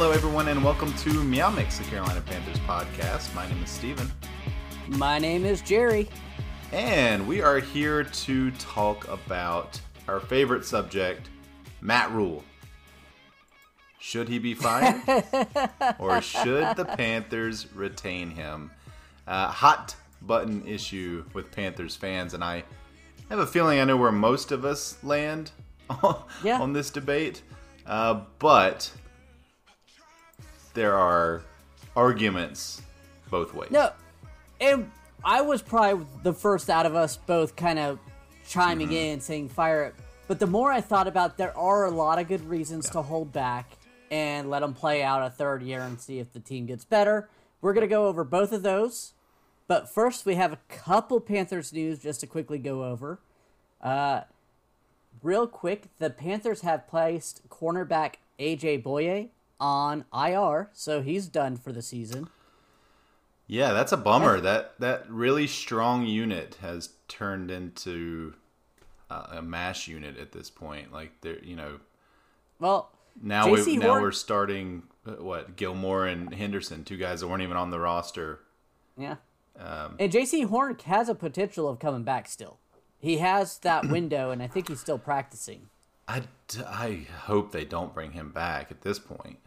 Hello, 0.00 0.12
everyone, 0.12 0.46
and 0.46 0.62
welcome 0.62 0.92
to 0.98 1.24
Meow 1.24 1.50
Mix, 1.50 1.78
the 1.78 1.84
Carolina 1.86 2.20
Panthers 2.20 2.60
podcast. 2.60 3.34
My 3.34 3.48
name 3.48 3.60
is 3.64 3.68
Steven. 3.68 4.08
My 4.90 5.18
name 5.18 5.44
is 5.44 5.60
Jerry. 5.60 6.08
And 6.70 7.26
we 7.26 7.42
are 7.42 7.58
here 7.58 8.04
to 8.04 8.52
talk 8.52 9.08
about 9.08 9.80
our 10.06 10.20
favorite 10.20 10.64
subject, 10.64 11.30
Matt 11.80 12.12
Rhule. 12.12 12.44
Should 13.98 14.28
he 14.28 14.38
be 14.38 14.54
fired? 14.54 15.02
or 15.98 16.20
should 16.20 16.76
the 16.76 16.84
Panthers 16.84 17.66
retain 17.74 18.30
him? 18.30 18.70
Uh, 19.26 19.48
hot 19.48 19.96
button 20.22 20.64
issue 20.64 21.24
with 21.34 21.50
Panthers 21.50 21.96
fans, 21.96 22.34
and 22.34 22.44
I 22.44 22.62
have 23.30 23.40
a 23.40 23.46
feeling 23.48 23.80
I 23.80 23.84
know 23.84 23.96
where 23.96 24.12
most 24.12 24.52
of 24.52 24.64
us 24.64 24.96
land 25.02 25.50
Yeah. 26.44 26.60
on 26.60 26.72
this 26.72 26.90
debate. 26.90 27.42
Uh, 27.84 28.20
but 28.38 28.92
there 30.78 30.96
are 30.96 31.42
arguments 31.96 32.80
both 33.30 33.52
ways. 33.52 33.72
No, 33.72 33.90
and 34.60 34.88
I 35.24 35.40
was 35.40 35.60
probably 35.60 36.06
the 36.22 36.32
first 36.32 36.70
out 36.70 36.86
of 36.86 36.94
us 36.94 37.16
both 37.16 37.56
kind 37.56 37.80
of 37.80 37.98
chiming 38.46 38.92
in 38.92 39.20
saying 39.20 39.48
fire 39.48 39.86
it. 39.86 39.94
But 40.28 40.38
the 40.38 40.46
more 40.46 40.70
I 40.70 40.80
thought 40.80 41.08
about, 41.08 41.36
there 41.36 41.56
are 41.58 41.86
a 41.86 41.90
lot 41.90 42.20
of 42.20 42.28
good 42.28 42.48
reasons 42.48 42.88
to 42.90 43.02
hold 43.02 43.32
back 43.32 43.72
and 44.12 44.48
let 44.48 44.60
them 44.60 44.72
play 44.72 45.02
out 45.02 45.22
a 45.22 45.30
third 45.30 45.62
year 45.62 45.80
and 45.80 46.00
see 46.00 46.20
if 46.20 46.32
the 46.32 46.38
team 46.38 46.66
gets 46.66 46.84
better. 46.84 47.28
We're 47.60 47.72
gonna 47.72 47.88
go 47.88 48.06
over 48.06 48.22
both 48.22 48.52
of 48.52 48.62
those, 48.62 49.14
but 49.66 49.92
first 49.92 50.24
we 50.24 50.36
have 50.36 50.52
a 50.52 50.58
couple 50.68 51.18
Panthers 51.18 51.72
news 51.72 51.98
just 51.98 52.20
to 52.20 52.28
quickly 52.28 52.58
go 52.58 52.84
over. 52.84 53.18
Uh, 53.82 54.20
real 55.24 55.48
quick, 55.48 55.88
the 55.98 56.08
Panthers 56.08 56.60
have 56.60 56.86
placed 56.86 57.48
cornerback 57.48 58.14
AJ 58.38 58.84
Bouye 58.84 59.30
on 59.60 60.04
IR, 60.12 60.70
so 60.72 61.02
he's 61.02 61.26
done 61.26 61.56
for 61.56 61.72
the 61.72 61.82
season. 61.82 62.28
Yeah, 63.46 63.72
that's 63.72 63.92
a 63.92 63.96
bummer. 63.96 64.40
That 64.40 64.74
that 64.78 65.10
really 65.10 65.46
strong 65.46 66.04
unit 66.06 66.58
has 66.60 66.90
turned 67.08 67.50
into 67.50 68.34
uh, 69.10 69.26
a 69.32 69.42
mash 69.42 69.88
unit 69.88 70.18
at 70.18 70.32
this 70.32 70.50
point. 70.50 70.92
Like 70.92 71.12
they're 71.22 71.42
you 71.42 71.56
know 71.56 71.80
Well, 72.60 72.90
now 73.22 73.50
we 73.50 73.58
Jaycee 73.58 73.78
now 73.78 73.88
Horn- 73.88 74.02
we're 74.02 74.12
starting 74.12 74.82
uh, 75.06 75.12
what 75.12 75.56
Gilmore 75.56 76.06
and 76.06 76.32
Henderson, 76.34 76.84
two 76.84 76.98
guys 76.98 77.20
that 77.20 77.28
weren't 77.28 77.42
even 77.42 77.56
on 77.56 77.70
the 77.70 77.80
roster. 77.80 78.40
Yeah. 78.98 79.16
Um, 79.58 79.96
and 79.98 80.12
Jaycee 80.12 80.44
Horn 80.44 80.76
has 80.84 81.08
a 81.08 81.14
potential 81.14 81.68
of 81.68 81.78
coming 81.78 82.04
back 82.04 82.28
still. 82.28 82.58
He 82.98 83.18
has 83.18 83.58
that 83.58 83.88
window, 83.90 84.30
and 84.30 84.42
I 84.42 84.46
think 84.46 84.68
he's 84.68 84.80
still 84.80 84.98
practicing. 84.98 85.68
I, 86.06 86.22
I 86.66 87.06
hope 87.22 87.52
they 87.52 87.64
don't 87.64 87.92
bring 87.92 88.12
him 88.12 88.30
back 88.30 88.70
at 88.70 88.82
this 88.82 88.98
point. 88.98 89.38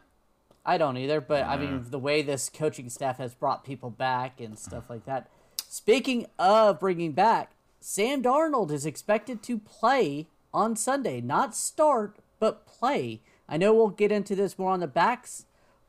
I 0.65 0.77
don't 0.77 0.97
either, 0.97 1.19
but 1.21 1.45
I 1.45 1.57
mean, 1.57 1.85
the 1.89 1.99
way 1.99 2.21
this 2.21 2.49
coaching 2.49 2.89
staff 2.89 3.17
has 3.17 3.33
brought 3.33 3.63
people 3.63 3.89
back 3.89 4.39
and 4.39 4.59
stuff 4.59 4.89
like 4.89 5.05
that. 5.05 5.27
Speaking 5.57 6.27
of 6.37 6.79
bringing 6.79 7.13
back, 7.13 7.51
Sam 7.79 8.21
Darnold 8.21 8.71
is 8.71 8.85
expected 8.85 9.41
to 9.43 9.57
play 9.57 10.27
on 10.53 10.75
Sunday. 10.75 11.19
Not 11.19 11.55
start, 11.55 12.17
but 12.39 12.67
play. 12.67 13.21
I 13.49 13.57
know 13.57 13.73
we'll 13.73 13.89
get 13.89 14.11
into 14.11 14.35
this 14.35 14.59
more 14.59 14.71
on 14.71 14.81
the 14.81 14.87
backs, 14.87 15.45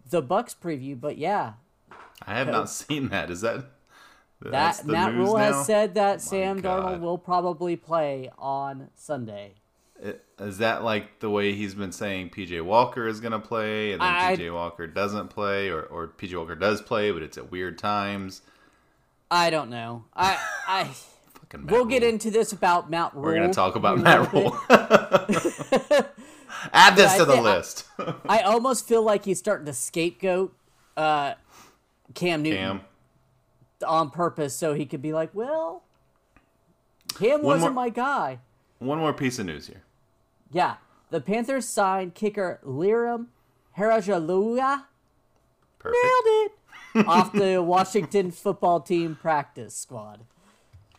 the 0.09 0.23
Bucs 0.23 0.57
preview, 0.57 0.99
but 0.99 1.19
yeah, 1.19 1.55
I 2.27 2.39
have 2.39 2.49
not 2.49 2.71
seen 2.71 3.09
that. 3.09 3.31
Is 3.31 3.43
that 3.43 3.67
that 4.41 4.87
Matt 4.87 5.15
Rhule 5.15 5.37
now? 5.37 5.53
has 5.53 5.67
said 5.67 5.95
that 5.95 6.11
oh 6.11 6.15
My 6.15 6.19
Sam 6.19 6.61
God. 6.61 6.83
Darnold 6.83 7.01
will 7.01 7.19
probably 7.19 7.77
play 7.77 8.31
on 8.39 8.89
Sunday. 8.95 9.55
Is 10.41 10.59
that 10.59 10.83
like 10.83 11.21
the 11.21 11.31
way 11.31 11.53
he's 11.55 11.75
been 11.75 11.93
saying 11.93 12.31
PJ 12.31 12.61
Walker 12.65 13.07
is 13.07 13.21
going 13.21 13.33
to 13.33 13.39
play, 13.39 13.93
and 13.93 14.01
then 14.03 14.09
I- 14.09 14.37
PJ 14.37 14.53
Walker 14.53 14.87
doesn't 14.89 15.29
play, 15.29 15.69
or, 15.69 15.83
or 15.83 16.09
PJ 16.09 16.37
Walker 16.37 16.57
does 16.57 16.83
play, 16.83 17.13
but 17.13 17.23
it's 17.23 17.39
at 17.39 17.53
weird 17.53 17.79
times? 17.79 18.43
I 19.31 19.51
don't 19.51 19.71
know. 19.71 20.05
I 20.15 20.39
I 20.67 20.85
Fucking 21.35 21.67
we'll 21.69 21.85
get 21.85 22.03
into 22.03 22.31
this 22.31 22.53
about 22.53 22.91
Mount 22.91 23.15
Rule. 23.15 23.23
We're 23.25 23.35
going 23.37 23.49
to 23.49 23.55
talk 23.55 23.77
about 23.77 23.99
a 23.99 24.01
Matt 24.03 24.33
Rhule. 24.33 24.59
Add 26.73 26.97
this 26.97 27.15
to 27.17 27.25
the 27.25 27.33
think 27.33 27.47
I- 27.47 27.57
list. 27.57 27.85
I 28.29 28.41
almost 28.41 28.87
feel 28.89 29.03
like 29.03 29.25
he's 29.25 29.39
starting 29.39 29.67
to 29.67 29.73
scapegoat 29.73 30.55
uh, 30.97 31.35
Cam 32.15 32.43
Newton 32.43 32.59
Cam. 32.59 32.81
on 33.87 34.11
purpose 34.11 34.55
so 34.55 34.75
he 34.75 34.85
could 34.87 35.03
be 35.03 35.13
like, 35.13 35.31
well, 35.35 35.83
Cam 37.19 37.43
One 37.43 37.43
wasn't 37.43 37.75
more- 37.75 37.85
my 37.85 37.89
guy. 37.91 38.39
One 38.79 38.99
more 38.99 39.13
piece 39.13 39.39
of 39.39 39.47
news 39.47 39.69
here. 39.69 39.83
Yeah, 40.53 40.77
the 41.11 41.21
Panthers 41.21 41.67
signed 41.69 42.15
kicker 42.15 42.61
Lirim 42.65 43.27
Hajrullahu. 43.79 44.85
Perfect. 45.79 45.97
Nailed 46.05 46.25
it. 46.27 46.53
Off 47.09 47.33
the 47.33 47.63
Washington 47.63 48.31
football 48.31 48.81
team 48.81 49.17
practice 49.21 49.75
squad. 49.75 50.21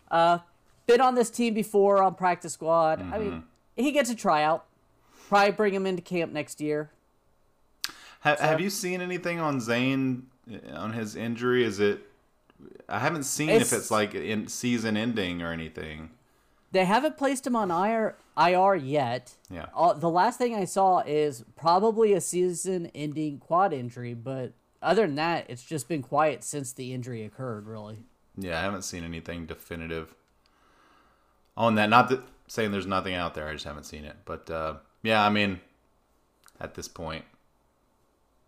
Uh, 0.09 0.39
been 0.87 1.01
on 1.01 1.15
this 1.15 1.29
team 1.29 1.53
before 1.53 2.01
on 2.01 2.15
practice 2.15 2.53
squad. 2.53 2.99
I 3.01 3.17
mean, 3.19 3.31
Mm-hmm. 3.31 3.39
he 3.83 3.91
gets 3.91 4.09
a 4.09 4.15
tryout. 4.15 4.65
Probably 5.29 5.51
bring 5.51 5.73
him 5.73 5.85
into 5.85 6.01
camp 6.01 6.31
next 6.33 6.59
year. 6.59 6.89
Ha- 8.21 8.37
have 8.39 8.59
you 8.59 8.69
seen 8.69 9.01
anything 9.01 9.39
on 9.39 9.59
Zane 9.61 10.27
uh, 10.51 10.75
on 10.75 10.93
his 10.93 11.15
injury? 11.15 11.63
Is 11.63 11.79
it? 11.79 12.01
I 12.89 12.99
haven't 12.99 13.23
seen 13.23 13.49
if 13.49 13.55
It's- 13.61 13.73
it's 13.73 13.91
like 13.91 14.13
in 14.15 14.47
season 14.47 14.97
ending 14.97 15.41
or 15.41 15.51
anything. 15.51 16.09
They 16.73 16.85
haven't 16.85 17.17
placed 17.17 17.45
him 17.45 17.55
on 17.55 17.69
IR, 17.69 18.15
IR 18.35 18.75
yet. 18.75 19.35
Yeah. 19.51 19.67
Uh, 19.75 19.93
the 19.93 20.09
last 20.09 20.39
thing 20.39 20.55
I 20.55 20.65
saw 20.65 21.03
is 21.05 21.45
probably 21.55 22.13
a 22.13 22.19
season-ending 22.19 23.37
quad 23.37 23.73
injury, 23.73 24.15
but 24.15 24.53
other 24.81 25.05
than 25.05 25.15
that, 25.15 25.45
it's 25.49 25.63
just 25.63 25.87
been 25.87 26.01
quiet 26.01 26.43
since 26.43 26.73
the 26.73 26.91
injury 26.91 27.23
occurred. 27.23 27.67
Really. 27.67 27.99
Yeah, 28.35 28.57
I 28.57 28.63
haven't 28.63 28.81
seen 28.81 29.03
anything 29.03 29.45
definitive 29.45 30.15
on 31.55 31.75
that. 31.75 31.91
Not 31.91 32.09
that 32.09 32.21
saying 32.47 32.71
there's 32.71 32.87
nothing 32.87 33.13
out 33.13 33.35
there. 33.35 33.47
I 33.47 33.53
just 33.53 33.65
haven't 33.65 33.85
seen 33.85 34.03
it. 34.03 34.15
But 34.25 34.49
uh, 34.49 34.77
yeah, 35.03 35.23
I 35.23 35.29
mean, 35.29 35.61
at 36.59 36.73
this 36.73 36.87
point, 36.87 37.25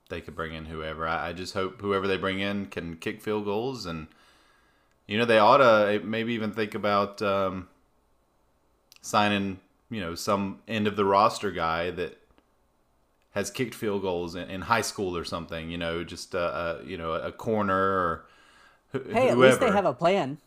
they 0.09 0.19
could 0.19 0.35
bring 0.35 0.55
in 0.55 0.65
whoever. 0.65 1.07
I, 1.07 1.29
I 1.29 1.33
just 1.33 1.53
hope 1.53 1.79
whoever 1.79 2.07
they 2.07 2.17
bring 2.17 2.39
in 2.39 2.65
can 2.65 2.97
kick 2.97 3.21
field 3.21 3.45
goals, 3.45 3.85
and 3.85 4.07
you 5.05 5.19
know 5.19 5.25
they 5.25 5.37
ought 5.37 5.57
to 5.57 6.01
maybe 6.03 6.33
even 6.33 6.51
think 6.51 6.73
about 6.73 7.21
um, 7.21 7.67
signing 9.05 9.59
you 9.89 10.01
know 10.01 10.15
some 10.15 10.59
end 10.67 10.87
of 10.87 10.95
the 10.95 11.05
roster 11.05 11.51
guy 11.51 11.91
that 11.91 12.17
has 13.31 13.51
kicked 13.51 13.75
field 13.75 14.01
goals 14.01 14.33
in, 14.35 14.49
in 14.49 14.61
high 14.61 14.81
school 14.81 15.15
or 15.15 15.23
something. 15.23 15.69
You 15.69 15.77
know, 15.77 16.03
just 16.03 16.33
a, 16.33 16.79
a 16.81 16.83
you 16.85 16.97
know 16.97 17.13
a 17.13 17.31
corner 17.31 17.75
or 17.77 18.25
wh- 18.93 19.11
Hey, 19.13 19.29
at 19.29 19.35
whoever. 19.35 19.41
least 19.47 19.59
they 19.59 19.71
have 19.71 19.85
a 19.85 19.93
plan. 19.93 20.37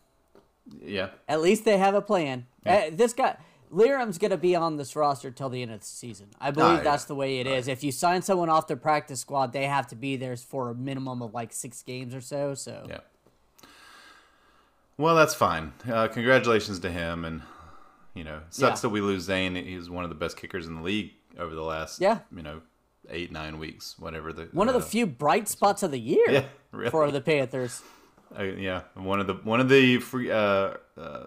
Yeah. 0.83 1.11
At 1.29 1.41
least 1.41 1.65
they 1.65 1.79
have 1.79 1.95
a 1.95 2.03
plan. 2.03 2.47
Uh, 2.67 2.91
this 2.93 3.15
guy, 3.15 3.37
Lirim's 3.73 4.19
going 4.19 4.33
to 4.33 4.37
be 4.37 4.55
on 4.55 4.77
this 4.77 4.95
roster 4.95 5.31
till 5.31 5.49
the 5.49 5.63
end 5.63 5.71
of 5.71 5.81
the 5.81 5.87
season. 5.87 6.27
I 6.39 6.51
believe 6.51 6.81
Ah, 6.81 6.83
that's 6.83 7.05
yeah. 7.05 7.09
the 7.09 7.15
way 7.15 7.39
it 7.41 7.47
is. 7.47 7.69
If 7.69 7.83
you 7.83 7.91
sign 7.91 8.21
someone 8.21 8.51
off 8.51 8.67
the 8.67 8.77
practice 8.77 9.21
squad, 9.21 9.55
they 9.55 9.65
have 9.65 9.87
to 9.87 9.97
be 9.97 10.17
there 10.17 10.37
for 10.37 10.69
a 10.71 10.75
minimum 10.75 11.23
of 11.23 11.33
like 11.33 11.55
six 11.55 11.83
games 11.83 12.15
or 12.15 12.21
so. 12.21 12.55
So 12.55 12.85
Yeah. 12.87 13.01
Well, 14.99 15.15
that's 15.15 15.35
fine. 15.35 15.73
Uh, 15.91 16.09
congratulations 16.09 16.81
to 16.81 16.91
him, 16.91 17.25
and 17.25 17.43
you 18.19 18.25
know, 18.25 18.41
sucks 18.51 18.79
Yeah. 18.81 18.83
that 18.83 18.89
we 18.91 19.01
lose 19.01 19.23
Zane. 19.23 19.55
He's 19.55 19.89
one 19.89 20.05
of 20.05 20.11
the 20.11 20.17
best 20.17 20.37
kickers 20.37 20.67
in 20.67 20.75
the 20.75 20.83
league 20.83 21.13
over 21.39 21.55
the 21.55 21.63
last, 21.63 22.01
Yeah. 22.01 22.19
you 22.35 22.43
know, 22.43 22.61
eight 23.09 23.33
nine 23.33 23.59
weeks, 23.59 23.99
whatever 23.99 24.33
the 24.33 24.49
one 24.53 24.69
of 24.69 24.75
the 24.75 24.81
uh, 24.81 24.85
few 24.85 25.07
bright 25.07 25.49
spots 25.49 25.83
of 25.83 25.91
the 25.93 25.99
year 26.01 26.25
Yeah, 26.29 26.45
really. 26.73 26.91
for 26.91 27.11
the 27.11 27.21
Panthers. 27.23 27.81
uh, 28.39 28.43
yeah, 28.43 28.83
one 28.95 29.21
of 29.21 29.27
the 29.27 29.35
one 29.35 29.61
of 29.61 29.69
the 29.71 29.99
free 29.99 30.31
uh, 30.31 30.75
uh, 30.99 31.27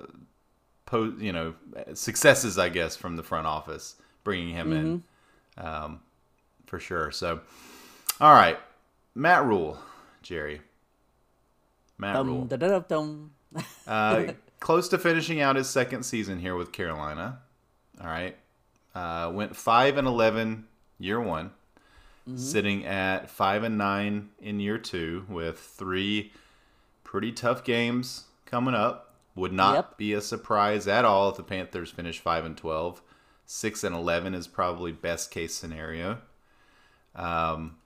po- 0.85 1.15
you 1.17 1.31
know 1.33 1.55
successes, 1.95 2.59
I 2.59 2.69
guess, 2.69 2.95
from 2.95 3.15
the 3.15 3.23
front 3.23 3.47
office 3.47 3.95
bringing 4.23 4.53
him 4.53 4.71
in, 4.73 5.03
Mm-hmm. 5.57 5.65
um, 5.65 5.99
for 6.67 6.79
sure. 6.79 7.09
So, 7.11 7.39
all 8.19 8.33
right, 8.33 8.59
Matt 9.15 9.44
Rhule, 9.45 9.79
Jerry. 10.21 10.61
Matt 11.97 12.23
Rhule. 12.25 12.45
Da, 12.45 12.55
da, 12.57 12.67
da, 12.67 12.79
dum. 12.79 13.31
Uh, 13.87 14.33
close 14.61 14.87
to 14.87 14.97
finishing 14.97 15.41
out 15.41 15.57
his 15.57 15.69
second 15.69 16.03
season 16.03 16.39
here 16.39 16.55
with 16.55 16.71
Carolina. 16.71 17.39
All 17.99 18.07
right, 18.07 18.37
uh, 18.95 19.29
went 19.33 19.57
five 19.57 19.97
and 19.97 20.07
eleven 20.07 20.67
year 20.97 21.19
one, 21.19 21.51
sitting 22.37 22.85
at 22.85 23.29
five 23.29 23.63
and 23.63 23.77
nine 23.77 24.29
in 24.39 24.61
year 24.61 24.77
two 24.77 25.25
with 25.27 25.59
three 25.59 26.31
pretty 27.03 27.33
tough 27.33 27.65
games 27.65 28.25
coming 28.45 28.73
up. 28.73 29.09
Would 29.35 29.53
not 29.53 29.75
Yep. 29.75 29.97
be 29.97 30.13
a 30.13 30.21
surprise 30.21 30.87
at 30.87 31.05
all 31.05 31.29
if 31.29 31.37
the 31.37 31.43
Panthers 31.43 31.89
finish 31.89 32.19
five 32.19 32.43
and 32.45 32.57
twelve. 32.57 33.01
Six 33.45 33.83
and 33.83 33.95
eleven 33.95 34.33
is 34.33 34.47
probably 34.47 34.91
best 34.91 35.31
case 35.31 35.53
scenario. 35.53 36.19
Um, 37.15 37.77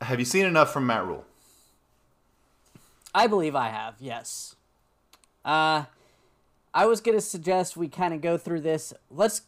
have 0.00 0.18
you 0.18 0.24
seen 0.24 0.46
enough 0.46 0.72
from 0.72 0.86
Matt 0.86 1.06
Rhule? 1.06 1.24
I 3.14 3.26
believe 3.26 3.56
I 3.56 3.68
have, 3.68 3.94
yes. 4.00 4.54
Uh, 5.44 5.84
I 6.74 6.86
was 6.86 7.00
going 7.00 7.16
to 7.16 7.22
suggest 7.22 7.76
we 7.76 7.88
kind 7.88 8.12
of 8.14 8.20
go 8.20 8.36
through 8.36 8.60
this. 8.60 8.92
Let's, 9.10 9.42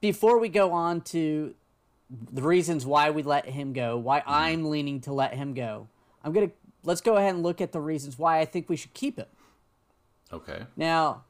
before 0.00 0.38
we 0.38 0.48
go 0.48 0.72
on 0.72 1.00
to 1.02 1.54
the 2.32 2.42
reasons 2.42 2.86
why 2.86 3.10
we 3.10 3.22
let 3.22 3.46
him 3.46 3.72
go, 3.72 3.96
why 3.96 4.22
I'm 4.26 4.70
leaning 4.70 5.00
to 5.02 5.12
let 5.12 5.34
him 5.34 5.54
go. 5.54 5.88
I'm 6.24 6.32
gonna 6.32 6.50
let's 6.82 7.00
go 7.00 7.16
ahead 7.16 7.34
and 7.34 7.42
look 7.42 7.60
at 7.60 7.72
the 7.72 7.80
reasons 7.80 8.18
why 8.18 8.40
I 8.40 8.44
think 8.44 8.68
we 8.68 8.76
should 8.76 8.94
keep 8.94 9.18
him. 9.18 9.26
Okay. 10.32 10.62
Now, 10.76 11.24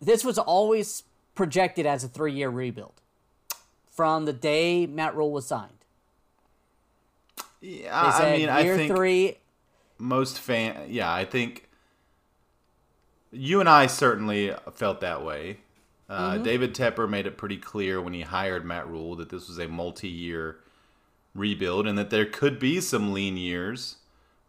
this 0.00 0.24
was 0.24 0.38
always 0.38 1.04
projected 1.34 1.86
as 1.86 2.04
a 2.04 2.08
three-year 2.08 2.50
rebuild 2.50 2.92
from 3.90 4.24
the 4.26 4.32
day 4.32 4.86
Matt 4.86 5.16
Rhule 5.16 5.32
was 5.32 5.46
signed. 5.46 5.70
Yeah, 7.60 8.04
They 8.04 8.18
said 8.18 8.34
I 8.34 8.36
mean, 8.36 8.48
I 8.50 8.60
year 8.60 8.76
think 8.76 8.94
three. 8.94 9.38
most 9.98 10.38
fan. 10.38 10.86
Yeah, 10.88 11.12
I 11.12 11.24
think 11.24 11.63
you 13.34 13.60
and 13.60 13.68
I 13.68 13.86
certainly 13.86 14.54
felt 14.72 15.00
that 15.00 15.24
way. 15.24 15.58
Uh, 16.08 16.38
David 16.38 16.74
Tepper 16.74 17.08
made 17.08 17.26
it 17.26 17.38
pretty 17.38 17.56
clear 17.56 18.00
when 18.00 18.12
he 18.12 18.20
hired 18.20 18.64
Matt 18.64 18.88
Rhule 18.88 19.16
that 19.16 19.30
this 19.30 19.48
was 19.48 19.58
a 19.58 19.66
multi-year 19.66 20.58
rebuild 21.34 21.86
and 21.86 21.98
that 21.98 22.10
there 22.10 22.26
could 22.26 22.58
be 22.58 22.80
some 22.80 23.12
lean 23.12 23.36
years 23.36 23.96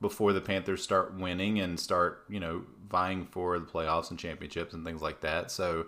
before 0.01 0.33
the 0.33 0.41
Panthers 0.41 0.83
start 0.83 1.15
winning 1.17 1.59
and 1.59 1.79
start, 1.79 2.25
you 2.29 2.39
know, 2.39 2.63
vying 2.89 3.25
for 3.25 3.57
the 3.57 3.65
playoffs 3.65 4.09
and 4.09 4.19
championships 4.19 4.73
and 4.73 4.85
things 4.85 5.01
like 5.01 5.21
that. 5.21 5.49
So, 5.49 5.87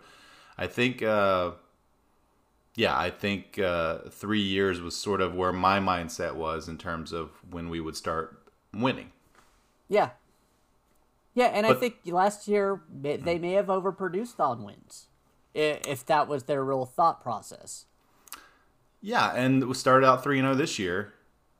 I 0.57 0.67
think, 0.67 1.03
uh, 1.03 1.51
yeah, 2.75 2.97
I 2.97 3.09
think 3.09 3.59
uh, 3.59 4.09
three 4.09 4.41
years 4.41 4.81
was 4.81 4.95
sort 4.95 5.21
of 5.21 5.35
where 5.35 5.53
my 5.53 5.79
mindset 5.79 6.35
was 6.35 6.67
in 6.67 6.77
terms 6.77 7.11
of 7.11 7.31
when 7.51 7.69
we 7.69 7.79
would 7.79 7.95
start 7.95 8.41
winning. 8.73 9.11
Yeah. 9.89 10.11
Yeah, 11.38 11.51
and 11.54 11.68
I 11.68 11.75
think 11.75 11.98
last 12.07 12.48
year 12.48 12.81
they 12.92 13.19
mm. 13.19 13.42
may 13.42 13.51
have 13.51 13.68
overproduced 13.68 14.39
on 14.39 14.63
wins, 14.63 15.06
if 15.54 16.04
that 16.07 16.28
was 16.28 16.45
their 16.45 16.63
real 16.63 16.84
thought 16.84 17.22
process. 17.22 17.86
Yeah, 19.01 19.31
and 19.36 19.68
we 19.68 19.75
started 19.75 20.07
out 20.07 20.24
3 20.24 20.39
0 20.39 20.56
this 20.56 20.80
year, 20.80 21.13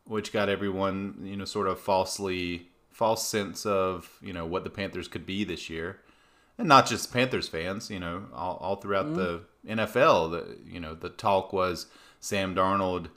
which 0.06 0.33
got 0.33 0.50
everyone, 0.50 1.19
you 1.21 1.38
know, 1.38 1.45
sort 1.45 1.68
of 1.68 1.79
falsely 1.79 2.69
false 2.89 3.27
sense 3.27 3.68
of, 3.68 4.18
you 4.19 4.33
know, 4.33 4.47
what 4.47 4.63
the 4.63 4.71
Panthers 4.71 5.07
could 5.07 5.27
be 5.27 5.44
this 5.44 5.69
year. 5.69 6.00
And 6.57 6.68
not 6.68 6.88
just 6.88 7.13
Panthers 7.13 7.47
fans, 7.47 7.91
you 7.91 8.00
know, 8.00 8.23
all, 8.33 8.57
all 8.59 8.77
throughout 8.77 9.06
mm. 9.06 9.15
the 9.15 9.41
NFL, 9.75 10.31
the 10.31 10.57
you 10.65 10.80
know, 10.80 10.95
the 10.95 11.09
talk 11.09 11.53
was 11.53 11.85
Sam 12.19 12.56
Darnold, 12.56 13.09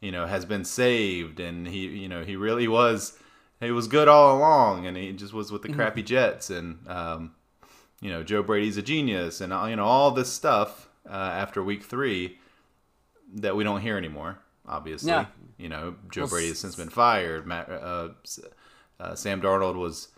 you 0.00 0.12
know, 0.12 0.24
has 0.24 0.46
been 0.46 0.64
saved 0.64 1.40
and 1.40 1.68
he, 1.68 1.88
you 1.88 2.08
know, 2.08 2.24
he 2.24 2.36
really 2.36 2.68
was 2.68 3.18
he 3.60 3.70
was 3.70 3.88
good 3.88 4.08
all 4.08 4.36
along 4.36 4.86
and 4.86 4.96
he 4.96 5.12
just 5.12 5.32
was 5.32 5.50
with 5.50 5.62
the 5.62 5.72
crappy 5.72 6.02
Jets 6.02 6.50
and 6.50 6.78
um 6.88 7.34
you 8.02 8.10
know, 8.10 8.22
Joe 8.22 8.42
Brady's 8.42 8.76
a 8.76 8.82
genius 8.82 9.40
and 9.40 9.52
uh, 9.54 9.64
you 9.66 9.76
know, 9.76 9.84
all 9.86 10.10
this 10.10 10.30
stuff 10.30 10.88
uh, 11.08 11.12
after 11.14 11.62
week 11.62 11.82
3 11.82 12.36
that 13.36 13.56
we 13.56 13.64
don't 13.64 13.80
hear 13.80 13.96
anymore. 13.96 14.38
Obviously, 14.68 15.10
Yeah. 15.10 15.26
you 15.56 15.68
know 15.70 15.94
Joe 16.12 16.22
Well, 16.22 16.30
Brady 16.30 16.48
has 16.48 16.58
since 16.58 16.76
been 16.76 16.90
fired. 16.90 17.46
Matt, 17.46 17.70
uh, 17.70 18.08
uh, 19.00 19.14
Sam 19.14 19.40
Darnold 19.40 19.76
was 19.76 20.08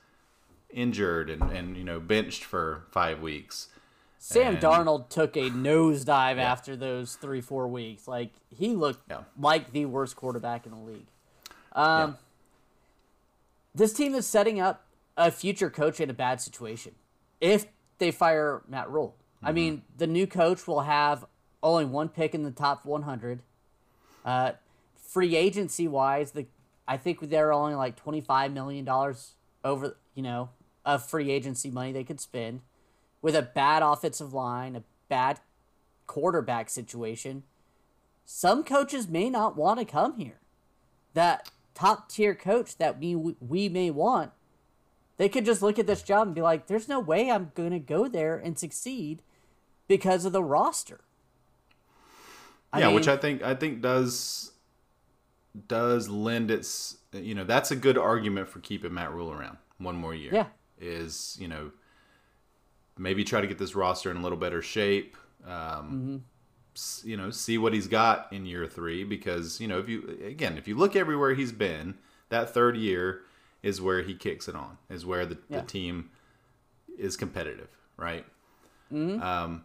injured 0.71 1.31
and, 1.31 1.43
and 1.53 1.77
you 1.77 1.85
know 1.85 2.01
benched 2.01 2.45
for 2.45 2.85
five 2.91 3.21
weeks. 3.21 3.69
Sam 4.19 4.55
And- 4.55 4.63
Darnold 4.63 5.09
took 5.09 5.37
a 5.37 5.49
nosedive 5.51 6.39
after 6.39 6.75
those 6.77 7.15
three, 7.15 7.41
four 7.41 7.69
weeks. 7.69 8.09
Like, 8.09 8.33
he 8.51 8.75
looked 8.75 9.09
Yeah. 9.09 9.21
like 9.39 9.71
the 9.73 9.85
worst 9.87 10.17
quarterback 10.17 10.67
in 10.67 10.73
the 10.73 10.79
league. 10.79 11.07
Um, 11.73 12.19
This 13.79 13.93
team 13.93 14.13
is 14.17 14.27
setting 14.27 14.59
up 14.59 14.89
a 15.17 15.31
future 15.31 15.71
coach 15.71 16.01
in 16.01 16.11
a 16.11 16.13
bad 16.13 16.41
situation 16.41 16.97
if 17.41 17.67
they 17.99 18.11
fire 18.11 18.63
Matt 18.69 18.91
Rhule. 18.91 19.15
I 19.41 19.53
mean, 19.53 19.83
the 19.97 20.09
new 20.09 20.27
coach 20.27 20.67
will 20.67 20.81
have 20.81 21.25
only 21.63 21.85
one 21.85 22.09
pick 22.09 22.35
in 22.35 22.43
the 22.43 22.51
top 22.51 22.85
100. 22.85 23.41
Uh, 24.25 24.53
free 24.97 25.37
agency 25.37 25.87
wise, 25.87 26.33
the 26.33 26.47
I 26.89 26.97
think 26.97 27.21
they're 27.21 27.53
only 27.53 27.77
like 27.77 27.95
25 27.95 28.53
million 28.53 28.85
dollars 28.85 29.35
over, 29.65 29.97
you 30.13 30.25
know, 30.25 30.51
of 30.85 31.09
free 31.09 31.31
agency 31.31 31.71
money 31.71 31.93
they 31.93 32.03
could 32.03 32.19
spend 32.19 32.63
with 33.23 33.37
a 33.37 33.43
bad 33.43 33.85
offensive 33.85 34.35
line, 34.35 34.75
a 34.75 34.83
bad 35.09 35.39
quarterback 36.09 36.69
situation. 36.69 37.45
Some 38.25 38.65
coaches 38.65 39.07
may 39.07 39.31
not 39.31 39.57
want 39.57 39.79
to 39.79 39.85
come 39.85 40.19
here. 40.19 40.41
That 41.15 41.49
top 41.79 42.09
tier 42.09 42.35
coach 42.35 42.77
that 42.79 42.99
we 42.99 43.15
we 43.15 43.69
may 43.69 43.91
want, 43.91 44.33
they 45.17 45.29
could 45.29 45.45
just 45.45 45.63
look 45.63 45.79
at 45.79 45.87
this 45.87 46.03
job 46.03 46.27
and 46.29 46.35
be 46.35 46.43
like, 46.43 46.67
"There's 46.67 46.89
no 46.89 47.01
way 47.01 47.31
I'm 47.31 47.53
going 47.55 47.71
to 47.71 47.79
go 47.79 48.09
there 48.09 48.37
and 48.37 48.59
succeed 48.59 49.23
because 49.87 50.25
of 50.25 50.33
the 50.33 50.43
roster." 50.43 51.01
I 52.73 52.81
yeah, 52.81 52.89
which 52.89 53.09
I 53.09 53.17
think 53.17 53.43
I 53.43 53.55
think 53.55 53.81
does 53.81 54.53
does 55.67 56.09
lend 56.09 56.51
its 56.51 56.99
you 57.13 57.35
know 57.35 57.45
that's 57.45 57.71
a 57.71 57.77
good 57.77 57.97
argument 57.97 58.49
for 58.49 58.61
keeping 58.61 58.95
Matt 58.95 59.13
Rhule 59.13 59.33
around 59.33 59.57
one 59.79 59.97
more 59.97 60.15
year. 60.15 60.33
Yeah. 60.33 60.47
is 60.81 61.37
you 61.41 61.49
know 61.49 61.71
maybe 62.99 63.25
try 63.25 63.41
to 63.41 63.47
get 63.47 63.59
this 63.59 63.75
roster 63.75 64.11
in 64.11 64.17
a 64.17 64.21
little 64.21 64.39
better 64.39 64.61
shape. 64.63 65.17
Um, 65.47 65.53
Mm-hmm. 65.53 66.17
You 67.05 67.17
know, 67.17 67.31
see 67.31 67.59
what 67.59 67.73
he's 67.73 67.89
got 67.89 68.33
in 68.33 68.47
year 68.47 68.67
three 68.67 69.05
because 69.05 69.61
you 69.61 69.67
know 69.69 69.79
if 69.79 69.89
you 69.89 70.19
again 70.25 70.57
if 70.59 70.69
you 70.69 70.77
look 70.77 70.95
everywhere 70.97 71.35
he's 71.35 71.53
been, 71.53 71.95
that 72.29 72.51
third 72.55 72.77
year 72.77 73.23
is 73.63 73.81
where 73.81 74.03
he 74.03 74.15
kicks 74.15 74.47
it 74.49 74.55
on, 74.55 74.79
is 74.89 75.05
where 75.05 75.27
the, 75.27 75.39
Yeah. 75.49 75.61
the 75.61 75.67
team 75.67 76.11
is 76.99 77.17
competitive, 77.17 77.69
right? 77.97 78.25
Mm-hmm. 78.93 79.21
Um, 79.23 79.65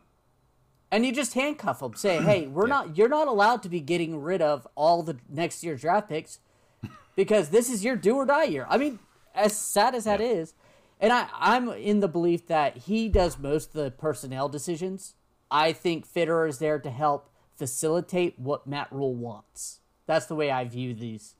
and 0.91 1.05
you 1.05 1.11
just 1.11 1.33
handcuff 1.33 1.79
them. 1.79 1.93
Say, 1.95 2.21
hey, 2.21 2.47
we're 2.55 2.67
not. 2.67 2.97
You're 2.97 3.09
not 3.09 3.27
allowed 3.27 3.63
to 3.63 3.69
be 3.69 3.79
getting 3.79 4.21
rid 4.21 4.41
of 4.41 4.67
all 4.75 5.03
the 5.03 5.17
next 5.29 5.63
year's 5.63 5.81
draft 5.81 6.09
picks 6.09 6.39
because 7.15 7.49
this 7.49 7.69
is 7.69 7.83
your 7.83 7.95
do 7.95 8.15
or 8.15 8.25
die 8.25 8.45
year. 8.45 8.65
I 8.69 8.77
mean, 8.77 8.99
as 9.35 9.55
sad 9.55 9.93
as 9.95 10.05
that 10.05 10.19
Yeah. 10.19 10.27
is, 10.27 10.53
and 10.99 11.11
I, 11.13 11.27
I'm 11.33 11.69
in 11.69 11.99
the 11.99 12.07
belief 12.07 12.47
that 12.47 12.77
he 12.77 13.09
does 13.09 13.37
most 13.37 13.69
of 13.69 13.83
the 13.83 13.91
personnel 13.91 14.49
decisions. 14.49 15.15
I 15.53 15.71
think 15.71 16.05
Fitterer 16.11 16.49
is 16.49 16.57
there 16.57 16.79
to 16.79 16.89
help 16.89 17.29
facilitate 17.55 18.39
what 18.39 18.65
Matt 18.67 18.91
Rhule 18.91 19.13
wants. 19.13 19.79
That's 20.07 20.25
the 20.25 20.35
way 20.35 20.51
I 20.51 20.65
view 20.65 20.93
these. 20.93 21.35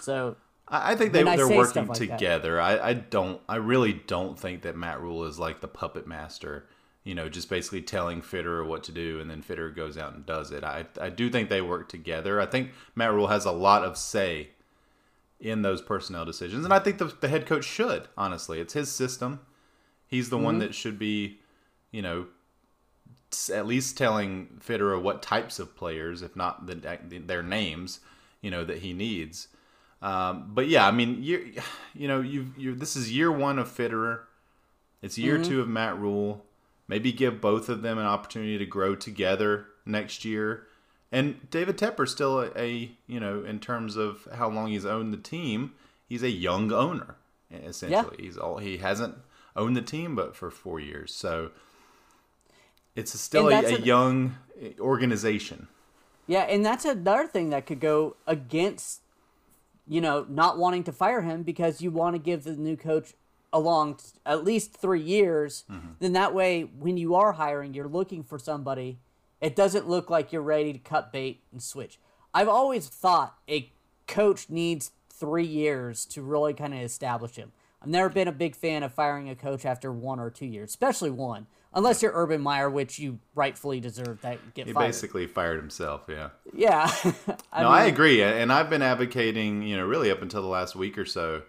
So 0.00 0.36
I 0.68 0.94
think 0.94 1.12
they, 1.12 1.24
they're 1.24 1.48
working 1.48 1.86
like 1.88 1.98
that. 1.98 2.18
together. 2.18 2.60
I, 2.60 2.78
I 2.90 2.92
don't. 2.92 3.40
I 3.48 3.56
really 3.56 3.94
don't 3.94 4.38
think 4.38 4.62
that 4.62 4.76
Matt 4.76 5.00
Rhule 5.00 5.24
is 5.24 5.38
like 5.38 5.60
the 5.60 5.68
puppet 5.68 6.06
master. 6.06 6.66
You 7.02 7.14
know, 7.14 7.30
just 7.30 7.48
basically 7.48 7.80
telling 7.80 8.20
Fitterer 8.20 8.64
what 8.64 8.84
to 8.84 8.92
do, 8.92 9.20
and 9.20 9.30
then 9.30 9.42
Fitterer 9.42 9.74
goes 9.74 9.96
out 9.96 10.14
and 10.14 10.24
does 10.26 10.50
it. 10.52 10.62
I 10.62 10.84
I 11.00 11.08
do 11.08 11.30
think 11.30 11.48
they 11.48 11.62
work 11.62 11.88
together. 11.88 12.40
I 12.40 12.46
think 12.46 12.70
Matt 12.94 13.12
Rhule 13.12 13.28
has 13.28 13.46
a 13.46 13.52
lot 13.52 13.84
of 13.84 13.96
say 13.96 14.50
in 15.40 15.62
those 15.62 15.80
personnel 15.80 16.26
decisions, 16.26 16.66
and 16.66 16.74
I 16.74 16.78
think 16.78 16.98
the, 16.98 17.06
the 17.06 17.28
head 17.28 17.46
coach 17.46 17.64
should. 17.64 18.08
Honestly, 18.18 18.60
it's 18.60 18.74
his 18.74 18.92
system. 18.92 19.40
He's 20.06 20.28
the 20.28 20.36
Mm-hmm. 20.36 20.44
one 20.44 20.58
that 20.58 20.74
should 20.74 20.98
be, 20.98 21.40
you 21.90 22.02
know, 22.02 22.26
at 23.52 23.66
least 23.66 23.96
telling 23.96 24.60
Fitterer 24.66 25.00
what 25.00 25.22
types 25.22 25.58
of 25.58 25.76
players, 25.76 26.22
if 26.22 26.34
not 26.36 26.66
the, 26.66 26.74
their 27.24 27.42
names, 27.42 28.00
you 28.40 28.50
know, 28.50 28.64
that 28.64 28.78
he 28.78 28.92
needs. 28.92 29.48
Um, 30.02 30.50
but 30.54 30.68
yeah, 30.68 30.86
I 30.86 30.90
mean, 30.90 31.22
you 31.22 31.52
you 31.94 32.08
know, 32.08 32.20
you 32.20 32.52
you 32.56 32.74
this 32.74 32.96
is 32.96 33.12
year 33.14 33.30
one 33.30 33.58
of 33.58 33.68
Fitterer. 33.68 34.20
It's 35.02 35.18
year 35.18 35.38
Mm-hmm. 35.38 35.48
two 35.50 35.60
of 35.60 35.68
Matt 35.68 35.98
Rhule. 35.98 36.44
Maybe 36.88 37.12
give 37.12 37.40
both 37.40 37.68
of 37.68 37.82
them 37.82 37.98
an 37.98 38.06
opportunity 38.06 38.58
to 38.58 38.66
grow 38.66 38.96
together 38.96 39.66
next 39.86 40.24
year. 40.24 40.66
And 41.12 41.50
David 41.50 41.76
Tepper's 41.76 42.12
still 42.12 42.40
a, 42.40 42.50
a 42.56 42.90
you 43.06 43.20
know, 43.20 43.42
in 43.44 43.60
terms 43.60 43.96
of 43.96 44.26
how 44.34 44.48
long 44.48 44.68
he's 44.68 44.86
owned 44.86 45.12
the 45.12 45.18
team, 45.18 45.72
he's 46.08 46.22
a 46.22 46.30
young 46.30 46.72
owner 46.72 47.16
essentially. 47.52 48.16
Yeah. 48.18 48.24
He's 48.24 48.36
all 48.36 48.58
he 48.58 48.78
hasn't 48.78 49.16
owned 49.56 49.76
the 49.76 49.82
team 49.82 50.14
but 50.14 50.34
for 50.36 50.50
four 50.50 50.80
years, 50.80 51.12
so 51.14 51.50
it's 52.96 53.18
still 53.18 53.48
a, 53.48 53.62
a 53.62 53.74
a- 53.76 53.80
young 53.80 54.36
organization. 54.78 55.68
Yeah, 56.26 56.42
and 56.42 56.64
that's 56.64 56.84
another 56.84 57.26
thing 57.26 57.50
that 57.50 57.66
could 57.66 57.80
go 57.80 58.16
against, 58.26 59.00
you 59.88 60.00
know, 60.00 60.26
not 60.28 60.58
wanting 60.58 60.84
to 60.84 60.92
fire 60.92 61.22
him 61.22 61.42
because 61.42 61.80
you 61.80 61.90
want 61.90 62.14
to 62.14 62.20
give 62.20 62.44
the 62.44 62.52
new 62.52 62.76
coach 62.76 63.14
along 63.52 63.96
t- 63.96 64.04
at 64.24 64.44
least 64.44 64.72
three 64.72 65.00
years. 65.00 65.64
Mm-hmm. 65.68 65.88
Then 65.98 66.12
that 66.12 66.32
way, 66.32 66.62
when 66.62 66.96
you 66.96 67.16
are 67.16 67.32
hiring, 67.32 67.74
you're 67.74 67.88
looking 67.88 68.22
for 68.22 68.38
somebody. 68.38 68.98
It 69.40 69.56
doesn't 69.56 69.88
look 69.88 70.08
like 70.08 70.32
you're 70.32 70.42
ready 70.42 70.72
to 70.72 70.78
cut 70.78 71.12
bait 71.12 71.42
and 71.50 71.60
switch. 71.62 71.98
I've 72.32 72.48
always 72.48 72.88
thought 72.88 73.36
a 73.48 73.72
coach 74.06 74.50
needs 74.50 74.92
three 75.08 75.46
years 75.46 76.04
to 76.06 76.22
really 76.22 76.54
kind 76.54 76.74
of 76.74 76.80
establish 76.80 77.36
him. 77.36 77.52
I've 77.82 77.88
never 77.88 78.08
been 78.10 78.28
a 78.28 78.32
big 78.32 78.54
fan 78.56 78.82
of 78.82 78.92
firing 78.92 79.28
a 79.30 79.34
coach 79.34 79.64
after 79.64 79.90
one 79.92 80.20
or 80.20 80.30
two 80.30 80.46
years, 80.46 80.70
especially 80.70 81.10
one, 81.10 81.46
unless 81.72 82.02
you're 82.02 82.12
Urban 82.14 82.40
Meyer, 82.42 82.68
which 82.68 82.98
you 82.98 83.20
rightfully 83.34 83.80
deserve 83.80 84.20
that 84.20 84.52
get 84.54 84.66
He 84.66 84.72
fired. 84.72 84.88
basically 84.88 85.26
fired 85.26 85.58
himself, 85.58 86.02
yeah. 86.08 86.30
Yeah. 86.52 86.90
I 87.52 87.62
no, 87.62 87.70
mean, 87.70 87.78
I 87.78 87.84
agree, 87.84 88.22
and 88.22 88.52
I've 88.52 88.68
been 88.68 88.82
advocating, 88.82 89.62
you 89.62 89.76
know, 89.76 89.86
really 89.86 90.10
up 90.10 90.20
until 90.22 90.42
the 90.42 90.48
last 90.48 90.76
week 90.76 90.98
or 90.98 91.06
so, 91.06 91.42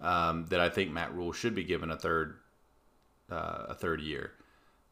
um, 0.00 0.46
that 0.46 0.60
I 0.60 0.68
think 0.70 0.90
Matt 0.90 1.14
Rhule 1.14 1.32
should 1.32 1.54
be 1.54 1.62
given 1.64 1.90
a 1.90 1.96
third, 1.96 2.38
uh, 3.30 3.66
a 3.68 3.74
third 3.74 4.00
year. 4.00 4.32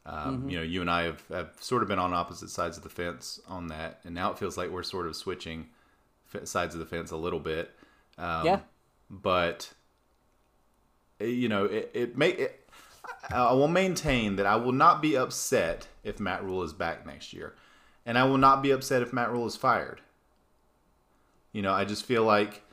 Um, 0.05 0.49
You 0.49 0.57
know, 0.57 0.63
you 0.63 0.81
and 0.81 0.89
I 0.89 1.03
have, 1.03 1.23
have 1.29 1.51
sort 1.59 1.81
of 1.83 1.89
been 1.89 1.99
on 1.99 2.13
opposite 2.13 2.49
sides 2.49 2.77
of 2.77 2.83
the 2.83 2.89
fence 2.89 3.39
on 3.47 3.67
that, 3.67 3.99
and 4.05 4.15
now 4.15 4.31
it 4.31 4.39
feels 4.39 4.57
like 4.57 4.69
we're 4.69 4.83
sort 4.83 5.07
of 5.07 5.15
switching 5.15 5.67
f- 6.33 6.47
sides 6.47 6.73
of 6.73 6.79
the 6.79 6.85
fence 6.85 7.11
a 7.11 7.17
little 7.17 7.39
bit. 7.39 7.75
Um, 8.17 8.45
yeah. 8.45 8.59
but 9.09 9.73
you 11.19 11.49
know, 11.49 11.65
it, 11.65 11.91
it 11.93 12.17
may. 12.17 12.29
It, 12.31 12.69
I 13.29 13.37
I 13.37 13.53
will 13.53 13.67
maintain 13.67 14.35
that 14.37 14.45
I 14.45 14.55
will 14.55 14.71
not 14.71 15.01
be 15.01 15.15
upset 15.15 15.87
if 16.03 16.19
Matt 16.19 16.43
Rhule 16.43 16.63
is 16.63 16.73
back 16.73 17.05
next 17.05 17.33
year, 17.33 17.55
and 18.05 18.17
I 18.17 18.23
will 18.23 18.37
not 18.37 18.61
be 18.61 18.71
upset 18.71 19.01
if 19.01 19.13
Matt 19.13 19.31
Rhule 19.31 19.47
is 19.47 19.55
fired. 19.55 20.01
You 21.51 21.61
know, 21.61 21.73
I 21.73 21.85
just 21.85 22.05
feel 22.05 22.23
like 22.23 22.63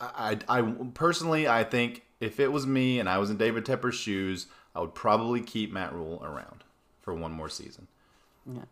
I 0.00 0.38
I 0.48 0.62
personally, 0.94 1.48
I 1.48 1.64
think 1.64 2.04
if 2.20 2.38
it 2.38 2.52
was 2.52 2.66
me 2.66 3.00
and 3.00 3.08
I 3.08 3.18
was 3.18 3.30
in 3.30 3.36
David 3.36 3.64
Tepper's 3.64 3.94
shoes, 3.94 4.46
I 4.74 4.80
would 4.80 4.94
probably 4.94 5.40
keep 5.40 5.72
Matt 5.72 5.92
Rhule 5.92 6.22
around 6.22 6.64
for 7.00 7.14
one 7.14 7.32
more 7.32 7.48
season. 7.48 7.88
Yeah. 8.46 8.64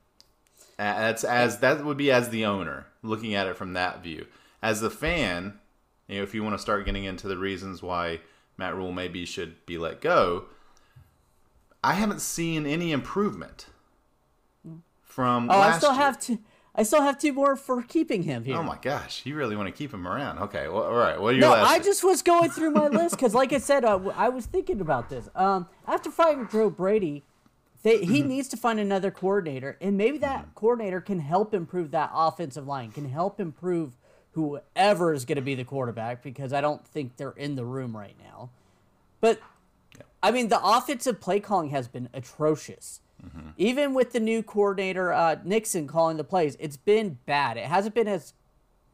That's 0.76 1.25
as 1.25 1.58
that 1.58 1.84
would 1.84 1.96
be 1.96 2.12
as 2.12 2.28
the 2.28 2.44
owner 2.44 2.87
looking 3.02 3.34
at 3.34 3.46
it 3.46 3.56
from 3.56 3.72
that 3.72 4.02
view. 4.02 4.26
As 4.62 4.80
the 4.80 4.90
fan, 4.90 5.58
you 6.09 6.17
know, 6.17 6.23
if 6.23 6.35
you 6.35 6.43
want 6.43 6.55
to 6.55 6.59
start 6.59 6.85
getting 6.87 7.05
into 7.05 7.29
the 7.29 7.37
reasons 7.38 7.83
why 7.83 8.21
Matt 8.57 8.75
Rhule 8.75 8.93
maybe 8.93 9.25
should 9.25 9.65
be 9.67 9.79
let 9.79 10.00
go, 10.00 10.47
I 11.85 11.95
haven't 11.95 12.21
seen 12.21 12.67
any 12.67 12.93
improvement 12.93 13.67
from. 15.03 15.50
Oh, 15.50 15.61
I 15.61 15.71
still 15.73 15.91
year. 15.91 16.03
have 16.03 16.19
two. 16.21 16.38
I 16.75 16.83
still 16.85 17.03
have 17.03 17.19
two 17.19 17.33
more 17.33 17.57
for 17.57 17.83
keeping 17.83 18.23
him 18.23 18.45
here. 18.45 18.57
Oh 18.57 18.62
my 18.62 18.79
gosh, 18.81 19.27
you 19.27 19.35
really 19.37 19.57
want 19.57 19.69
to 19.69 19.73
keep 19.77 19.93
him 19.93 20.07
around? 20.07 20.38
Okay, 20.38 20.69
well, 20.69 20.85
all 20.85 20.95
right. 20.95 21.21
What 21.21 21.35
are 21.35 21.37
your 21.37 21.47
No, 21.47 21.50
last? 21.50 21.71
I 21.71 21.79
just 21.79 22.03
was 22.05 22.23
going 22.23 22.50
through 22.50 22.71
my 22.71 22.88
list 22.88 23.17
because, 23.17 23.35
like 23.35 23.53
I 23.53 23.59
said, 23.59 23.85
uh, 23.85 23.99
I 24.17 24.29
was 24.29 24.47
thinking 24.47 24.81
about 24.81 25.09
this. 25.09 25.29
Um, 25.35 25.69
after 25.87 26.11
firing 26.11 26.49
Joe 26.49 26.71
Brady, 26.71 27.25
they, 27.83 28.05
he 28.05 28.23
Mm-hmm. 28.23 28.29
needs 28.29 28.49
to 28.49 28.57
find 28.57 28.81
another 28.81 29.11
coordinator, 29.11 29.77
and 29.81 29.97
maybe 29.97 30.19
that 30.19 30.55
coordinator 30.55 31.00
can 31.00 31.21
help 31.21 31.55
improve 31.55 31.91
that 31.93 32.11
offensive 32.12 32.67
line, 32.67 32.91
can 32.93 33.09
help 33.09 33.41
improve 33.41 33.97
whoever 34.38 35.12
is 35.12 35.25
going 35.25 35.37
to 35.37 35.42
be 35.42 35.54
the 35.54 35.64
quarterback. 35.64 36.23
Because 36.23 36.52
I 36.52 36.61
don't 36.61 36.87
think 36.87 37.16
they're 37.16 37.30
in 37.30 37.57
the 37.57 37.64
room 37.64 37.97
right 37.97 38.16
now. 38.23 38.50
But 39.21 39.40
I 40.23 40.30
mean, 40.30 40.49
the 40.49 40.61
offensive 40.62 41.21
play 41.21 41.40
calling 41.40 41.71
has 41.71 41.88
been 41.88 42.09
atrocious. 42.14 43.00
Even 43.57 43.95
with 43.95 44.12
the 44.12 44.21
new 44.21 44.45
coordinator 44.45 45.12
uh, 45.12 45.37
Nixon 45.45 45.88
calling 45.88 46.16
the 46.16 46.25
plays, 46.25 46.57
it's 46.61 46.76
been 46.76 47.18
bad. 47.26 47.57
It 47.57 47.64
hasn't 47.64 47.95
been 47.95 48.07
as 48.07 48.33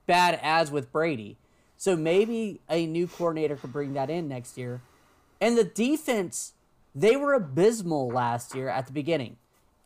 bad 0.06 0.40
as 0.42 0.70
with 0.70 0.90
Brady. 0.90 1.36
So 1.76 1.94
maybe 1.94 2.60
a 2.68 2.86
new 2.86 3.06
coordinator 3.06 3.56
could 3.56 3.72
bring 3.72 3.92
that 3.92 4.08
in 4.08 4.28
next 4.28 4.56
year. 4.56 4.80
And 5.40 5.58
the 5.58 5.64
defense, 5.64 6.54
they 6.94 7.16
were 7.16 7.34
abysmal 7.34 8.08
last 8.08 8.54
year 8.54 8.70
at 8.70 8.86
the 8.86 8.92
beginning. 8.92 9.36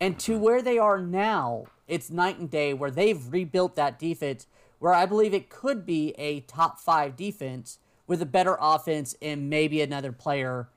And 0.00 0.19
to 0.21 0.38
where 0.38 0.62
they 0.62 0.79
are 0.79 1.00
now, 1.00 1.65
it's 1.88 2.11
night 2.11 2.38
and 2.38 2.49
day 2.49 2.73
where 2.73 2.93
they've 2.93 3.21
rebuilt 3.33 3.75
that 3.75 3.99
defense 3.99 4.47
where 4.79 4.95
I 4.95 5.07
believe 5.07 5.35
it 5.35 5.49
could 5.51 5.85
be 5.85 6.11
a 6.19 6.41
top 6.41 6.79
five 6.79 7.17
defense 7.17 7.79
with 8.07 8.23
a 8.23 8.27
better 8.27 8.57
offense 8.61 9.15
and 9.21 9.51
maybe 9.51 9.81
another 9.83 10.13
player, 10.13 10.69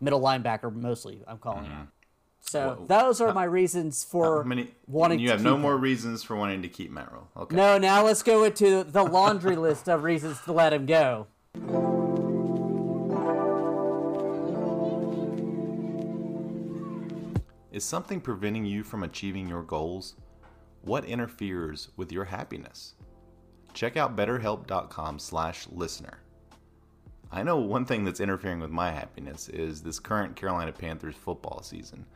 middle 0.00 0.20
linebacker 0.20 0.72
mostly, 0.74 1.22
I'm 1.26 1.38
calling 1.38 1.64
it. 1.66 1.70
Mm-hmm. 1.70 1.82
So 2.40 2.76
Well, 2.78 2.86
those 2.86 3.20
are 3.20 3.34
my 3.34 3.42
reasons 3.42 4.04
for 4.04 4.44
many? 4.44 4.70
wanting 4.86 5.18
you 5.18 5.30
have 5.30 5.42
no 5.42 5.58
more 5.58 5.74
him. 5.74 5.80
reasons 5.80 6.22
for 6.22 6.36
wanting 6.36 6.62
to 6.62 6.68
keep 6.68 6.92
Matt 6.92 7.10
Rhule. 7.12 7.28
Okay. 7.36 7.56
No, 7.56 7.76
now 7.76 8.04
let's 8.04 8.22
go 8.22 8.44
into 8.44 8.84
the 8.84 9.02
laundry 9.02 9.56
list 9.66 9.88
of 9.88 10.04
reasons 10.04 10.40
to 10.42 10.52
let 10.52 10.72
him 10.72 10.86
go. 10.86 11.26
Is 17.72 17.84
something 17.84 18.20
preventing 18.20 18.64
you 18.64 18.82
from 18.82 19.02
achieving 19.02 19.48
your 19.48 19.62
goals? 19.62 20.14
What 20.82 21.04
interferes 21.04 21.88
with 21.96 22.10
your 22.10 22.24
happiness? 22.24 22.94
Check 23.76 23.96
out 23.98 24.16
betterhelp.com/listener. 24.16 26.14
I 27.30 27.42
know 27.42 27.58
one 27.58 27.84
thing 27.84 28.06
that's 28.06 28.20
interfering 28.20 28.58
with 28.58 28.70
my 28.70 28.90
happiness 28.90 29.50
is 29.50 29.82
this 29.82 29.98
current 29.98 30.34
Carolina 30.34 30.72
Panthers 30.72 31.14
football 31.14 31.62
season. 31.62 32.06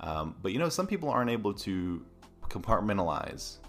Um, 0.00 0.36
but 0.42 0.52
you 0.52 0.58
know, 0.58 0.68
some 0.68 0.86
people 0.86 1.08
aren't 1.08 1.30
able 1.30 1.54
to 1.54 2.04
compartmentalize 2.50 3.60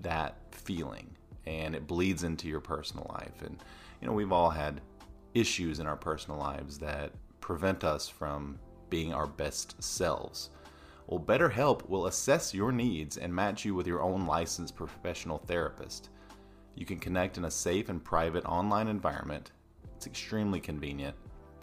that 0.00 0.38
feeling, 0.50 1.14
and 1.44 1.74
it 1.74 1.86
bleeds 1.86 2.24
into 2.24 2.48
your 2.48 2.60
personal 2.60 3.04
life. 3.10 3.42
And 3.42 3.62
you 4.00 4.06
know, 4.06 4.14
we've 4.14 4.32
all 4.32 4.48
had 4.48 4.80
issues 5.34 5.78
in 5.78 5.86
our 5.86 5.96
personal 5.96 6.38
lives 6.38 6.78
that 6.78 7.12
prevent 7.42 7.84
us 7.84 8.08
from 8.08 8.58
being 8.88 9.12
our 9.12 9.26
best 9.26 9.82
selves. 9.82 10.48
Well, 11.06 11.20
BetterHelp 11.20 11.86
will 11.90 12.06
assess 12.06 12.54
your 12.54 12.72
needs 12.72 13.18
and 13.18 13.34
match 13.34 13.66
you 13.66 13.74
with 13.74 13.86
your 13.86 14.00
own 14.00 14.26
licensed 14.26 14.74
professional 14.74 15.36
therapist. 15.36 16.08
You 16.74 16.86
can 16.86 16.98
connect 16.98 17.38
in 17.38 17.44
a 17.44 17.50
safe 17.50 17.88
and 17.88 18.02
private 18.02 18.44
online 18.44 18.88
environment. 18.88 19.52
It's 19.96 20.06
extremely 20.06 20.60
convenient. 20.60 21.16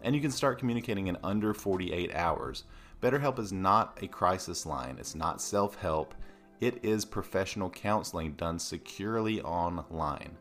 And 0.03 0.15
you 0.15 0.21
can 0.21 0.31
start 0.31 0.59
communicating 0.59 1.07
in 1.07 1.17
under 1.23 1.53
48 1.53 2.15
hours. 2.15 2.63
BetterHelp 3.01 3.39
is 3.39 3.51
not 3.51 3.97
a 4.01 4.07
crisis 4.07 4.65
line, 4.65 4.97
it's 4.99 5.15
not 5.15 5.41
self 5.41 5.75
help. 5.75 6.13
It 6.61 6.83
is 6.83 7.05
professional 7.05 7.69
counseling 7.69 8.33
done 8.33 8.59
securely 8.59 9.41
online. 9.41 10.37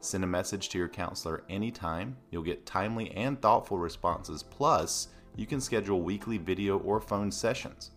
Send 0.00 0.24
a 0.24 0.26
message 0.26 0.68
to 0.68 0.78
your 0.78 0.88
counselor 0.88 1.44
anytime. 1.48 2.16
You'll 2.30 2.42
get 2.42 2.66
timely 2.66 3.10
and 3.12 3.40
thoughtful 3.40 3.78
responses. 3.78 4.42
Plus, 4.42 5.08
you 5.36 5.46
can 5.46 5.60
schedule 5.60 6.02
weekly 6.02 6.38
video 6.38 6.78
or 6.78 7.00
phone 7.00 7.30
sessions, 7.30 7.92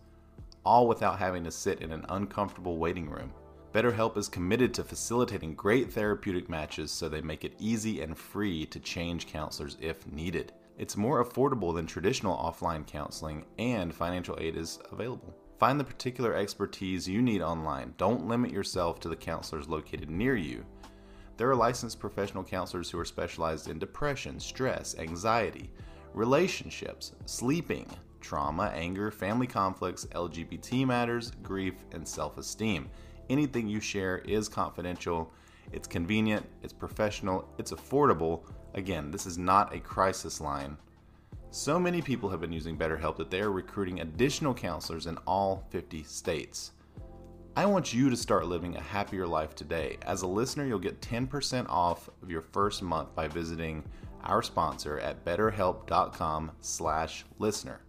all 0.64 0.88
without 0.88 1.18
having 1.18 1.44
to 1.44 1.50
sit 1.50 1.80
in 1.82 1.92
an 1.92 2.06
uncomfortable 2.08 2.78
waiting 2.78 3.10
room. 3.10 3.32
BetterHelp 3.72 4.16
is 4.16 4.28
committed 4.28 4.72
to 4.74 4.84
facilitating 4.84 5.54
great 5.54 5.92
therapeutic 5.92 6.48
matches 6.48 6.90
so 6.90 7.06
they 7.08 7.20
make 7.20 7.44
it 7.44 7.54
easy 7.58 8.00
and 8.00 8.16
free 8.16 8.64
to 8.64 8.80
change 8.80 9.26
counselors 9.26 9.76
if 9.80 10.06
needed. 10.06 10.52
It's 10.78 10.96
more 10.96 11.22
affordable 11.22 11.74
than 11.74 11.86
traditional 11.86 12.36
offline 12.36 12.86
counseling, 12.86 13.44
and 13.58 13.94
financial 13.94 14.38
aid 14.40 14.56
is 14.56 14.78
available. 14.90 15.34
Find 15.58 15.78
the 15.78 15.84
particular 15.84 16.34
expertise 16.34 17.06
you 17.06 17.20
need 17.20 17.42
online. 17.42 17.92
Don't 17.98 18.26
limit 18.26 18.52
yourself 18.52 19.00
to 19.00 19.08
the 19.08 19.16
counselors 19.16 19.68
located 19.68 20.08
near 20.08 20.36
you. 20.36 20.64
There 21.36 21.50
are 21.50 21.56
licensed 21.56 22.00
professional 22.00 22.44
counselors 22.44 22.90
who 22.90 22.98
are 22.98 23.04
specialized 23.04 23.68
in 23.68 23.78
depression, 23.78 24.40
stress, 24.40 24.96
anxiety, 24.98 25.70
relationships, 26.14 27.12
sleeping, 27.26 27.86
trauma, 28.20 28.72
anger, 28.74 29.10
family 29.10 29.46
conflicts, 29.46 30.06
LGBT 30.06 30.86
matters, 30.86 31.32
grief, 31.42 31.74
and 31.92 32.06
self 32.06 32.38
esteem. 32.38 32.88
Anything 33.30 33.68
you 33.68 33.80
share 33.80 34.18
is 34.18 34.48
confidential, 34.48 35.32
it's 35.72 35.86
convenient, 35.86 36.46
it's 36.62 36.72
professional, 36.72 37.48
it's 37.58 37.72
affordable. 37.72 38.42
Again, 38.74 39.10
this 39.10 39.26
is 39.26 39.36
not 39.36 39.74
a 39.74 39.80
crisis 39.80 40.40
line. 40.40 40.76
So 41.50 41.78
many 41.78 42.02
people 42.02 42.28
have 42.28 42.40
been 42.40 42.52
using 42.52 42.76
BetterHelp 42.76 43.16
that 43.16 43.30
they 43.30 43.40
are 43.40 43.50
recruiting 43.50 44.00
additional 44.00 44.54
counselors 44.54 45.06
in 45.06 45.16
all 45.26 45.66
50 45.70 46.02
states. 46.04 46.72
I 47.56 47.66
want 47.66 47.92
you 47.92 48.08
to 48.08 48.16
start 48.16 48.46
living 48.46 48.76
a 48.76 48.80
happier 48.80 49.26
life 49.26 49.54
today. 49.54 49.98
As 50.02 50.22
a 50.22 50.26
listener, 50.26 50.64
you'll 50.64 50.78
get 50.78 51.00
10% 51.00 51.68
off 51.68 52.08
of 52.22 52.30
your 52.30 52.42
first 52.42 52.82
month 52.82 53.14
by 53.14 53.28
visiting 53.28 53.82
our 54.22 54.42
sponsor 54.42 54.98
at 55.00 55.24
betterhelp.com/listener. 55.24 57.80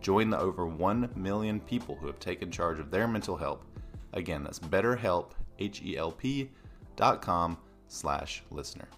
Join 0.00 0.30
the 0.30 0.38
over 0.38 0.66
1 0.66 1.10
million 1.16 1.60
people 1.60 1.96
who 1.96 2.06
have 2.06 2.20
taken 2.20 2.50
charge 2.50 2.78
of 2.78 2.90
their 2.90 3.08
mental 3.08 3.36
health. 3.36 3.66
Again, 4.12 4.44
that's 4.44 4.58
betterhelp, 4.58 5.30
H-E-L-P 5.58 6.50
dot 6.96 7.22
com 7.22 7.56
slash 7.88 8.42
listener. 8.50 8.88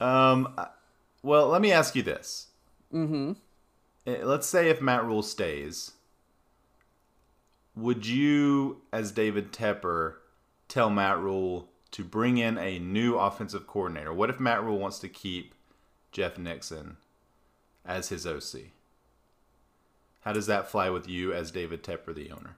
Um, 0.00 0.56
well, 1.22 1.48
let 1.48 1.60
me 1.60 1.72
ask 1.72 1.96
you 1.96 2.02
this. 2.02 2.48
Mm-hmm. 2.94 3.32
Let's 4.06 4.46
say 4.46 4.70
if 4.70 4.80
Matt 4.80 5.04
Rhule 5.04 5.22
stays, 5.22 5.92
would 7.76 8.06
you, 8.06 8.82
as 8.92 9.12
David 9.12 9.52
Tepper, 9.52 10.14
tell 10.68 10.88
Matt 10.88 11.18
Rhule 11.18 11.68
to 11.90 12.04
bring 12.04 12.38
in 12.38 12.56
a 12.58 12.78
new 12.78 13.16
offensive 13.16 13.66
coordinator? 13.66 14.12
What 14.12 14.30
if 14.30 14.40
Matt 14.40 14.62
Rhule 14.62 14.78
wants 14.78 14.98
to 15.00 15.08
keep 15.08 15.54
Jeff 16.12 16.38
Nixon 16.38 16.96
as 17.84 18.08
his 18.08 18.26
OC? 18.26 18.70
How 20.22 20.32
does 20.32 20.46
that 20.46 20.70
fly 20.70 20.90
with 20.90 21.08
you 21.08 21.32
as 21.32 21.50
David 21.50 21.82
Tepper, 21.82 22.14
the 22.14 22.30
owner? 22.30 22.56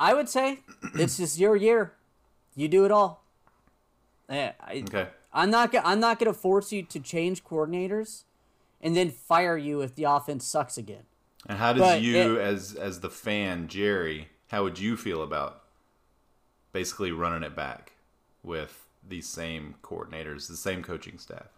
I 0.00 0.14
would 0.14 0.28
say 0.28 0.60
it's 0.94 1.16
just 1.16 1.38
your 1.38 1.56
year. 1.56 1.92
You 2.54 2.68
do 2.68 2.84
it 2.84 2.90
all. 2.90 3.22
Yeah, 4.28 4.52
I, 4.60 4.82
Okay. 4.86 5.08
I'm 5.32 5.50
not. 5.50 5.74
I'm 5.84 6.00
not 6.00 6.18
going 6.18 6.32
to 6.32 6.38
force 6.38 6.72
you 6.72 6.82
to 6.84 6.98
change 7.00 7.44
coordinators, 7.44 8.24
and 8.80 8.96
then 8.96 9.10
fire 9.10 9.56
you 9.56 9.82
if 9.82 9.94
the 9.94 10.04
offense 10.04 10.46
sucks 10.46 10.76
again. 10.78 11.04
And 11.46 11.58
how 11.58 11.72
does 11.74 11.80
But 11.82 12.02
you, 12.02 12.16
it- 12.38 12.40
as 12.40 12.74
as 12.74 13.00
the 13.00 13.10
fan, 13.10 13.68
Jerry, 13.68 14.28
how 14.50 14.62
would 14.64 14.78
you 14.78 14.96
feel 14.96 15.22
about 15.22 15.62
basically 16.72 17.12
running 17.12 17.42
it 17.42 17.54
back? 17.54 17.92
with 18.44 18.86
these 19.06 19.28
same 19.28 19.74
coordinators, 19.82 20.46
the 20.48 20.56
same 20.56 20.82
coaching 20.82 21.18
staff. 21.18 21.48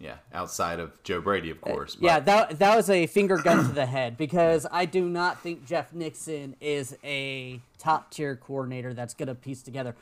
Yeah, 0.00 0.16
outside 0.32 0.80
of 0.80 0.90
Joe 1.02 1.20
Brady, 1.20 1.50
of 1.50 1.60
course. 1.60 1.94
but. 1.94 2.06
Yeah, 2.06 2.20
that 2.20 2.58
that 2.58 2.74
was 2.74 2.88
a 2.88 3.06
finger 3.06 3.36
gun 3.36 3.66
to 3.66 3.72
the 3.72 3.84
head 3.84 4.16
because 4.16 4.66
I 4.70 4.86
do 4.86 5.06
not 5.06 5.40
think 5.40 5.66
Jeff 5.66 5.92
Nixon 5.92 6.56
is 6.58 6.96
a 7.04 7.60
top 7.76 8.10
tier 8.10 8.34
coordinator 8.34 8.94
that's 8.94 9.12
going 9.12 9.28
to 9.28 9.34
piece 9.34 9.62
together. 9.62 9.94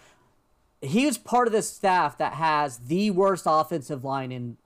He 0.80 1.04
was 1.04 1.18
part 1.18 1.48
of 1.48 1.52
the 1.52 1.62
staff 1.62 2.16
that 2.18 2.34
has 2.34 2.78
the 2.78 3.10
worst 3.10 3.42
offensive 3.48 4.04
line 4.04 4.30
in 4.30 4.56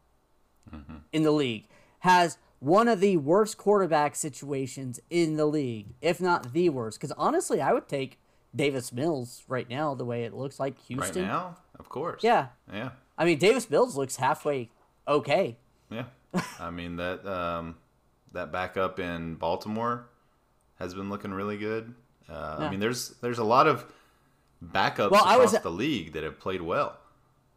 mm-hmm. 0.70 0.96
in 1.12 1.22
the 1.22 1.30
league. 1.30 1.66
Has 2.00 2.36
one 2.58 2.86
of 2.86 3.00
the 3.00 3.16
worst 3.16 3.56
quarterback 3.56 4.14
situations 4.14 5.00
in 5.08 5.36
the 5.36 5.46
league, 5.46 5.94
if 6.02 6.20
not 6.20 6.52
the 6.52 6.68
worst. 6.68 7.00
Because 7.00 7.12
honestly, 7.16 7.60
I 7.60 7.72
would 7.72 7.88
take 7.88 8.18
Davis 8.54 8.92
Mills 8.92 9.44
right 9.48 9.68
now, 9.68 9.94
the 9.94 10.04
way 10.04 10.24
it 10.24 10.34
looks 10.34 10.60
like 10.60 10.78
Houston. 10.82 11.22
Right 11.22 11.32
now, 11.32 11.56
of 11.78 11.88
course. 11.88 12.22
Yeah. 12.22 12.48
Yeah. 12.70 12.90
I 13.16 13.24
mean, 13.24 13.38
Davis 13.38 13.68
Mills 13.70 13.96
looks 13.96 14.16
halfway 14.16 14.68
okay. 15.06 15.56
Yeah. 15.90 16.04
I 16.58 16.70
mean 16.70 16.96
that 16.96 17.26
um, 17.26 17.76
that 18.32 18.52
backup 18.52 18.98
in 18.98 19.34
Baltimore 19.34 20.06
has 20.78 20.94
been 20.94 21.10
looking 21.10 21.32
really 21.32 21.58
good. 21.58 21.94
Uh, 22.28 22.56
yeah. 22.58 22.66
I 22.66 22.70
mean, 22.70 22.80
there's 22.80 23.10
there's 23.20 23.38
a 23.38 23.44
lot 23.44 23.66
of 23.66 23.86
backups 24.64 25.10
well, 25.10 25.24
across 25.24 25.52
was, 25.52 25.62
the 25.62 25.70
league 25.70 26.12
that 26.12 26.22
have 26.22 26.38
played 26.38 26.62
well. 26.62 26.98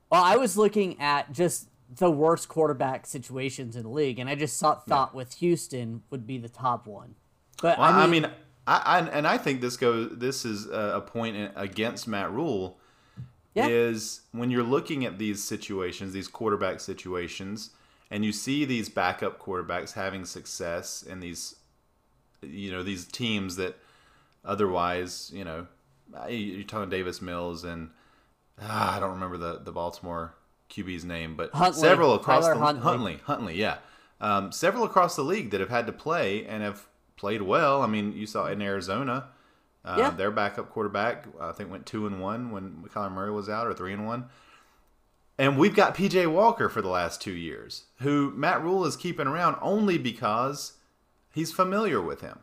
Well, 0.09 0.23
I 0.23 0.35
was 0.37 0.57
looking 0.57 0.99
at 0.99 1.31
just 1.31 1.67
the 1.95 2.11
worst 2.11 2.47
quarterback 2.47 3.05
situations 3.05 3.75
in 3.75 3.83
the 3.83 3.89
league, 3.89 4.19
and 4.19 4.29
I 4.29 4.35
just 4.35 4.59
thought, 4.59 4.85
thought 4.85 5.11
yeah. 5.13 5.17
with 5.17 5.35
Houston 5.35 6.03
would 6.09 6.27
be 6.27 6.37
the 6.37 6.49
top 6.49 6.87
one. 6.87 7.15
But 7.61 7.77
well, 7.77 7.87
I 7.87 8.07
mean, 8.07 8.25
I, 8.25 8.27
mean 8.27 8.35
I, 8.67 8.77
I, 8.77 8.99
and 9.09 9.27
I 9.27 9.37
think 9.37 9.61
this 9.61 9.77
goes. 9.77 10.11
This 10.17 10.45
is 10.45 10.67
a 10.67 11.01
point 11.05 11.51
against 11.55 12.07
Matt 12.07 12.31
Rhule. 12.31 12.79
Yeah. 13.55 13.67
Is 13.67 14.21
when 14.31 14.51
you're 14.51 14.63
looking 14.63 15.05
at 15.05 15.17
these 15.17 15.43
situations, 15.43 16.13
these 16.13 16.27
quarterback 16.27 16.79
situations, 16.81 17.71
and 18.11 18.23
you 18.23 18.31
see 18.31 18.65
these 18.65 18.89
backup 18.89 19.39
quarterbacks 19.39 19.93
having 19.93 20.25
success 20.25 21.01
in 21.01 21.21
these, 21.21 21.55
you 22.41 22.71
know, 22.71 22.83
these 22.83 23.05
teams 23.05 23.55
that 23.55 23.77
otherwise, 24.43 25.31
you 25.33 25.43
know, 25.43 25.67
you're 26.29 26.63
talking 26.63 26.89
Davis 26.89 27.21
Mills 27.21 27.63
and 27.63 27.89
ah, 28.61 28.95
I 28.95 28.99
don't 28.99 29.11
remember 29.11 29.37
the 29.37 29.59
the 29.63 29.71
Baltimore 29.71 30.35
QB's 30.69 31.05
name, 31.05 31.35
but 31.35 31.51
Huntley. 31.53 31.81
several 31.81 32.13
across 32.13 32.43
Tyler 32.43 32.55
the 32.55 32.61
Huntley. 32.61 32.83
Huntley, 32.83 33.19
Huntley, 33.23 33.55
yeah, 33.55 33.77
um, 34.21 34.51
several 34.51 34.83
across 34.83 35.15
the 35.15 35.23
league 35.23 35.51
that 35.51 35.59
have 35.59 35.69
had 35.69 35.85
to 35.87 35.93
play 35.93 36.45
and 36.45 36.63
have 36.63 36.87
played 37.15 37.41
well. 37.41 37.81
I 37.81 37.87
mean, 37.87 38.13
you 38.13 38.25
saw 38.25 38.47
in 38.47 38.61
Arizona, 38.61 39.27
uh, 39.85 39.95
yeah. 39.97 40.09
their 40.09 40.31
backup 40.31 40.69
quarterback 40.69 41.25
I 41.39 41.51
think 41.51 41.69
went 41.69 41.85
two 41.85 42.07
and 42.07 42.19
one 42.19 42.51
when 42.51 42.83
Kyler 42.93 43.11
Murray 43.11 43.31
was 43.31 43.47
out, 43.47 43.67
or 43.67 43.73
three 43.73 43.93
and 43.93 44.05
one. 44.05 44.25
And 45.37 45.57
we've 45.57 45.75
got 45.75 45.95
PJ 45.95 46.31
Walker 46.31 46.69
for 46.69 46.81
the 46.81 46.89
last 46.89 47.21
two 47.21 47.33
years, 47.33 47.85
who 47.99 48.31
Matt 48.35 48.63
Rhule 48.63 48.85
is 48.85 48.95
keeping 48.95 49.27
around 49.27 49.57
only 49.61 49.97
because 49.97 50.73
he's 51.33 51.51
familiar 51.51 52.01
with 52.01 52.21
him. 52.21 52.39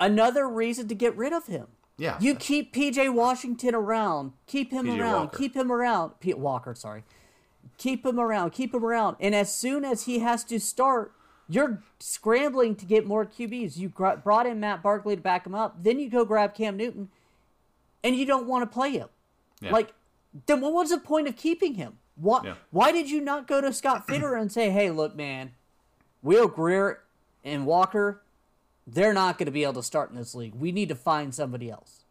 Another 0.00 0.48
reason 0.48 0.88
to 0.88 0.94
get 0.94 1.16
rid 1.16 1.32
of 1.32 1.46
him. 1.46 1.68
Yeah. 1.96 2.16
You 2.18 2.34
keep 2.34 2.74
PJ 2.74 3.12
Washington 3.12 3.74
around, 3.74 4.32
keep 4.46 4.72
him 4.72 4.88
around, 4.88 5.20
Walker. 5.20 5.38
keep 5.38 5.54
him 5.54 5.70
around. 5.70 6.18
Pete 6.18 6.38
Walker, 6.38 6.74
sorry. 6.74 7.04
Keep 7.76 8.06
him 8.06 8.18
around, 8.18 8.50
keep 8.50 8.74
him 8.74 8.84
around. 8.84 9.16
And 9.20 9.34
as 9.34 9.54
soon 9.54 9.84
as 9.84 10.04
he 10.04 10.18
has 10.20 10.42
to 10.44 10.58
start, 10.58 11.12
you're 11.50 11.82
scrambling 11.98 12.76
to 12.76 12.84
get 12.84 13.06
more 13.06 13.26
QBs. 13.26 13.76
You 13.76 13.88
brought 13.88 14.46
in 14.46 14.60
Matt 14.60 14.82
Barkley 14.82 15.16
to 15.16 15.22
back 15.22 15.44
him 15.44 15.54
up. 15.54 15.82
Then 15.82 15.98
you 15.98 16.08
go 16.08 16.24
grab 16.24 16.54
Cam 16.54 16.76
Newton, 16.76 17.08
and 18.04 18.14
you 18.14 18.24
don't 18.24 18.46
want 18.46 18.62
to 18.62 18.72
play 18.72 18.92
him. 18.92 19.08
Yeah. 19.60 19.72
Like, 19.72 19.92
then 20.46 20.60
what 20.60 20.72
was 20.72 20.90
the 20.90 20.98
point 20.98 21.26
of 21.26 21.36
keeping 21.36 21.74
him? 21.74 21.98
Why, 22.14 22.40
yeah. 22.44 22.54
why 22.70 22.92
did 22.92 23.10
you 23.10 23.20
not 23.20 23.48
go 23.48 23.60
to 23.60 23.72
Scott 23.72 24.06
Fitterer 24.06 24.40
and 24.40 24.52
say, 24.52 24.70
hey, 24.70 24.90
look, 24.90 25.16
man, 25.16 25.52
Will 26.22 26.46
Grier 26.46 27.00
and 27.44 27.66
Walker, 27.66 28.22
they're 28.86 29.14
not 29.14 29.36
going 29.36 29.46
to 29.46 29.52
be 29.52 29.64
able 29.64 29.74
to 29.74 29.82
start 29.82 30.10
in 30.10 30.16
this 30.16 30.34
league. 30.34 30.54
We 30.54 30.70
need 30.70 30.88
to 30.90 30.94
find 30.94 31.34
somebody 31.34 31.70
else. 31.70 32.04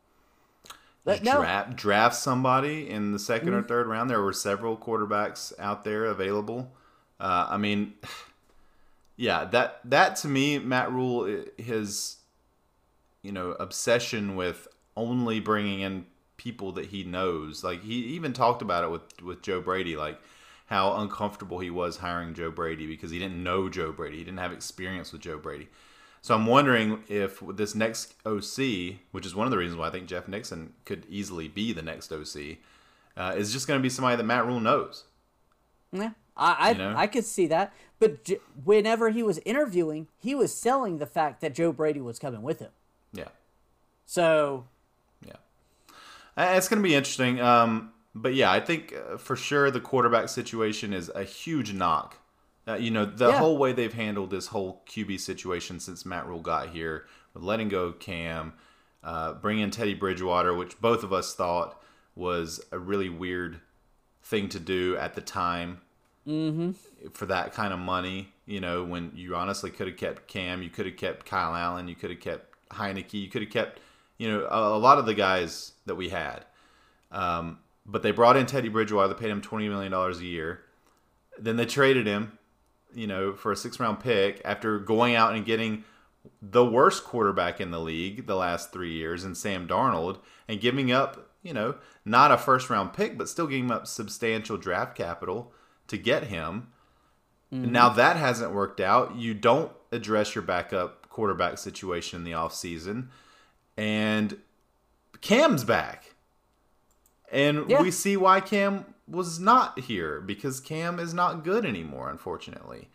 But 1.06 1.24
no. 1.24 1.38
draft, 1.38 1.76
draft 1.76 2.16
somebody 2.16 2.90
in 2.90 3.14
the 3.14 3.18
2nd 3.18 3.44
mm-hmm. 3.44 3.54
or 3.54 3.64
third 3.64 3.88
round. 3.88 4.10
There 4.10 4.22
were 4.22 4.34
several 4.34 4.76
quarterbacks 4.76 5.54
out 5.58 5.84
there 5.86 6.06
available. 6.06 6.72
Uh, 7.20 7.48
I 7.50 7.58
mean, 7.58 7.94
yeah, 9.20 9.44
that 9.46 9.82
that 9.84 10.16
to 10.18 10.30
me, 10.30 10.60
Matt 10.60 10.94
Rhule, 10.94 11.44
his 11.58 12.16
you 13.22 13.34
know 13.34 13.52
obsession 13.52 14.38
with 14.38 14.66
only 14.96 15.42
bringing 15.42 15.82
in 15.82 16.06
people 16.38 16.72
that 16.72 16.86
he 16.86 17.04
knows. 17.04 17.62
Like 17.62 17.84
he 17.84 17.96
even 17.96 18.32
talked 18.32 18.62
about 18.62 18.86
it 18.86 18.90
with 18.90 19.22
with 19.22 19.42
Joe 19.42 19.60
Brady, 19.60 19.98
like 19.98 20.22
how 20.68 20.96
uncomfortable 21.02 21.60
he 21.60 21.70
was 21.70 21.98
hiring 21.98 22.34
Joe 22.34 22.50
Brady 22.50 22.88
because 22.88 23.12
he 23.12 23.20
didn't 23.20 23.44
know 23.44 23.68
Joe 23.68 23.92
Brady, 23.92 24.20
he 24.20 24.24
didn't 24.24 24.40
have 24.40 24.54
experience 24.54 25.12
with 25.12 25.22
Joe 25.22 25.38
Brady. 25.38 25.68
So 26.22 26.34
I'm 26.34 26.46
wondering 26.46 27.04
if 27.10 27.44
this 27.56 27.76
next 27.76 28.14
OC, 28.26 29.00
which 29.12 29.26
is 29.26 29.36
one 29.36 29.48
of 29.48 29.52
the 29.52 29.58
reasons 29.58 29.78
why 29.78 29.88
I 29.88 29.92
think 29.92 30.08
Jeff 30.08 30.30
Nixon 30.30 30.72
could 30.86 31.06
easily 31.10 31.50
be 31.50 31.74
the 31.74 31.82
next 31.82 32.10
OC, 32.14 32.58
uh, 33.18 33.34
is 33.36 33.52
just 33.52 33.68
going 33.68 33.80
to 33.80 33.84
be 33.84 33.90
somebody 33.90 34.16
that 34.16 34.24
Matt 34.24 34.46
Rhule 34.46 34.62
knows. 34.62 35.04
Yeah, 35.92 36.12
I 36.38 36.56
I, 36.58 36.72
you 36.72 36.78
know? 36.78 36.94
I 36.96 37.08
could 37.08 37.26
see 37.26 37.48
that. 37.48 37.74
But 38.00 38.24
J- 38.24 38.40
whenever 38.64 39.10
he 39.10 39.22
was 39.22 39.40
interviewing, 39.46 40.08
he 40.18 40.34
was 40.34 40.54
selling 40.54 40.98
the 40.98 41.06
fact 41.06 41.42
that 41.42 41.54
Joe 41.54 41.72
Brady 41.72 42.02
was 42.02 42.18
coming 42.18 42.42
with 42.42 42.60
him. 42.60 42.72
Yeah. 43.14 43.28
So. 44.06 44.66
Yeah. 45.26 45.34
Uh, 46.38 46.54
it's 46.56 46.70
going 46.70 46.82
to 46.82 46.88
be 46.88 46.96
interesting. 46.96 47.42
Um, 47.42 47.92
but 48.16 48.34
yeah, 48.34 48.52
I 48.52 48.60
think 48.60 48.94
uh, 48.94 49.18
for 49.18 49.36
sure 49.36 49.70
the 49.70 49.82
quarterback 49.82 50.30
situation 50.30 50.94
is 50.94 51.12
a 51.14 51.24
huge 51.24 51.74
knock. 51.74 52.18
Uh, 52.68 52.76
you 52.76 52.92
know, 52.92 53.06
the 53.06 53.30
yeah. 53.30 53.38
whole 53.38 53.58
way 53.58 53.74
they've 53.74 53.94
handled 53.94 54.30
this 54.30 54.48
whole 54.48 54.84
QB 54.88 55.20
situation 55.20 55.80
since 55.80 56.06
Matt 56.06 56.28
Rhule 56.28 56.42
got 56.42 56.70
here, 56.70 57.06
with 57.34 57.44
letting 57.44 57.68
go 57.68 57.92
Cam, 57.92 58.54
uh, 59.04 59.34
bringing 59.34 59.64
in 59.64 59.72
Teddy 59.72 59.96
Bridgewater, 59.96 60.54
which 60.54 60.80
both 60.80 61.04
of 61.04 61.12
us 61.12 61.34
thought 61.34 61.82
was 62.16 62.62
a 62.72 62.78
really 62.78 63.10
weird 63.10 63.62
thing 64.22 64.50
to 64.50 64.60
do 64.60 64.96
at 64.98 65.16
the 65.16 65.22
time 65.22 65.82
mm-hmm. 66.30 66.72
for 67.14 67.26
that 67.26 67.54
kind 67.54 67.74
of 67.74 67.80
money. 67.80 68.30
You 68.46 68.62
know, 68.62 68.84
when 68.84 69.12
you 69.16 69.36
honestly 69.36 69.72
could 69.72 69.88
have 69.88 69.98
kept 69.98 70.28
Cam, 70.28 70.62
you 70.62 70.70
could 70.70 70.86
have 70.86 70.98
kept 70.98 71.26
Kyle 71.26 71.56
Allen, 71.56 71.88
you 71.88 71.96
could 71.96 72.12
have 72.12 72.20
kept 72.20 72.56
Heinicke, 72.70 73.14
you 73.14 73.30
could 73.30 73.42
have 73.42 73.52
kept, 73.52 73.80
you 74.18 74.30
know, 74.30 74.46
a, 74.46 74.78
a, 74.78 74.80
lot 74.80 74.98
of 74.98 75.06
the 75.06 75.14
guys 75.14 75.74
that 75.86 75.96
we 75.96 76.10
had. 76.10 76.46
Um, 77.12 77.60
but 77.86 78.04
they 78.04 78.12
brought 78.12 78.38
in 78.38 78.46
Teddy 78.46 78.70
Bridgewater. 78.70 79.14
They 79.14 79.20
paid 79.20 79.32
him 79.32 79.42
twenty 79.42 79.68
million 79.68 79.92
dollars 79.92 80.20
a 80.20 80.26
year. 80.26 80.62
Then 81.40 81.56
they 81.58 81.66
traded 81.66 82.06
him, 82.06 82.38
you 82.94 83.08
know, 83.08 83.34
for 83.34 83.52
a 83.52 83.56
six 83.56 83.80
round 83.80 84.00
pick 84.00 84.42
after 84.46 84.78
going 84.78 85.16
out 85.16 85.34
and 85.34 85.46
getting 85.46 85.84
the 86.42 86.66
worst 86.66 87.04
quarterback 87.04 87.60
in 87.60 87.72
the 87.72 87.80
league 87.80 88.28
the 88.28 88.36
last 88.36 88.72
three 88.72 88.94
years 88.94 89.24
in 89.24 89.34
Sam 89.34 89.68
Darnold 89.68 90.20
and 90.48 90.60
giving 90.60 90.92
up, 90.92 91.32
you 91.42 91.54
know, 91.54 91.76
not 92.06 92.32
a 92.32 92.38
first 92.38 92.70
round 92.70 92.94
pick, 92.94 93.18
but 93.18 93.30
still 93.30 93.48
giving 93.48 93.72
up 93.72 93.88
substantial 93.88 94.58
draft 94.58 94.96
capital 94.96 95.54
to 95.90 95.98
get 95.98 96.26
him. 96.26 96.68
Mm-hmm. 97.54 97.72
Now 97.72 97.90
that 97.90 98.16
hasn't 98.16 98.54
worked 98.54 98.80
out. 98.80 99.16
You 99.16 99.34
don't 99.34 99.72
address 99.92 100.36
your 100.36 100.44
backup 100.44 101.10
quarterback 101.10 101.58
situation 101.58 102.20
in 102.20 102.24
the 102.24 102.32
offseason. 102.32 103.08
And 103.78 104.38
Cam's 105.22 105.64
back. 105.64 106.16
And 107.32 107.70
yeah. 107.70 107.82
we 107.82 107.92
see 107.92 108.18
why 108.18 108.42
Cam 108.42 108.86
was 109.08 109.40
not 109.40 109.80
here 109.80 110.22
because 110.22 110.60
Cam 110.60 111.00
is 111.00 111.14
not 111.14 111.44
good 111.44 111.66
anymore, 111.66 112.10
unfortunately. 112.10 112.90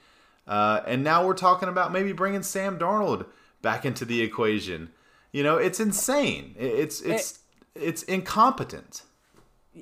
Uh, 0.47 0.81
and 0.87 1.03
now 1.03 1.27
we're 1.27 1.35
talking 1.35 1.69
about 1.69 1.93
maybe 1.93 2.13
bringing 2.13 2.43
Sam 2.43 2.79
Darnold 2.79 3.27
back 3.63 3.85
into 3.85 4.05
the 4.05 4.23
equation. 4.23 4.91
You 5.33 5.43
know, 5.43 5.57
it's 5.57 5.81
insane. 5.81 6.55
It's 6.59 7.01
it's 7.01 7.41
it, 7.75 7.83
it's 7.83 8.03
incompetent. 8.05 9.03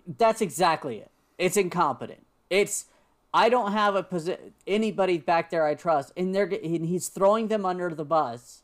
That's 0.07 0.41
exactly 0.41 0.99
it. 0.99 1.11
It's 1.39 1.57
incompetent. 1.57 2.27
It's 2.49 2.87
I 3.35 3.49
don't 3.49 3.73
have 3.73 3.95
a 3.95 4.03
posi- 4.03 4.53
anybody 4.67 5.19
back 5.19 5.51
there 5.51 5.67
I 5.67 5.75
trust, 5.75 6.13
and 6.17 6.35
they're 6.35 6.45
and 6.45 6.87
he's 6.87 7.09
throwing 7.09 7.49
them 7.49 7.65
under 7.65 7.95
the 7.95 8.05
bus. 8.05 8.63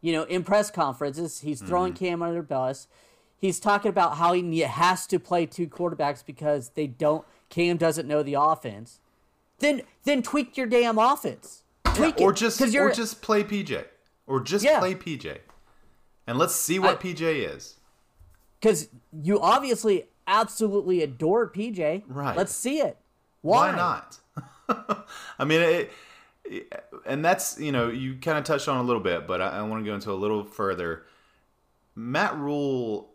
You 0.00 0.12
know, 0.12 0.22
in 0.24 0.44
press 0.44 0.70
conferences, 0.70 1.40
he's 1.40 1.60
throwing 1.60 1.92
mm-hmm. 1.92 2.04
Cam 2.04 2.22
under 2.22 2.40
the 2.40 2.46
bus. 2.46 2.86
He's 3.38 3.58
talking 3.58 3.88
about 3.88 4.16
how 4.16 4.32
he 4.32 4.60
has 4.60 5.06
to 5.08 5.18
play 5.18 5.46
two 5.46 5.66
quarterbacks 5.66 6.24
because 6.24 6.70
they 6.70 6.86
don't. 6.86 7.24
Cam 7.48 7.76
doesn't 7.76 8.06
know 8.06 8.22
the 8.22 8.34
offense. 8.34 9.00
Then 9.58 9.82
then 10.04 10.22
tweak 10.22 10.56
your 10.56 10.66
damn 10.66 10.98
offense. 10.98 11.62
Tweak 11.94 12.20
yeah, 12.20 12.26
or 12.26 12.32
just 12.32 12.60
or 12.60 12.92
just 12.92 13.22
play 13.22 13.42
PJ 13.42 13.84
or 14.26 14.40
just 14.40 14.64
yeah. 14.64 14.78
play 14.78 14.94
PJ, 14.94 15.38
and 16.26 16.38
let's 16.38 16.54
see 16.54 16.78
what 16.78 16.98
I, 16.98 17.02
PJ 17.02 17.54
is. 17.54 17.74
Because 18.60 18.88
you 19.12 19.40
obviously 19.40 20.04
absolutely 20.26 21.02
adore 21.02 21.48
PJ. 21.48 22.04
Right. 22.06 22.36
Let's 22.36 22.54
see 22.54 22.78
it. 22.78 22.98
Why, 23.46 23.70
Why 23.70 23.76
not? 23.76 24.18
I 25.38 25.44
mean, 25.44 25.60
it, 25.62 26.72
and 27.06 27.24
that's 27.24 27.58
you 27.60 27.70
know 27.72 27.88
you 27.88 28.16
kind 28.16 28.38
of 28.38 28.44
touched 28.44 28.68
on 28.68 28.78
a 28.78 28.82
little 28.82 29.02
bit, 29.02 29.26
but 29.26 29.40
I, 29.40 29.48
I 29.58 29.62
want 29.62 29.84
to 29.84 29.88
go 29.88 29.94
into 29.94 30.10
a 30.10 30.14
little 30.14 30.42
further. 30.44 31.04
Matt 31.94 32.36
Rhule 32.36 33.08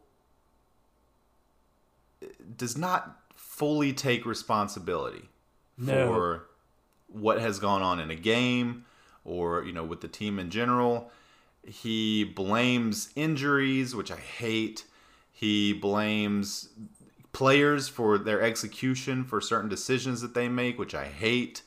eh, 2.21 2.27
does 2.55 2.77
not 2.77 3.17
fully 3.35 3.93
take 3.93 4.25
responsibility 4.25 5.29
No. 5.77 6.07
for 6.07 6.45
what 7.07 7.39
has 7.41 7.59
gone 7.59 7.81
on 7.81 7.99
in 7.99 8.09
a 8.09 8.15
game 8.15 8.85
or 9.25 9.63
you 9.63 9.73
know 9.73 9.83
with 9.83 10.01
the 10.01 10.07
team 10.07 10.39
in 10.39 10.49
general. 10.49 11.11
He 11.67 12.23
blames 12.23 13.09
injuries, 13.15 13.93
which 13.93 14.11
I 14.11 14.15
hate. 14.17 14.85
He 15.31 15.73
blames 15.73 16.69
players 17.33 17.87
for 17.87 18.17
their 18.17 18.41
execution 18.41 19.23
for 19.23 19.39
certain 19.41 19.69
decisions 19.69 20.21
that 20.21 20.33
they 20.33 20.47
make, 20.49 20.77
which 20.77 20.93
I 20.95 21.05
hate. 21.05 21.61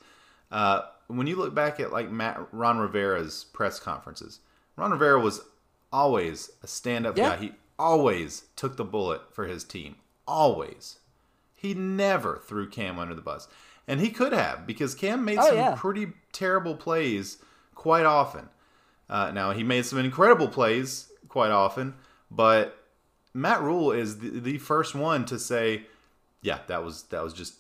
Uh, 0.51 0.83
when 1.09 1.27
you 1.27 1.37
look 1.37 1.55
back 1.55 1.81
at 1.81 1.93
like 1.93 2.11
Matt 2.11 2.41
Ron 2.53 2.79
Rivera's 2.79 3.45
press 3.53 3.79
conferences, 3.81 4.41
Ron 4.77 4.91
Rivera 4.91 5.19
was 5.21 5.41
always 5.93 6.51
a 6.63 6.67
stand-up 6.67 7.17
Yeah. 7.17 7.31
guy. 7.31 7.37
He 7.37 7.53
always 7.79 8.45
took 8.57 8.77
the 8.77 8.85
bullet 8.85 9.35
for 9.35 9.47
his 9.47 9.65
team. 9.65 9.97
Always. 10.27 10.99
He 11.55 11.75
never 11.75 12.39
threw 12.45 12.69
Cam 12.69 12.99
under 12.99 13.15
the 13.15 13.23
bus. 13.23 13.49
And 13.87 14.01
he 14.01 14.11
could 14.11 14.33
have 14.33 14.67
because 14.67 14.95
Cam 14.95 15.25
made 15.25 15.39
Oh, 15.39 15.47
some 15.49 15.57
yeah. 15.57 15.75
pretty 15.77 16.13
terrible 16.33 16.75
plays 16.77 17.39
quite 17.75 18.07
often. 18.07 18.49
Uh, 19.09 19.31
now, 19.33 19.51
he 19.53 19.63
made 19.63 19.85
some 19.85 19.99
incredible 19.99 20.49
plays 20.49 21.11
quite 21.29 21.51
often, 21.51 21.95
but 22.31 22.84
Matt 23.35 23.61
Rhule 23.63 23.91
is 23.93 24.19
the, 24.21 24.31
the 24.41 24.59
first 24.59 24.95
one 24.95 25.25
to 25.27 25.39
say, 25.39 25.83
yeah, 26.43 26.61
that 26.69 26.85
was 26.85 27.03
that 27.05 27.23
was 27.23 27.33
just 27.35 27.55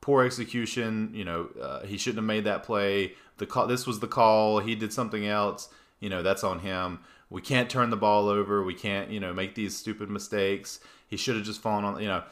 poor 0.00 0.24
execution. 0.24 1.10
You 1.12 1.24
know, 1.24 1.48
uh, 1.60 1.84
he 1.84 1.98
shouldn't 1.98 2.18
have 2.18 2.24
made 2.26 2.44
that 2.44 2.62
play. 2.62 3.14
The 3.38 3.46
call, 3.46 3.66
this 3.66 3.86
was 3.86 4.00
the 4.00 4.06
call. 4.08 4.60
He 4.60 4.74
did 4.74 4.92
something 4.92 5.26
else. 5.26 5.68
You 6.00 6.08
know, 6.08 6.22
that's 6.22 6.44
on 6.44 6.60
him. 6.60 7.00
We 7.30 7.40
can't 7.40 7.70
turn 7.70 7.90
the 7.90 7.96
ball 7.96 8.28
over. 8.28 8.62
We 8.62 8.74
can't, 8.74 9.10
you 9.10 9.18
know, 9.18 9.32
make 9.32 9.54
these 9.54 9.76
stupid 9.76 10.10
mistakes. 10.10 10.78
He 11.08 11.16
should 11.16 11.36
have 11.36 11.44
just 11.44 11.60
fallen 11.62 11.84
on, 11.84 12.00
you 12.00 12.08
know, 12.08 12.22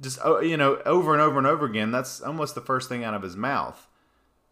just 0.00 0.18
oh, 0.22 0.40
you 0.40 0.56
know, 0.56 0.76
over 0.84 1.12
and 1.14 1.22
over 1.22 1.38
and 1.38 1.46
over 1.46 1.64
again. 1.66 1.90
That's 1.90 2.20
almost 2.20 2.54
the 2.54 2.60
first 2.60 2.88
thing 2.88 3.02
out 3.04 3.14
of 3.14 3.22
his 3.22 3.36
mouth. 3.36 3.86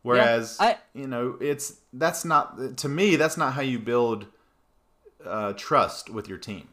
Whereas, 0.02 0.56
I- 0.60 0.78
you 0.94 1.06
know, 1.06 1.36
it's 1.40 1.74
that's 1.92 2.24
not 2.24 2.78
to 2.78 2.88
me. 2.88 3.16
That's 3.16 3.36
not 3.36 3.52
how 3.52 3.62
you 3.62 3.78
build 3.78 4.26
uh, 5.24 5.52
trust 5.54 6.08
with 6.10 6.28
your 6.28 6.38
team. 6.38 6.68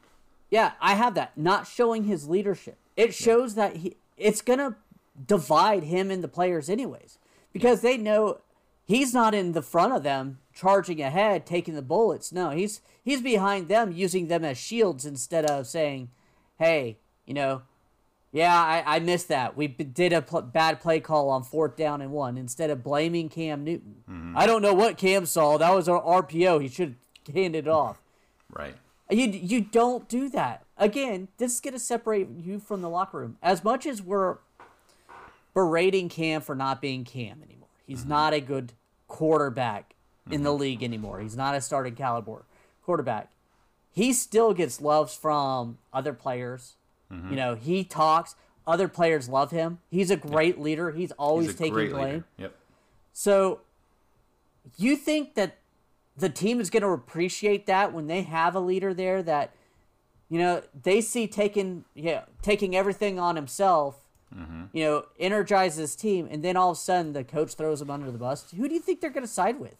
Yeah, 0.56 0.72
I 0.80 0.94
have 0.94 1.16
that. 1.16 1.38
Not 1.38 1.68
showing 1.68 2.06
his 2.06 2.30
leadership. 2.30 2.78
It 2.96 3.14
shows 3.14 3.56
that 3.56 3.76
he 3.76 3.98
it's 4.16 4.42
gonna 4.42 4.78
divide 5.28 5.84
him 5.84 6.10
and 6.10 6.24
the 6.24 6.30
players 6.30 6.70
anyways. 6.70 7.18
Because 7.52 7.82
they 7.82 7.98
know 7.98 8.40
he's 8.86 9.14
not 9.14 9.34
in 9.36 9.52
the 9.52 9.62
front 9.62 9.92
of 9.92 10.04
them 10.04 10.40
charging 10.54 11.02
ahead, 11.02 11.46
taking 11.46 11.74
the 11.74 11.82
bullets. 11.82 12.32
No, 12.32 12.52
he's 12.52 12.80
he's 13.04 13.22
behind 13.22 13.68
them 13.68 13.92
using 13.92 14.30
them 14.30 14.46
as 14.46 14.58
shields 14.58 15.06
instead 15.06 15.44
of 15.44 15.68
saying, 15.68 16.10
Hey, 16.58 17.00
you 17.26 17.34
know, 17.34 17.64
yeah, 18.32 18.56
I, 18.58 18.96
I 18.96 19.00
missed 19.00 19.28
that. 19.28 19.58
We 19.58 19.68
b- 19.68 19.84
did 19.84 20.14
a 20.14 20.22
pl- 20.22 20.44
bad 20.44 20.80
play 20.80 21.02
call 21.02 21.30
on 21.30 21.44
fourth 21.44 21.76
down 21.76 22.02
and 22.02 22.12
one 22.14 22.38
instead 22.38 22.70
of 22.70 22.82
blaming 22.82 23.28
Cam 23.28 23.66
Newton. 23.66 24.04
Mm-hmm. 24.10 24.38
I 24.38 24.48
don't 24.48 24.62
know 24.62 24.74
what 24.74 24.98
Cam 24.98 25.26
saw. 25.26 25.58
That 25.58 25.76
was 25.76 25.90
our 25.90 26.02
RPO. 26.02 26.62
He 26.62 26.70
should 26.70 26.96
have 27.28 27.36
handed 27.36 27.68
it 27.68 27.70
off. 27.70 28.02
Right. 28.50 28.76
You 29.10 29.28
you 29.28 29.62
don't 29.62 30.08
do 30.10 30.30
that. 30.30 30.66
Again, 30.78 31.28
this 31.38 31.56
is 31.56 31.62
gonna 31.62 31.80
separate 31.80 32.28
you 32.38 32.60
from 32.60 32.82
the 32.82 32.90
locker 32.90 33.20
room. 33.20 33.38
As 33.42 33.64
much 33.64 33.86
as 33.86 34.02
we're 34.02 34.38
berating 35.54 36.10
Cam 36.10 36.42
for 36.42 36.56
not 36.56 36.82
being 36.82 37.04
Cam 37.04 37.42
anymore, 37.44 37.70
he's 37.86 38.06
not 38.06 38.34
a 38.34 38.40
good 38.42 38.74
quarterback 39.08 39.94
in 40.30 40.44
the 40.44 40.54
league 40.54 40.84
anymore. 40.84 41.20
He's 41.20 41.38
not 41.38 41.56
a 41.56 41.62
starting 41.62 41.96
caliber 41.96 42.46
quarterback. 42.84 43.30
He 43.92 44.12
still 44.12 44.54
gets 44.54 44.82
loves 44.82 45.16
from 45.16 45.78
other 45.94 46.14
players. 46.14 46.76
You 47.30 47.38
know, 47.38 47.56
he 47.56 47.86
talks. 47.86 48.36
Other 48.68 48.90
players 48.90 49.30
love 49.30 49.52
him. 49.52 49.80
He's 49.90 50.12
a 50.12 50.18
great 50.18 50.60
leader. 50.60 50.92
He's 50.92 51.12
always 51.14 51.48
He's 51.48 51.56
taking 51.56 51.92
blame. 51.92 52.26
Yep. 52.38 52.54
So, 53.14 53.62
you 54.76 54.98
think 54.98 55.36
that 55.36 55.58
the 56.18 56.30
team 56.30 56.60
is 56.60 56.70
going 56.70 56.84
to 56.84 56.90
appreciate 56.90 57.66
that 57.66 57.94
when 57.94 58.08
they 58.08 58.22
have 58.24 58.56
a 58.56 58.60
leader 58.60 58.94
there 58.94 59.22
that, 59.24 59.54
you 60.30 60.40
know, 60.40 60.62
they 60.84 61.02
see 61.02 61.28
taking 61.28 61.86
yeah 61.94 62.24
taking 62.42 62.76
everything 62.76 63.20
on 63.20 63.36
himself, 63.36 63.98
you 64.74 64.84
know, 64.84 65.06
energizes 65.20 65.78
his 65.78 65.96
team, 65.96 66.28
and 66.30 66.44
then 66.44 66.58
all 66.58 66.72
of 66.72 66.78
a 66.78 66.80
sudden 66.80 67.14
the 67.14 67.24
coach 67.24 67.54
throws 67.56 67.82
him 67.82 67.90
under 67.90 68.12
the 68.12 68.18
bus. 68.18 68.52
Who 68.52 68.68
do 68.68 68.74
you 68.74 68.82
think 68.82 69.02
they're 69.02 69.10
going 69.10 69.26
to 69.26 69.32
side 69.32 69.60
with? 69.60 69.76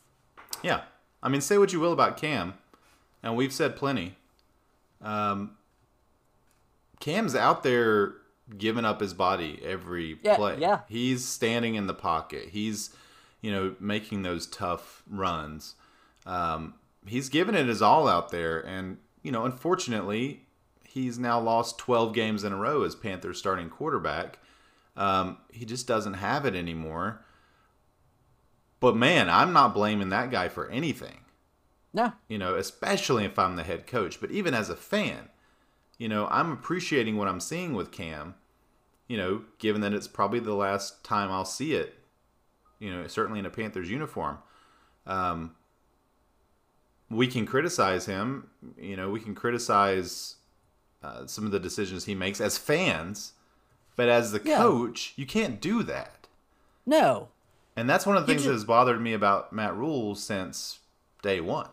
Yeah. 0.64 0.82
I 1.24 1.30
mean, 1.30 1.42
say 1.42 1.58
what 1.58 1.74
you 1.74 1.80
will 1.80 1.92
about 1.94 2.18
Cam, 2.18 2.54
and 3.24 3.36
we've 3.36 3.52
said 3.54 3.76
plenty. 3.76 4.16
Um, 5.02 5.58
Cam's 7.00 7.36
out 7.36 7.64
there 7.64 8.14
giving 8.58 8.86
up 8.86 9.02
his 9.02 9.14
body 9.14 9.60
every 9.64 10.20
Yeah, 10.24 10.36
play. 10.36 10.58
yeah. 10.60 10.82
He's 10.88 11.26
standing 11.26 11.76
in 11.76 11.88
the 11.88 11.94
pocket. 11.94 12.50
He's, 12.52 12.92
you 13.42 13.52
know, 13.52 13.76
making 13.80 14.22
those 14.22 14.46
tough 14.48 15.04
runs. 15.10 15.76
Um, 16.26 16.76
he's 17.06 17.30
giving 17.30 17.56
it 17.56 17.68
his 17.68 17.82
all 17.82 18.08
out 18.08 18.30
there. 18.32 18.60
And, 18.60 18.98
you 19.24 19.32
know, 19.32 19.46
unfortunately, 19.46 20.42
he's 20.84 21.20
now 21.20 21.40
lost 21.40 21.78
12 21.78 22.14
games 22.14 22.44
in 22.44 22.54
a 22.54 22.58
row 22.58 22.84
as 22.84 22.96
Panthers 22.96 23.38
starting 23.38 23.70
quarterback. 23.70 24.40
Um, 24.98 25.38
he 25.52 25.66
just 25.66 25.88
doesn't 25.88 26.16
have 26.16 26.46
it 26.46 26.56
anymore. 26.56 27.26
But 28.80 28.96
man, 28.96 29.30
I'm 29.30 29.54
not 29.54 29.74
blaming 29.74 30.10
that 30.10 30.32
guy 30.32 30.48
for 30.50 30.70
anything 30.70 31.20
No, 31.94 32.14
you 32.28 32.38
know, 32.38 32.56
especially 32.56 33.26
if 33.26 33.40
I'm 33.40 33.56
the 33.56 33.64
head 33.64 33.88
coach. 33.88 34.20
But 34.22 34.32
even 34.32 34.54
as 34.54 34.70
a 34.70 34.76
fan, 34.76 35.30
you 35.98 36.08
know, 36.08 36.28
I'm 36.30 36.52
appreciating 36.52 37.18
what 37.18 37.28
I'm 37.28 37.40
seeing 37.40 37.74
with 37.74 37.92
Cam, 37.92 38.36
you 39.08 39.18
know, 39.18 39.44
given 39.60 39.82
that 39.82 39.94
it's 39.94 40.08
probably 40.08 40.40
the 40.40 40.54
last 40.54 41.04
time 41.04 41.32
I'll 41.32 41.46
see 41.46 41.74
it, 41.74 41.96
you 42.80 42.92
know, 42.92 43.08
certainly 43.08 43.40
in 43.40 43.46
a 43.46 43.50
Panthers 43.50 43.90
uniform. 43.90 44.40
Um, 45.08 45.56
we 47.16 47.28
can 47.28 47.46
criticize 47.46 48.06
him, 48.06 48.50
you 48.78 48.96
know, 48.96 49.10
we 49.10 49.20
can 49.20 49.34
criticize 49.36 50.36
uh, 51.04 51.26
some 51.28 51.46
of 51.46 51.52
the 51.52 51.60
decisions 51.60 52.06
he 52.06 52.16
makes 52.16 52.42
as 52.42 52.58
fans, 52.58 53.34
but 53.96 54.10
as 54.10 54.32
the 54.32 54.42
Yeah. 54.44 54.58
coach, 54.58 55.14
you 55.16 55.26
can't 55.26 55.62
do 55.62 55.84
that. 55.84 56.28
no. 56.86 57.30
And 57.78 57.90
that's 57.90 58.06
one 58.06 58.16
of 58.16 58.26
the 58.26 58.32
You 58.32 58.36
things 58.38 58.44
ju- 58.44 58.50
that 58.52 58.54
has 58.56 58.64
bothered 58.64 59.02
me 59.02 59.12
about 59.12 59.52
Matt 59.52 59.76
Rhule 59.76 60.16
since 60.16 60.80
day 61.22 61.42
one. 61.42 61.68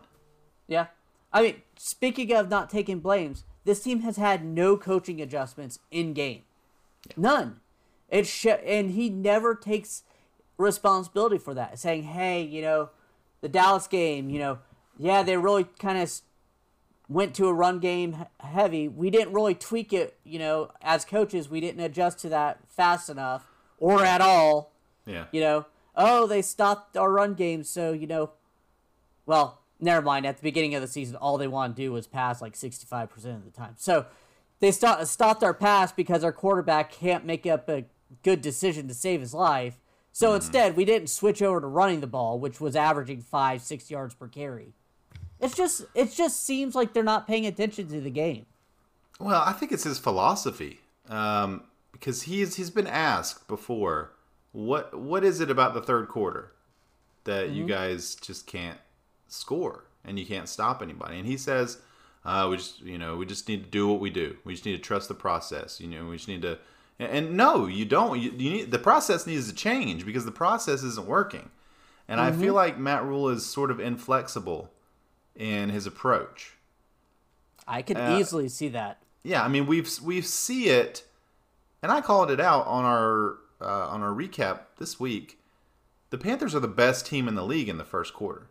Yeah. 0.66 0.87
I 1.33 1.42
mean, 1.42 1.62
speaking 1.76 2.33
of 2.33 2.48
not 2.48 2.68
taking 2.70 2.98
blames, 2.98 3.44
this 3.64 3.85
team 3.85 4.00
has 4.00 4.16
had 4.16 4.44
no 4.44 4.76
coaching 4.76 5.20
adjustments 5.20 5.78
in 5.92 6.12
game. 6.12 6.42
None. 7.16 7.61
It's 8.09 8.28
sh- 8.28 8.46
and 8.64 8.90
he 8.90 9.11
never 9.11 9.55
takes 9.55 10.02
responsibility 10.59 11.38
for 11.38 11.55
that, 11.55 11.78
saying, 11.78 12.02
"Hey, 12.02 12.42
you 12.42 12.62
know, 12.62 12.90
the 13.40 13.48
Dallas 13.48 13.87
game, 13.87 14.28
you 14.28 14.40
know, 14.40 14.59
yeah, 14.98 15.22
they 15.22 15.37
really 15.37 15.64
kind 15.78 15.98
of 15.98 16.12
went 17.09 17.35
to 17.35 17.46
a 17.46 17.52
run 17.52 17.78
game 17.78 18.24
heavy. 18.40 18.88
We 18.88 19.11
didn't 19.11 19.35
really 19.35 19.55
tweak 19.55 19.92
it, 19.92 20.18
you 20.24 20.38
know, 20.38 20.70
as 20.81 21.05
coaches, 21.05 21.48
we 21.48 21.61
didn't 21.61 21.81
adjust 21.81 22.18
to 22.20 22.28
that 22.31 22.61
fast 22.68 23.09
enough 23.09 23.46
or 23.78 24.05
at 24.05 24.20
all." 24.20 24.72
Yeah. 25.05 25.24
you 25.33 25.40
know, 25.40 25.66
oh, 25.96 26.26
they 26.26 26.42
stopped 26.42 26.96
our 26.96 27.11
run 27.12 27.35
game, 27.35 27.64
so 27.64 27.92
you 27.92 28.07
know, 28.07 28.31
well, 29.26 29.61
never 29.81 30.00
mind. 30.00 30.26
At 30.26 30.37
the 30.37 30.42
beginning 30.42 30.74
of 30.74 30.81
the 30.81 30.88
season, 30.88 31.16
all 31.16 31.38
they 31.38 31.48
want 31.48 31.76
to 31.76 31.83
do 31.83 31.92
was 31.92 32.07
pass 32.07 32.40
like 32.40 32.55
sixty-five 32.55 33.11
percent 33.11 33.37
of 33.37 33.44
the 33.44 33.50
time. 33.50 33.74
So 33.76 34.07
they 34.61 34.70
stop, 34.70 35.05
stopped 35.07 35.42
our 35.42 35.55
pass 35.55 35.90
because 35.90 36.22
our 36.22 36.33
quarterback 36.33 36.92
can't 36.92 37.26
make 37.26 37.46
up 37.46 37.68
a 37.68 37.85
good 38.22 38.40
decision 38.40 38.87
to 38.88 38.94
save 38.94 39.20
his 39.20 39.35
life. 39.35 39.81
So 40.12 40.28
mm-hmm. 40.28 40.37
instead, 40.37 40.76
we 40.76 40.85
didn't 40.85 41.09
switch 41.09 41.42
over 41.42 41.61
to 41.61 41.66
running 41.66 42.00
the 42.00 42.07
ball, 42.07 42.38
which 42.38 42.61
was 42.61 42.76
averaging 42.76 43.22
five, 43.22 43.61
six 43.61 43.90
yards 43.90 44.14
per 44.14 44.28
carry. 44.28 44.74
It's 45.42 45.57
just, 45.57 45.85
it 45.94 46.12
just 46.12 46.46
seems 46.46 46.74
like 46.74 46.94
they're 46.94 47.02
not 47.02 47.26
paying 47.26 47.44
attention 47.44 47.88
to 47.88 48.00
the 48.00 48.11
game. 48.11 48.46
Well, 49.18 49.42
I 49.44 49.52
think 49.52 49.72
it's 49.72 49.85
his 49.85 49.98
philosophy, 49.98 50.81
um, 51.09 51.64
because 51.92 52.22
he's 52.22 52.57
he's 52.57 52.70
been 52.70 52.87
asked 52.87 53.46
before, 53.46 54.12
what 54.52 54.98
what 54.98 55.22
is 55.22 55.40
it 55.40 55.50
about 55.50 55.74
the 55.74 55.81
third 55.81 56.09
quarter 56.09 56.52
that 57.24 57.50
you 57.50 57.64
guys 57.64 58.16
just 58.16 58.46
can't 58.46 58.78
score 59.28 59.85
and 60.05 60.18
you 60.18 60.26
can't 60.26 60.48
stop 60.48 60.83
anybody? 60.83 61.18
And 61.18 61.26
he 61.26 61.37
says, 61.37 61.78
uh, 62.24 62.48
we 62.50 62.57
just 62.57 62.81
you 62.81 62.98
know 62.98 63.16
we 63.16 63.26
just 63.26 63.48
need 63.48 63.64
to 63.64 63.70
do 63.70 63.87
what 63.87 64.00
we 64.00 64.11
do. 64.11 64.37
We 64.44 64.55
just 64.55 64.64
need 64.64 64.76
to 64.76 64.83
trust 64.83 65.09
the 65.09 65.14
process. 65.14 65.81
You 65.81 65.88
know, 65.88 66.07
we 66.07 66.16
just 66.16 66.28
need 66.28 66.42
to. 66.42 66.59
And, 66.98 67.11
and 67.12 67.37
no, 67.37 67.66
you 67.66 67.85
don't. 67.85 68.18
You, 68.18 68.33
you 68.33 68.50
need 68.50 68.70
the 68.72 68.78
process 68.78 69.26
needs 69.26 69.48
to 69.48 69.55
change 69.55 70.05
because 70.05 70.24
the 70.24 70.33
process 70.33 70.83
isn't 70.83 71.07
working. 71.07 71.50
And 72.09 72.20
I 72.20 72.33
feel 72.33 72.52
like 72.52 72.76
Matt 72.76 73.05
Rhule 73.05 73.28
is 73.28 73.46
sort 73.46 73.70
of 73.70 73.78
inflexible 73.78 74.70
in 75.36 75.70
his 75.70 75.86
approach. 75.86 76.54
I 77.66 77.82
could 77.82 77.96
Uh, 77.96 78.16
easily 78.18 78.48
see 78.48 78.68
that. 78.68 79.02
Yeah, 79.22 79.42
I 79.44 79.48
mean 79.48 79.66
we've 79.66 79.88
we've 80.02 80.26
see 80.26 80.68
it, 80.68 81.04
and 81.82 81.92
I 81.92 82.00
called 82.00 82.30
it 82.30 82.40
out 82.40 82.66
on 82.66 82.84
our 82.84 83.38
uh, 83.60 83.88
on 83.88 84.02
our 84.02 84.10
recap 84.12 84.60
this 84.78 84.98
week. 84.98 85.38
The 86.10 86.18
Panthers 86.18 86.54
are 86.54 86.60
the 86.60 86.68
best 86.68 87.06
team 87.06 87.28
in 87.28 87.34
the 87.36 87.44
league 87.44 87.68
in 87.68 87.78
the 87.78 87.84
first 87.84 88.12
quarter. 88.12 88.48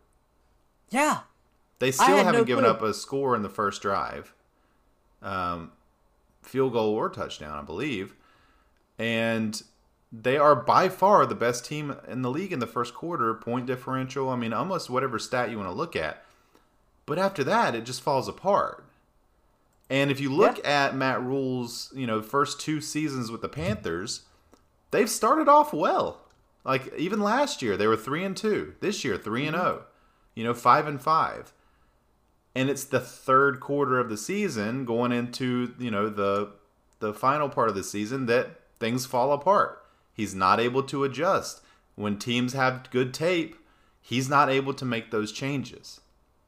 Yeah. 0.90 1.20
They 1.80 1.92
still 1.92 2.18
haven't 2.18 2.34
no 2.34 2.44
given 2.44 2.64
clue. 2.64 2.72
up 2.74 2.82
a 2.82 2.94
score 2.94 3.36
in 3.36 3.42
the 3.42 3.50
first 3.50 3.82
drive, 3.82 4.34
um, 5.22 5.72
field 6.44 6.74
goal 6.74 6.94
or 6.94 7.10
touchdown, 7.10 7.58
I 7.58 7.62
believe. 7.64 8.16
and 9.00 9.62
they 10.14 10.38
are 10.38 10.56
by 10.56 10.90
far 10.90 11.26
the 11.26 11.36
best 11.36 11.66
team 11.66 11.96
in 12.08 12.22
the 12.22 12.30
league 12.30 12.52
in 12.52 12.60
the 12.60 12.68
first 12.68 12.94
quarter, 12.94 13.34
point 13.34 13.66
differential. 13.66 14.30
I 14.30 14.36
mean, 14.36 14.52
almost 14.54 14.90
whatever 14.90 15.18
stat 15.18 15.50
you 15.50 15.58
want 15.58 15.70
to 15.70 15.74
look 15.76 15.96
at. 15.96 16.24
But 17.06 17.20
after 17.20 17.44
that, 17.44 17.76
it 17.76 17.86
just 17.86 18.02
falls 18.02 18.28
apart. 18.28 18.86
And 19.90 20.10
if 20.10 20.22
you 20.22 20.32
look 20.32 20.60
yeah. 20.60 20.86
at 20.86 20.96
Matt 20.96 21.22
Rhule's, 21.22 21.92
you 21.96 22.08
know, 22.08 22.22
first 22.22 22.62
two 22.62 22.80
seasons 22.80 23.30
with 23.30 23.42
the 23.42 23.50
Panthers, 23.50 24.22
they've 24.92 25.10
started 25.10 25.50
off 25.50 25.74
well. 25.74 26.22
Like 26.64 26.94
even 26.98 27.20
last 27.20 27.62
year, 27.62 27.76
they 27.76 27.88
were 27.88 27.98
three 27.98 28.24
and 28.24 28.38
two. 28.38 28.76
This 28.80 29.04
year, 29.04 29.18
3 29.18 29.48
and 29.48 29.56
0 29.56 29.66
mm-hmm. 29.66 29.84
You 30.36 30.46
know, 30.46 30.54
five 30.54 30.88
and 30.88 31.02
five. 31.02 31.52
And 32.56 32.70
it's 32.70 32.86
the 32.86 33.00
third 33.00 33.60
quarter 33.60 34.00
of 34.00 34.10
the 34.10 34.18
season, 34.18 34.86
going 34.86 35.12
into 35.12 35.74
you 35.78 35.92
know 35.92 36.10
the 36.10 36.52
the 37.00 37.14
final 37.14 37.50
part 37.50 37.70
of 37.70 37.76
the 37.76 37.84
season, 37.84 38.28
that 38.28 38.62
things 38.80 39.06
fall 39.06 39.34
apart. 39.34 39.84
He's 40.14 40.36
not 40.36 40.60
able 40.60 40.84
to 40.84 41.04
adjust. 41.04 41.62
When 41.96 42.18
teams 42.18 42.54
have 42.54 42.90
good 42.92 43.14
tape, 43.14 43.58
he's 44.02 44.30
not 44.30 44.50
able 44.50 44.74
to 44.76 44.86
make 44.86 45.12
those 45.12 45.32
changes, 45.32 46.00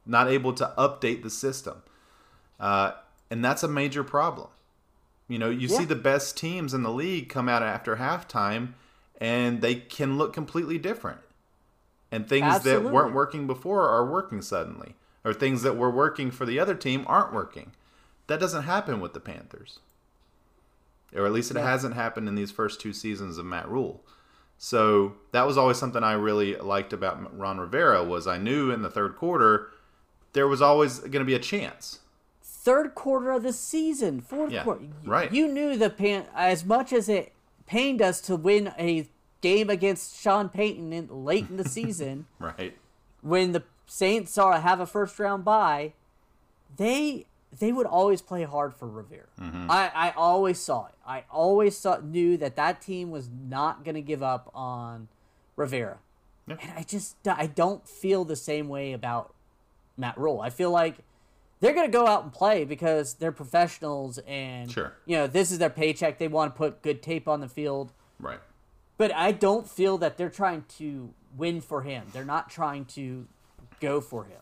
not 0.06 0.30
able 0.30 0.54
to 0.54 0.74
update 0.78 1.24
the 1.24 1.30
system. 1.30 1.84
Uh, 2.60 2.92
and 3.30 3.44
that's 3.44 3.64
a 3.64 3.68
major 3.68 4.04
problem. 4.04 4.50
You 5.28 5.40
know, 5.40 5.50
you 5.50 5.68
yeah. 5.68 5.78
see 5.78 5.86
the 5.86 5.96
best 5.96 6.38
teams 6.38 6.74
in 6.74 6.84
the 6.84 6.92
league 6.92 7.30
come 7.30 7.48
out 7.48 7.64
after 7.64 7.96
halftime 7.96 8.74
and 9.20 9.62
they 9.62 9.76
can 9.76 10.18
look 10.18 10.34
completely 10.34 10.78
different. 10.78 11.22
And 12.12 12.28
things 12.28 12.46
Absolutely. 12.46 12.84
that 12.84 12.94
weren't 12.94 13.16
working 13.16 13.48
before 13.48 13.90
are 13.90 14.06
working 14.06 14.42
suddenly, 14.42 14.96
or 15.24 15.34
things 15.34 15.64
that 15.64 15.78
were 15.78 15.90
working 15.90 16.30
for 16.30 16.46
the 16.46 16.60
other 16.60 16.76
team 16.76 17.06
aren't 17.08 17.34
working. 17.34 17.72
That 18.28 18.40
doesn't 18.40 18.64
happen 18.64 19.00
with 19.00 19.14
the 19.14 19.20
Panthers 19.20 19.80
or 21.16 21.26
at 21.26 21.32
least 21.32 21.52
it 21.52 21.58
yeah. 21.58 21.70
hasn't 21.70 21.96
happened 21.96 22.28
in 22.28 22.36
these 22.36 22.52
first 22.52 22.82
two 22.82 22.94
seasons 22.94 23.38
of 23.38 23.46
Matt 23.46 23.70
Rhule. 23.70 24.04
So 24.58 25.14
that 25.32 25.46
was 25.46 25.58
always 25.58 25.78
something 25.78 26.04
I 26.04 26.14
really 26.14 26.56
liked 26.56 26.94
about 26.94 27.38
Ron 27.38 27.60
Rivera 27.60 28.04
was 28.04 28.28
I 28.28 28.38
knew 28.38 28.72
in 28.72 28.82
the 28.82 28.90
third 28.90 29.16
quarter 29.16 29.70
there 30.34 30.48
was 30.48 30.62
always 30.62 31.00
going 31.00 31.12
to 31.14 31.26
be 31.26 31.36
a 31.36 31.40
chance. 31.40 32.00
Third 32.42 32.96
quarter 32.96 33.32
of 33.32 33.44
the 33.44 33.54
season, 33.54 34.22
fourth 34.22 34.52
yeah, 34.52 34.64
quarter, 34.64 34.86
right? 35.06 35.32
You 35.32 35.48
knew 35.48 35.78
the 35.78 35.90
pan 35.90 36.26
as 36.36 36.64
much 36.64 36.94
as 36.94 37.10
it 37.10 37.34
pained 37.66 38.02
us 38.02 38.22
to 38.22 38.36
win 38.36 38.74
a 38.78 39.08
game 39.42 39.70
against 39.70 40.20
Sean 40.20 40.50
Payton 40.50 40.94
in, 40.94 41.26
late 41.26 41.50
in 41.50 41.58
the 41.58 41.68
season, 41.70 42.26
right? 42.40 42.78
When 43.22 43.52
the 43.52 43.64
Saints 43.86 44.38
are 44.38 44.60
have 44.60 44.80
a 44.80 44.86
first 44.86 45.20
round 45.20 45.44
bye, 45.44 45.94
they 46.78 47.26
they 47.58 47.72
would 47.72 47.86
always 47.86 48.22
play 48.22 48.44
hard 48.44 48.74
for 48.74 48.88
Revere. 48.88 49.28
Mm-hmm. 49.40 49.70
I, 49.70 49.92
I 49.94 50.12
always 50.12 50.60
saw 50.60 50.88
it. 50.88 50.96
I 51.06 51.26
always 51.30 51.78
saw 51.78 51.98
knew 51.98 52.38
that 52.38 52.56
that 52.56 52.82
team 52.82 53.12
was 53.12 53.30
not 53.30 53.84
going 53.84 53.96
to 53.96 54.02
give 54.02 54.24
up 54.24 54.50
on 54.56 55.10
Rivera. 55.56 56.00
Yep. 56.48 56.60
And 56.62 56.72
I 56.78 56.84
just 56.84 57.16
I 57.28 57.48
don't 57.48 57.88
feel 57.88 58.26
the 58.26 58.36
same 58.36 58.70
way 58.70 58.94
about 58.94 59.33
Matt 59.98 60.18
Rhule. 60.18 60.42
I 60.42 60.50
feel 60.50 60.72
like 60.72 60.98
they're 61.60 61.74
going 61.74 61.88
to 61.88 61.92
go 61.92 62.08
out 62.08 62.24
and 62.24 62.34
play 62.34 62.66
because 62.66 63.16
they're 63.16 63.32
professionals 63.32 64.20
and 64.28 64.72
sure. 64.72 64.94
you 65.06 65.16
know, 65.16 65.28
this 65.28 65.52
is 65.52 65.60
their 65.60 65.70
paycheck. 65.70 66.18
They 66.18 66.28
want 66.28 66.54
to 66.54 66.58
put 66.58 66.82
good 66.82 67.02
tape 67.02 67.28
on 67.28 67.40
the 67.40 67.48
field. 67.48 67.94
Right. 68.20 68.40
But 68.98 69.14
I 69.14 69.32
don't 69.32 69.70
feel 69.70 69.98
that 70.00 70.18
they're 70.18 70.30
trying 70.30 70.66
to 70.78 71.14
win 71.36 71.62
for 71.62 71.82
him. 71.82 72.06
They're 72.14 72.26
not 72.26 72.50
trying 72.50 72.86
to 72.86 73.28
go 73.80 74.02
for 74.02 74.26
him. 74.26 74.40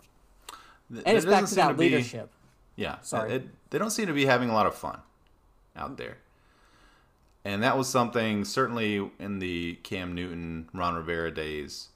and 1.05 1.17
it's 1.17 1.25
back 1.25 1.45
to 1.45 1.55
that 1.55 1.67
to 1.69 1.73
leadership. 1.73 2.31
Be 2.75 2.83
yeah, 2.83 2.99
sorry. 3.01 3.33
It, 3.33 3.47
they 3.69 3.77
don't 3.77 3.91
seem 3.91 4.07
to 4.07 4.13
be 4.13 4.25
having 4.25 4.49
a 4.49 4.53
lot 4.53 4.65
of 4.65 4.75
fun 4.75 4.99
out 5.75 5.97
there. 5.97 6.17
And 7.43 7.63
that 7.63 7.77
was 7.77 7.87
something 7.87 8.45
certainly 8.45 9.09
in 9.19 9.39
the 9.39 9.75
Cam 9.83 10.13
Newton, 10.13 10.69
Ron 10.73 10.95
Rivera 10.95 11.31
days. 11.31 11.89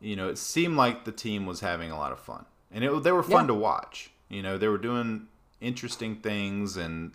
You 0.00 0.16
know, 0.16 0.28
it 0.28 0.38
seemed 0.38 0.76
like 0.76 1.04
the 1.04 1.12
team 1.12 1.46
was 1.46 1.60
having 1.60 1.90
a 1.90 1.96
lot 1.96 2.12
of 2.12 2.18
fun, 2.18 2.46
and 2.72 2.84
it, 2.84 3.02
they 3.02 3.12
were 3.12 3.22
fun 3.22 3.44
yeah. 3.44 3.48
to 3.48 3.54
watch. 3.54 4.10
You 4.28 4.42
know, 4.42 4.58
they 4.58 4.68
were 4.68 4.78
doing 4.78 5.26
interesting 5.60 6.16
things, 6.16 6.76
and 6.76 7.12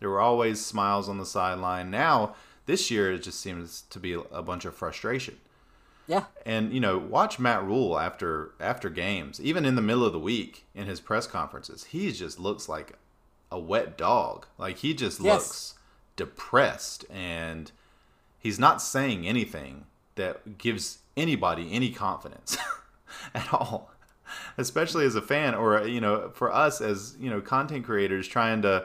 there 0.00 0.10
were 0.10 0.20
always 0.20 0.64
smiles 0.64 1.08
on 1.08 1.18
the 1.18 1.26
sideline. 1.26 1.90
Now, 1.90 2.34
this 2.66 2.90
year, 2.90 3.12
it 3.12 3.22
just 3.22 3.40
seems 3.40 3.82
to 3.90 3.98
be 3.98 4.12
a 4.12 4.42
bunch 4.42 4.64
of 4.64 4.74
frustration. 4.74 5.36
Yeah. 6.08 6.24
And 6.46 6.72
you 6.72 6.80
know, 6.80 6.98
watch 6.98 7.38
Matt 7.38 7.62
Rhule 7.64 7.98
after 7.98 8.52
after 8.58 8.88
games, 8.88 9.40
even 9.40 9.64
in 9.64 9.76
the 9.76 9.82
middle 9.82 10.04
of 10.04 10.12
the 10.12 10.18
week 10.18 10.64
in 10.74 10.86
his 10.86 11.00
press 11.00 11.26
conferences. 11.26 11.84
He 11.84 12.10
just 12.12 12.40
looks 12.40 12.68
like 12.68 12.94
a 13.52 13.58
wet 13.58 13.96
dog. 13.98 14.46
Like 14.56 14.78
he 14.78 14.94
just 14.94 15.20
yes. 15.20 15.34
looks 15.34 15.74
depressed 16.16 17.04
and 17.10 17.70
he's 18.38 18.58
not 18.58 18.80
saying 18.80 19.26
anything 19.26 19.84
that 20.14 20.58
gives 20.58 20.98
anybody 21.16 21.72
any 21.72 21.90
confidence 21.90 22.56
at 23.34 23.52
all. 23.52 23.90
Especially 24.58 25.06
as 25.06 25.14
a 25.14 25.22
fan 25.22 25.54
or 25.54 25.86
you 25.86 26.00
know, 26.00 26.30
for 26.34 26.52
us 26.52 26.80
as, 26.80 27.16
you 27.18 27.30
know, 27.30 27.40
content 27.40 27.84
creators 27.84 28.28
trying 28.28 28.60
to 28.62 28.84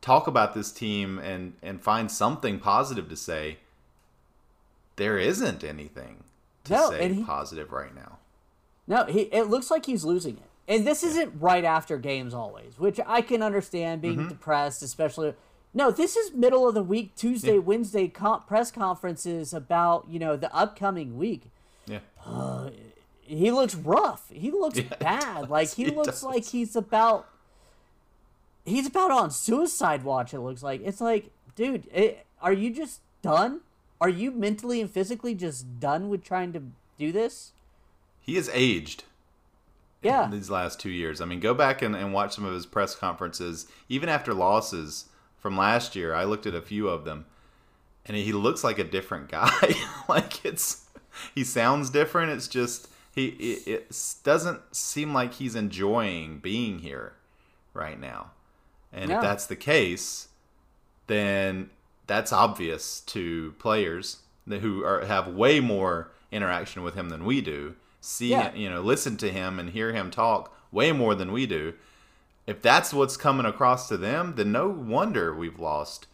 talk 0.00 0.26
about 0.26 0.54
this 0.54 0.70
team 0.72 1.18
and 1.18 1.54
and 1.62 1.82
find 1.82 2.10
something 2.10 2.58
positive 2.58 3.08
to 3.08 3.16
say 3.16 3.58
there 4.96 5.18
isn't 5.18 5.64
anything 5.64 6.24
to 6.64 6.72
no, 6.72 6.90
say 6.90 7.12
he, 7.12 7.24
positive 7.24 7.72
right 7.72 7.94
now. 7.94 8.18
No, 8.86 9.04
he 9.04 9.22
it 9.22 9.44
looks 9.44 9.70
like 9.70 9.86
he's 9.86 10.04
losing 10.04 10.36
it. 10.36 10.42
And 10.68 10.86
this 10.86 11.02
isn't 11.02 11.40
right 11.40 11.64
after 11.64 11.98
games 11.98 12.34
always, 12.34 12.78
which 12.78 13.00
I 13.06 13.20
can 13.20 13.42
understand 13.42 14.00
being 14.00 14.18
mm-hmm. 14.18 14.28
depressed, 14.28 14.82
especially. 14.82 15.34
No, 15.74 15.90
this 15.90 16.16
is 16.16 16.34
middle 16.34 16.68
of 16.68 16.74
the 16.74 16.82
week, 16.82 17.14
Tuesday, 17.16 17.54
yeah. 17.54 17.60
Wednesday 17.60 18.06
comp- 18.06 18.46
press 18.46 18.70
conferences 18.70 19.54
about 19.54 20.06
you 20.08 20.18
know 20.18 20.36
the 20.36 20.54
upcoming 20.54 21.16
week. 21.16 21.44
Yeah. 21.86 22.00
Uh, 22.24 22.70
he 23.22 23.50
looks 23.50 23.74
rough. 23.74 24.28
He 24.30 24.50
looks 24.50 24.78
yeah, 24.78 24.94
bad. 24.98 25.48
Like 25.48 25.70
he, 25.70 25.84
he 25.84 25.90
looks 25.90 26.08
does. 26.08 26.24
like 26.24 26.44
he's 26.44 26.76
about. 26.76 27.28
He's 28.64 28.86
about 28.86 29.10
on 29.10 29.30
suicide 29.30 30.04
watch. 30.04 30.32
It 30.32 30.40
looks 30.40 30.62
like 30.62 30.82
it's 30.84 31.00
like, 31.00 31.30
dude, 31.56 31.86
it, 31.92 32.26
are 32.40 32.52
you 32.52 32.72
just 32.72 33.00
done? 33.22 33.60
Are 34.00 34.08
you 34.08 34.30
mentally 34.30 34.80
and 34.80 34.90
physically 34.90 35.34
just 35.34 35.80
done 35.80 36.08
with 36.08 36.24
trying 36.24 36.52
to 36.52 36.62
do 36.98 37.12
this? 37.12 37.52
He 38.20 38.34
has 38.36 38.50
aged. 38.52 39.04
Yeah. 40.02 40.28
these 40.28 40.50
last 40.50 40.80
two 40.80 40.90
years. 40.90 41.20
I 41.20 41.26
mean, 41.26 41.38
go 41.38 41.54
back 41.54 41.80
and, 41.80 41.94
and 41.94 42.12
watch 42.12 42.34
some 42.34 42.44
of 42.44 42.52
his 42.52 42.66
press 42.66 42.96
conferences, 42.96 43.68
even 43.88 44.08
after 44.08 44.34
losses 44.34 45.04
from 45.38 45.56
last 45.56 45.94
year. 45.94 46.12
I 46.12 46.24
looked 46.24 46.44
at 46.44 46.56
a 46.56 46.60
few 46.60 46.88
of 46.88 47.04
them, 47.04 47.24
and 48.04 48.16
he 48.16 48.32
looks 48.32 48.64
like 48.64 48.80
a 48.80 48.84
different 48.84 49.28
guy. 49.30 49.74
like 50.08 50.44
it's, 50.44 50.86
he 51.34 51.44
sounds 51.44 51.88
different. 51.88 52.32
It's 52.32 52.48
just 52.48 52.88
he 53.14 53.28
it, 53.28 53.68
it, 53.68 54.16
doesn't 54.24 54.74
seem 54.74 55.12
like 55.12 55.34
he's 55.34 55.54
enjoying 55.54 56.38
being 56.38 56.78
here 56.78 57.14
right 57.74 58.00
now. 58.00 58.30
And 58.92 59.10
if 59.10 59.20
that's 59.22 59.46
the 59.46 59.56
case, 59.56 60.28
then 61.06 61.70
that's 62.06 62.32
obvious 62.32 63.00
to 63.00 63.54
players 63.58 64.18
who 64.46 64.84
are, 64.84 65.04
have 65.04 65.28
way 65.28 65.60
more 65.60 66.10
interaction 66.30 66.82
with 66.82 66.94
him 66.94 67.08
than 67.08 67.24
we 67.24 67.40
do. 67.40 67.76
See, 68.00 68.30
yeah. 68.30 68.52
you 68.54 68.68
know, 68.68 68.80
listen 68.80 69.16
to 69.18 69.30
him 69.30 69.58
and 69.58 69.70
hear 69.70 69.92
him 69.92 70.10
talk 70.10 70.54
way 70.70 70.92
more 70.92 71.14
than 71.14 71.32
we 71.32 71.46
do. 71.46 71.74
If 72.46 72.60
that's 72.60 72.92
what's 72.92 73.16
coming 73.16 73.46
across 73.46 73.88
to 73.88 73.96
them, 73.96 74.34
then 74.36 74.50
no 74.50 74.68
wonder 74.68 75.32
we've 75.34 75.60
lost, 75.60 76.06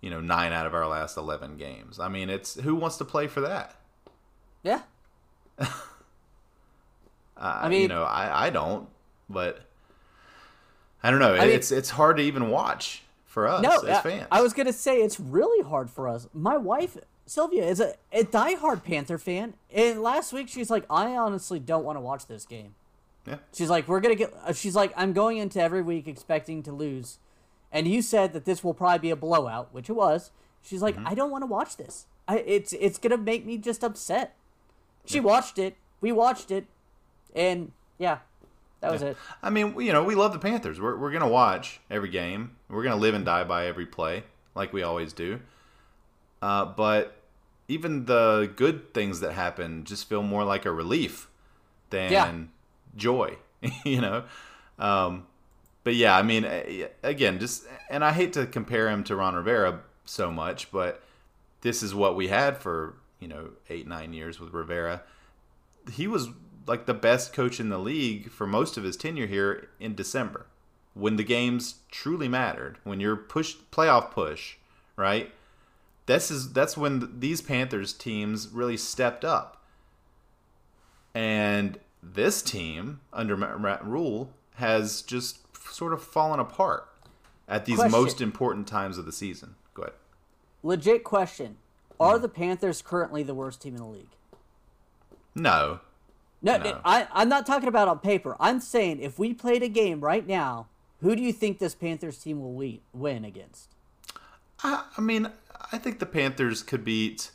you 0.00 0.10
know, 0.10 0.20
nine 0.20 0.52
out 0.52 0.66
of 0.66 0.74
our 0.74 0.88
last 0.88 1.16
eleven 1.16 1.56
games. 1.56 2.00
I 2.00 2.08
mean, 2.08 2.28
it's 2.28 2.60
who 2.60 2.74
wants 2.74 2.96
to 2.96 3.04
play 3.04 3.28
for 3.28 3.40
that? 3.42 3.76
Yeah. 4.62 4.82
uh, 7.36 7.60
I 7.62 7.68
mean, 7.68 7.82
you 7.82 7.88
know, 7.88 8.02
I, 8.02 8.46
I 8.46 8.50
don't, 8.50 8.88
but 9.28 9.60
I 11.02 11.10
don't 11.10 11.20
know. 11.20 11.34
I 11.34 11.44
it's 11.46 11.70
mean, 11.70 11.78
it's 11.78 11.90
hard 11.90 12.16
to 12.16 12.22
even 12.22 12.50
watch 12.50 13.02
for 13.24 13.46
us 13.46 13.62
no, 13.62 13.80
as 13.80 14.00
fans. 14.02 14.26
I, 14.30 14.38
I 14.38 14.42
was 14.42 14.52
gonna 14.52 14.72
say 14.72 14.98
it's 14.98 15.20
really 15.20 15.62
hard 15.62 15.90
for 15.90 16.08
us. 16.08 16.28
My 16.32 16.56
wife 16.56 16.96
Sylvia 17.26 17.66
is 17.66 17.80
a, 17.80 17.94
a 18.12 18.22
diehard 18.22 18.84
Panther 18.84 19.18
fan, 19.18 19.54
and 19.70 20.00
last 20.00 20.32
week 20.32 20.48
she's 20.48 20.70
like, 20.70 20.84
I 20.88 21.16
honestly 21.16 21.58
don't 21.58 21.84
want 21.84 21.96
to 21.96 22.00
watch 22.00 22.26
this 22.26 22.46
game. 22.46 22.74
Yeah. 23.26 23.38
She's 23.52 23.68
like, 23.68 23.88
we're 23.88 24.00
gonna 24.00 24.14
get. 24.14 24.32
Uh, 24.44 24.52
she's 24.52 24.76
like, 24.76 24.92
I'm 24.96 25.12
going 25.12 25.38
into 25.38 25.60
every 25.60 25.82
week 25.82 26.06
expecting 26.06 26.62
to 26.62 26.72
lose, 26.72 27.18
and 27.72 27.88
you 27.88 28.00
said 28.00 28.32
that 28.32 28.44
this 28.44 28.62
will 28.62 28.74
probably 28.74 29.00
be 29.00 29.10
a 29.10 29.16
blowout, 29.16 29.74
which 29.74 29.90
it 29.90 29.94
was. 29.94 30.30
She's 30.62 30.80
like, 30.80 30.94
mm-hmm. 30.94 31.08
I 31.08 31.14
don't 31.14 31.30
want 31.30 31.42
to 31.42 31.46
watch 31.46 31.76
this. 31.76 32.06
I, 32.28 32.38
it's 32.38 32.72
it's 32.74 32.98
gonna 32.98 33.18
make 33.18 33.44
me 33.44 33.58
just 33.58 33.82
upset. 33.82 34.36
She 35.04 35.20
watched 35.20 35.58
it. 35.58 35.76
We 36.00 36.12
watched 36.12 36.50
it, 36.50 36.66
and 37.36 37.72
yeah, 37.98 38.18
that 38.80 38.92
was 38.92 39.02
yeah. 39.02 39.08
it. 39.08 39.16
I 39.42 39.50
mean, 39.50 39.78
you 39.80 39.92
know, 39.92 40.02
we 40.02 40.14
love 40.14 40.32
the 40.32 40.38
Panthers. 40.38 40.80
We're, 40.80 40.96
we're 40.96 41.10
going 41.10 41.22
to 41.22 41.28
watch 41.28 41.80
every 41.90 42.08
game. 42.08 42.56
We're 42.68 42.82
going 42.82 42.94
to 42.94 43.00
live 43.00 43.14
and 43.14 43.24
die 43.24 43.44
by 43.44 43.66
every 43.66 43.86
play, 43.86 44.24
like 44.54 44.72
we 44.72 44.82
always 44.82 45.12
do. 45.12 45.40
Uh, 46.42 46.64
but 46.64 47.22
even 47.68 48.06
the 48.06 48.50
good 48.56 48.92
things 48.94 49.20
that 49.20 49.32
happen 49.32 49.84
just 49.84 50.08
feel 50.08 50.22
more 50.22 50.44
like 50.44 50.64
a 50.64 50.72
relief 50.72 51.28
than 51.90 52.12
yeah. 52.12 52.34
joy, 52.96 53.36
you 53.84 54.00
know? 54.00 54.24
Um, 54.78 55.26
but 55.84 55.94
yeah, 55.94 56.16
I 56.16 56.22
mean, 56.22 56.46
again, 57.02 57.38
just, 57.38 57.64
and 57.88 58.04
I 58.04 58.12
hate 58.12 58.32
to 58.32 58.46
compare 58.46 58.88
him 58.88 59.04
to 59.04 59.16
Ron 59.16 59.34
Rivera 59.34 59.80
so 60.04 60.30
much, 60.30 60.70
but 60.72 61.02
this 61.66 61.82
is 61.82 61.94
what 61.94 62.16
we 62.16 62.28
had 62.28 62.58
for 62.58 62.94
you 63.18 63.28
know 63.28 63.50
eight 63.68 63.86
nine 63.86 64.12
years 64.12 64.38
with 64.38 64.52
Rivera. 64.52 65.02
He 65.92 66.06
was 66.06 66.28
like 66.66 66.86
the 66.86 66.94
best 66.94 67.32
coach 67.32 67.60
in 67.60 67.68
the 67.68 67.78
league 67.78 68.30
for 68.30 68.46
most 68.46 68.76
of 68.76 68.84
his 68.84 68.96
tenure 68.96 69.26
here 69.26 69.68
in 69.78 69.94
December, 69.94 70.46
when 70.94 71.16
the 71.16 71.24
games 71.24 71.76
truly 71.90 72.28
mattered, 72.28 72.78
when 72.84 73.00
you're 73.00 73.16
push 73.16 73.56
playoff 73.70 74.10
push, 74.10 74.56
right? 74.96 75.32
This 76.06 76.30
is 76.30 76.52
that's 76.52 76.76
when 76.76 77.20
these 77.20 77.40
Panthers 77.40 77.92
teams 77.92 78.48
really 78.48 78.76
stepped 78.76 79.24
up, 79.24 79.62
and 81.14 81.78
this 82.02 82.42
team 82.42 83.00
under 83.12 83.36
Matt 83.36 83.84
Rhule 83.84 84.30
has 84.54 85.02
just 85.02 85.40
sort 85.72 85.92
of 85.92 86.02
fallen 86.02 86.40
apart 86.40 86.88
at 87.48 87.64
these 87.64 87.76
Question. 87.76 88.00
most 88.00 88.20
important 88.20 88.66
times 88.66 88.98
of 88.98 89.04
the 89.04 89.12
season. 89.12 89.56
Go 89.74 89.82
ahead. 89.82 89.94
Legit 90.62 91.04
question: 91.04 91.56
Are 91.98 92.16
hmm. 92.16 92.22
the 92.22 92.28
Panthers 92.28 92.82
currently 92.82 93.22
the 93.22 93.34
worst 93.34 93.60
team 93.60 93.74
in 93.74 93.80
the 93.80 93.88
league? 93.88 94.10
No, 95.34 95.80
No, 96.42 96.56
No. 96.58 96.80
I, 96.84 97.06
I'm 97.12 97.28
not 97.28 97.46
talking 97.46 97.68
about 97.68 97.88
on 97.88 97.98
paper. 97.98 98.36
I'm 98.38 98.60
saying 98.60 99.00
if 99.00 99.18
we 99.18 99.34
played 99.34 99.62
a 99.62 99.68
game 99.68 100.00
right 100.00 100.26
now, 100.26 100.66
who 101.00 101.16
do 101.16 101.22
you 101.22 101.32
think 101.32 101.58
this 101.58 101.74
Panthers 101.74 102.18
team 102.18 102.40
will 102.40 102.52
we, 102.52 102.80
win 102.92 103.24
against? 103.24 103.70
I, 104.62 104.84
I 104.96 105.00
mean, 105.00 105.30
I 105.72 105.78
think 105.78 105.98
the 105.98 106.06
Panthers 106.06 106.62
could 106.62 106.84
beat 106.84 107.30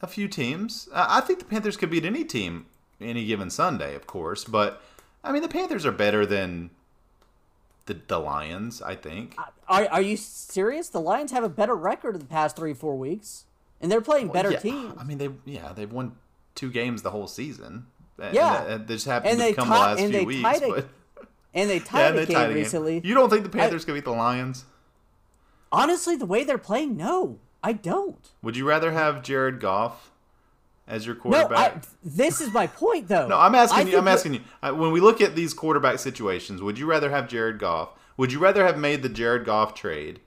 a 0.00 0.06
few 0.06 0.28
teams. 0.28 0.88
I 0.94 1.18
I 1.18 1.20
think 1.20 1.38
the 1.38 1.44
Panthers 1.44 1.76
could 1.76 1.90
beat 1.90 2.04
any 2.04 2.24
team 2.24 2.66
any 3.00 3.24
given 3.24 3.50
Sunday, 3.50 3.94
of 3.94 4.06
course. 4.06 4.44
But 4.44 4.82
I 5.24 5.32
mean, 5.32 5.42
the 5.42 5.48
Panthers 5.48 5.86
are 5.86 5.92
better 5.92 6.26
than 6.26 6.70
the 7.86 7.94
the 8.06 8.18
Lions. 8.18 8.82
I 8.82 8.94
think. 8.94 9.36
Are, 9.68 9.88
are 9.90 10.02
you 10.02 10.16
serious? 10.16 10.88
The 10.88 11.00
Lions 11.00 11.32
have 11.32 11.44
a 11.44 11.48
better 11.48 11.74
record 11.74 12.14
in 12.14 12.20
the 12.20 12.26
past 12.26 12.56
three, 12.56 12.74
four 12.74 12.96
weeks, 12.96 13.44
and 13.80 13.90
they're 13.90 14.00
playing 14.00 14.28
better 14.28 14.52
yeah, 14.52 14.58
teams. 14.58 14.94
I 14.98 15.04
mean, 15.04 15.18
they 15.18 15.30
yeah 15.44 15.72
they've 15.72 15.92
won 15.92 16.16
two 16.54 16.70
games 16.70 17.02
the 17.02 17.10
whole 17.10 17.28
season. 17.28 17.86
And 18.18 18.34
Yeah. 18.34 18.64
that- 18.64 18.86
just 18.88 19.06
happened 19.06 19.30
And 19.32 19.38
to 19.40 19.44
they 19.46 19.52
come 19.54 19.68
ti- 19.68 19.74
the 19.74 19.80
last 19.80 20.00
and 20.00 20.14
few 20.14 20.24
weeks. 20.26 20.58
a- 20.62 20.68
but 20.68 20.88
And 21.54 21.68
they 21.70 21.76
yeah, 21.78 21.84
tied 21.84 22.10
and 22.10 22.18
a 22.20 22.26
game 22.26 22.34
tied 22.34 22.44
a 22.44 22.48
game. 22.48 22.56
recently. 22.62 23.00
You 23.04 23.14
don't 23.14 23.28
think 23.28 23.42
the 23.42 23.48
Panthers 23.50 23.84
could 23.84 23.94
beat 23.94 24.04
the 24.04 24.10
Lions? 24.10 24.64
Honestly, 25.70 26.16
the 26.16 26.26
way 26.26 26.44
they're 26.44 26.58
playing, 26.58 26.96
no, 26.96 27.38
I 27.62 27.72
don't. 27.72 28.30
Would 28.42 28.56
you 28.56 28.66
rather 28.66 28.92
have 28.92 29.22
Jared 29.22 29.60
Goff 29.60 30.10
as 30.86 31.04
your 31.06 31.14
No, 31.16 31.20
quarterback? 31.22 31.76
I, 31.76 31.80
this 32.02 32.40
is 32.40 32.52
my 32.54 32.66
point, 32.66 33.08
though. 33.08 33.28
No, 33.28 33.38
I'm 33.38 33.54
asking 33.54 33.86
I 33.88 33.90
you. 33.90 33.98
I'm 33.98 34.08
asking 34.08 34.34
you. 34.34 34.40
When 34.62 34.92
we 34.92 35.00
look 35.00 35.20
at 35.20 35.34
these 35.36 35.52
quarterback 35.54 35.98
situations, 35.98 36.62
would 36.62 36.78
you 36.78 36.86
rather 36.86 37.10
have 37.10 37.28
Jared 37.28 37.58
Goff? 37.58 37.90
Would 38.16 38.32
you 38.32 38.38
rather 38.38 38.64
have 38.66 38.78
made 38.78 39.02
the 39.02 39.08
Jared 39.08 39.44
Goff 39.46 39.74
trade 39.74 40.20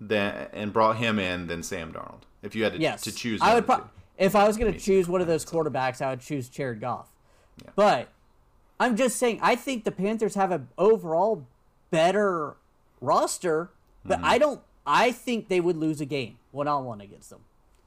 than 0.00 0.48
and 0.52 0.72
brought 0.72 0.96
him 0.96 1.18
in 1.18 1.46
than 1.46 1.62
Sam 1.62 1.92
Darnold? 1.92 2.22
If 2.42 2.54
you 2.54 2.64
had 2.64 2.74
to, 2.74 2.78
Yes, 2.78 3.02
to 3.02 3.12
choose, 3.12 3.40
I 3.42 3.54
would. 3.54 3.66
Pro-. 3.66 3.88
If 4.18 4.34
I 4.34 4.46
was 4.46 4.56
going 4.56 4.72
to 4.72 4.78
choose 4.78 5.08
one 5.08 5.20
of 5.20 5.26
those 5.26 5.44
quarterbacks, 5.44 6.00
I 6.00 6.10
would 6.10 6.20
choose 6.20 6.48
Jared 6.48 6.80
Goff. 6.80 7.08
Yeah. 7.62 7.70
But 7.74 8.08
I'm 8.80 8.96
just 8.96 9.16
saying, 9.16 9.38
I 9.42 9.56
think 9.56 9.84
the 9.84 9.92
Panthers 9.92 10.34
have 10.34 10.52
an 10.52 10.68
overall 10.78 11.46
better 11.90 12.56
roster, 13.00 13.70
but 14.04 14.18
Mm-hmm. 14.18 14.26
I 14.26 14.38
don't. 14.38 14.60
I 14.86 15.10
think 15.12 15.48
they 15.48 15.60
would 15.60 15.76
lose 15.76 16.00
a 16.00 16.04
game 16.04 16.38
one 16.52 16.68
on 16.68 16.84
one 16.84 17.00
against 17.00 17.30
them 17.30 17.40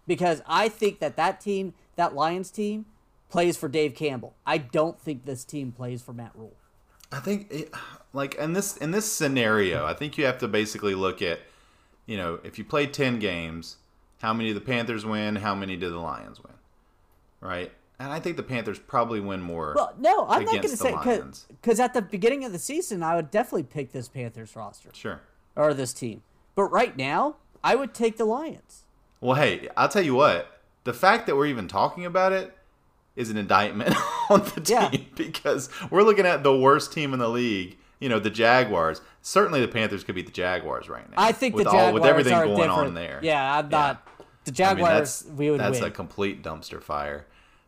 because 0.06 0.42
I 0.46 0.68
think 0.68 1.00
that 1.00 1.16
that 1.16 1.40
team, 1.40 1.74
that 1.96 2.14
Lions 2.14 2.52
team, 2.52 2.86
plays 3.30 3.56
for 3.56 3.70
Dave 3.70 3.96
Campbell. 3.96 4.36
I 4.46 4.58
don't 4.58 5.00
think 5.00 5.26
this 5.26 5.46
team 5.46 5.72
plays 5.72 6.02
for 6.02 6.12
Matt 6.14 6.32
Rhule. 6.36 6.58
I 7.12 7.20
think, 7.20 7.48
it, 7.52 7.74
like 8.14 8.36
in 8.36 8.54
this 8.54 8.78
in 8.78 8.92
this 8.92 9.10
scenario, 9.12 9.86
I 9.86 9.94
think 9.94 10.18
you 10.18 10.26
have 10.26 10.38
to 10.40 10.48
basically 10.48 10.94
look 10.94 11.22
at, 11.22 11.40
you 12.06 12.18
know, 12.18 12.40
if 12.44 12.58
you 12.58 12.66
play 12.66 12.86
ten 12.86 13.18
games, 13.18 13.78
how 14.20 14.34
many 14.34 14.50
do 14.50 14.54
the 14.54 14.62
Panthers 14.62 15.06
win? 15.06 15.36
How 15.36 15.56
many 15.56 15.76
do 15.76 15.90
the 15.90 16.00
Lions 16.00 16.42
win? 16.42 16.54
Right, 17.42 17.72
and 18.00 18.12
I 18.12 18.20
think 18.20 18.38
the 18.38 18.44
Panthers 18.44 18.80
probably 18.80 19.20
win 19.20 19.42
more. 19.42 19.74
Well, 19.76 19.94
no, 19.98 20.28
I'm 20.28 20.46
not 20.46 20.52
going 20.52 20.62
to 20.62 20.78
say 20.78 20.96
because 21.50 21.80
at 21.80 21.94
the 21.94 22.02
beginning 22.02 22.46
of 22.46 22.52
the 22.52 22.60
season, 22.60 23.04
I 23.04 23.16
would 23.16 23.32
definitely 23.32 23.64
pick 23.64 23.92
this 23.92 24.08
Panthers 24.08 24.56
roster 24.56 24.90
sure. 24.94 25.22
or 25.56 25.74
this 25.74 25.94
team. 25.94 26.24
But 26.56 26.66
right 26.66 26.96
now, 26.96 27.38
I 27.64 27.76
would 27.76 27.94
take 27.94 28.18
the 28.18 28.26
Lions. 28.26 28.84
Well, 29.22 29.36
hey, 29.36 29.68
I'll 29.76 29.90
tell 29.90 30.04
you 30.04 30.16
what. 30.16 30.62
The 30.86 30.94
fact 30.94 31.28
that 31.28 31.36
we're 31.36 31.48
even 31.48 31.68
talking 31.68 32.06
about 32.06 32.32
it 32.32 32.56
is 33.16 33.30
an 33.30 33.38
indictment 33.38 33.94
on 34.30 34.44
the 34.56 34.62
team 34.62 34.90
Yeah. 34.92 34.98
because 35.16 35.70
we're 35.92 36.04
looking 36.04 36.26
at 36.26 36.44
the 36.44 36.58
worst 36.58 36.94
team 36.94 37.14
in 37.14 37.20
the 37.20 37.30
league. 37.30 37.78
You 38.00 38.10
know, 38.10 38.20
the 38.20 38.30
Jaguars. 38.30 39.02
Certainly, 39.22 39.62
the 39.62 39.68
Panthers 39.68 40.04
could 40.04 40.16
beat 40.16 40.26
the 40.26 40.32
Jaguars 40.32 40.88
right 40.90 41.10
now. 41.10 41.16
I 41.18 41.32
think 41.34 41.56
with 41.56 41.66
the 41.66 41.70
all 41.72 41.76
Jaguars 41.78 41.94
with 41.96 42.06
everything 42.06 42.34
are 42.34 42.46
going 42.46 42.58
different. 42.58 42.88
on 42.88 42.94
there. 42.94 43.20
Yeah, 43.22 43.58
I'm 43.60 43.70
not. 43.70 44.06
The 44.46 44.52
I 44.52 44.52
mean, 44.52 44.56
Jaguars, 44.56 44.94
that's, 45.22 45.26
we 45.38 45.52
would 45.52 45.60
that's 45.60 45.80
win. 45.82 45.90
a 45.90 45.92
complete 45.92 46.42
dumpster 46.42 46.82
fire. 46.82 47.26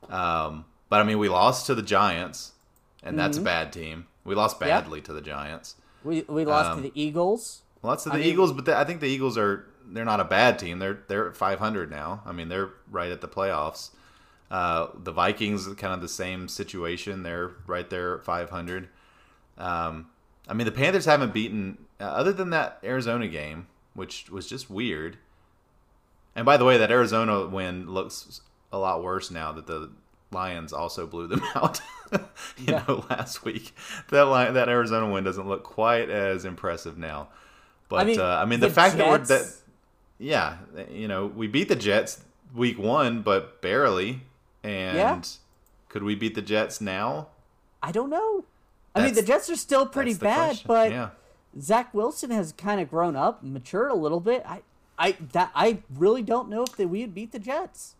Um, 0.09 0.65
but 0.89 1.01
I 1.01 1.03
mean, 1.03 1.19
we 1.19 1.29
lost 1.29 1.65
to 1.67 1.75
the 1.75 1.81
Giants, 1.81 2.53
and 3.03 3.19
that's 3.19 3.37
Mm-hmm. 3.37 3.45
a 3.47 3.49
bad 3.49 3.73
team. 3.73 4.07
We 4.23 4.35
lost 4.35 4.59
badly 4.59 5.01
to 5.01 5.13
the 5.13 5.21
Giants. 5.21 5.75
we 6.03 6.21
we 6.27 6.45
lost 6.45 6.71
um, 6.71 6.77
to 6.77 6.83
the 6.89 7.01
Eagles. 7.01 7.61
That's 7.83 8.03
to 8.03 8.09
the 8.09 8.15
I 8.15 8.17
mean- 8.19 8.27
Eagles, 8.27 8.53
but 8.53 8.65
the, 8.65 8.77
I 8.77 8.83
think 8.85 9.01
the 9.01 9.07
Eagles 9.07 9.37
are 9.37 9.65
they're 9.85 10.05
not 10.05 10.19
a 10.21 10.25
bad 10.25 10.57
team. 10.59 10.79
They're 10.79 10.99
they're 11.07 11.27
at 11.29 11.35
500 11.35 11.89
now. 11.91 12.21
I 12.25 12.31
mean, 12.31 12.47
they're 12.49 12.69
right 12.89 13.11
at 13.11 13.19
the 13.21 13.27
playoffs. 13.27 13.89
Uh, 14.49 14.87
the 14.95 15.11
Vikings 15.11 15.65
kind 15.75 15.93
of 15.93 16.01
the 16.01 16.07
same 16.09 16.47
situation. 16.47 17.23
They're 17.23 17.51
right 17.67 17.89
there 17.89 18.15
at 18.17 18.23
500. 18.23 18.89
Um, 19.57 20.07
I 20.51 20.53
mean, 20.53 20.65
the 20.65 20.71
Panthers 20.73 21.05
haven't 21.05 21.33
beaten 21.33 21.77
uh, 21.99 22.03
other 22.03 22.33
than 22.33 22.49
that 22.49 22.79
Arizona 22.83 23.29
game, 23.29 23.67
which 23.93 24.29
was 24.29 24.47
just 24.47 24.69
weird. 24.69 25.17
And 26.35 26.45
by 26.45 26.57
the 26.57 26.65
way, 26.65 26.77
that 26.77 26.91
Arizona 26.91 27.45
win 27.47 27.89
looks 27.89 28.41
a 28.71 28.77
lot 28.77 29.01
worse 29.01 29.31
now 29.31 29.53
that 29.53 29.65
the 29.65 29.91
Lions 30.29 30.73
also 30.73 31.07
blew 31.07 31.27
them 31.27 31.41
out. 31.55 31.79
you 32.11 32.19
Yeah. 32.67 32.83
know, 32.85 33.05
last 33.09 33.45
week 33.45 33.73
that 34.09 34.23
line, 34.23 34.53
that 34.55 34.67
Arizona 34.67 35.09
win 35.09 35.23
doesn't 35.23 35.47
look 35.47 35.63
quite 35.63 36.09
as 36.09 36.43
impressive 36.43 36.97
now. 36.97 37.29
But 37.87 38.01
I 38.01 38.03
mean, 38.03 38.19
uh, 38.19 38.25
I 38.25 38.43
mean 38.43 38.59
the, 38.59 38.67
the 38.67 38.73
fact 38.73 38.97
that 38.97 39.07
we're 39.07 39.17
that, 39.19 39.55
yeah, 40.19 40.57
you 40.91 41.07
know, 41.07 41.27
we 41.27 41.47
beat 41.47 41.69
the 41.69 41.75
Jets 41.77 42.21
week 42.53 42.77
one, 42.77 43.21
but 43.21 43.61
barely. 43.61 44.23
And 44.63 44.97
Yeah. 44.97 45.21
could 45.87 46.03
we 46.03 46.15
beat 46.15 46.35
the 46.35 46.41
Jets 46.41 46.81
now? 46.81 47.27
I 47.81 47.93
don't 47.93 48.09
know. 48.09 48.43
I 48.93 49.05
mean, 49.05 49.13
the 49.13 49.21
Jets 49.21 49.49
are 49.49 49.55
still 49.55 49.85
pretty 49.85 50.13
bad, 50.13 50.47
question. 50.47 50.67
but 50.67 50.91
yeah. 50.91 51.09
Zach 51.59 51.93
Wilson 51.93 52.31
has 52.31 52.51
kind 52.53 52.81
of 52.81 52.89
grown 52.89 53.15
up, 53.15 53.43
matured 53.43 53.91
a 53.91 53.95
little 53.95 54.19
bit. 54.19 54.43
I, 54.45 54.61
I 54.97 55.15
that 55.33 55.51
I 55.55 55.79
really 55.93 56.21
don't 56.21 56.49
know 56.49 56.63
if 56.63 56.75
that 56.77 56.87
we 56.87 57.01
would 57.01 57.13
beat 57.13 57.31
the 57.31 57.39
Jets. 57.39 57.95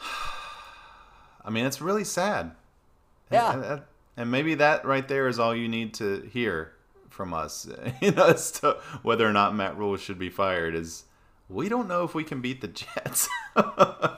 I 1.44 1.50
mean, 1.50 1.66
it's 1.66 1.80
really 1.80 2.04
sad. 2.04 2.52
Yeah. 3.30 3.80
And 4.16 4.30
maybe 4.30 4.54
that 4.54 4.84
right 4.84 5.06
there 5.06 5.26
is 5.26 5.38
all 5.38 5.54
you 5.54 5.68
need 5.68 5.94
to 5.94 6.28
hear 6.32 6.72
from 7.10 7.34
us, 7.34 7.68
you 8.00 8.12
know, 8.12 8.26
as 8.26 8.50
to 8.52 8.78
whether 9.02 9.26
or 9.26 9.32
not 9.32 9.54
Matt 9.54 9.76
Rhule 9.76 9.96
should 9.96 10.18
be 10.18 10.30
fired. 10.30 10.74
Is 10.74 11.04
we 11.48 11.68
don't 11.68 11.88
know 11.88 12.04
if 12.04 12.14
we 12.14 12.24
can 12.24 12.40
beat 12.40 12.60
the 12.60 12.68
Jets 12.68 13.28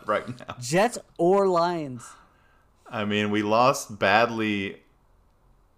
right 0.07 0.29
now. 0.29 0.57
Jets 0.61 0.99
or 1.19 1.49
Lions. 1.49 2.07
I 2.89 3.05
mean, 3.05 3.31
we 3.31 3.43
lost 3.43 3.99
badly. 3.99 4.83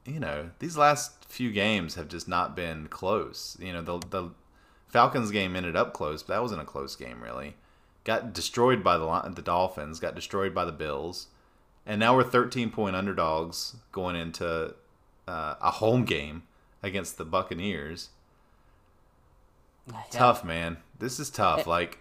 You 0.09 0.21
know, 0.21 0.51
these 0.59 0.77
last 0.77 1.27
few 1.27 1.53
games 1.53 1.95
have 1.97 2.09
just 2.09 2.29
not 2.29 2.57
been 2.57 2.89
close. 2.89 3.57
You 3.61 3.73
know, 3.73 3.83
the 3.83 3.99
the 3.99 4.31
Falcons 4.89 5.31
game 5.31 5.55
ended 5.55 5.77
up 5.77 5.93
close, 5.93 6.23
but 6.23 6.35
that 6.35 6.43
wasn't 6.43 6.63
a 6.63 6.65
close 6.65 6.97
game 6.97 7.23
really. 7.23 7.57
Got 8.05 8.33
destroyed 8.33 8.83
by 8.83 8.97
the 8.97 9.33
the 9.35 9.43
Dolphins, 9.43 10.01
got 10.01 10.15
destroyed 10.15 10.55
by 10.55 10.65
the 10.65 10.73
Bills, 10.73 11.27
and 11.85 12.01
now 12.01 12.17
we're 12.17 12.25
13 12.25 12.71
point 12.71 12.97
underdogs 12.97 13.77
going 13.93 14.17
into 14.17 14.75
uh, 15.27 15.55
a 15.61 15.71
home 15.73 16.05
game 16.05 16.45
against 16.83 17.19
the 17.19 17.25
Buccaneers. 17.25 18.09
Tough, 20.11 20.45
man. 20.45 20.79
This 20.99 21.21
is 21.21 21.31
tough. 21.31 21.67
Like, 21.67 21.99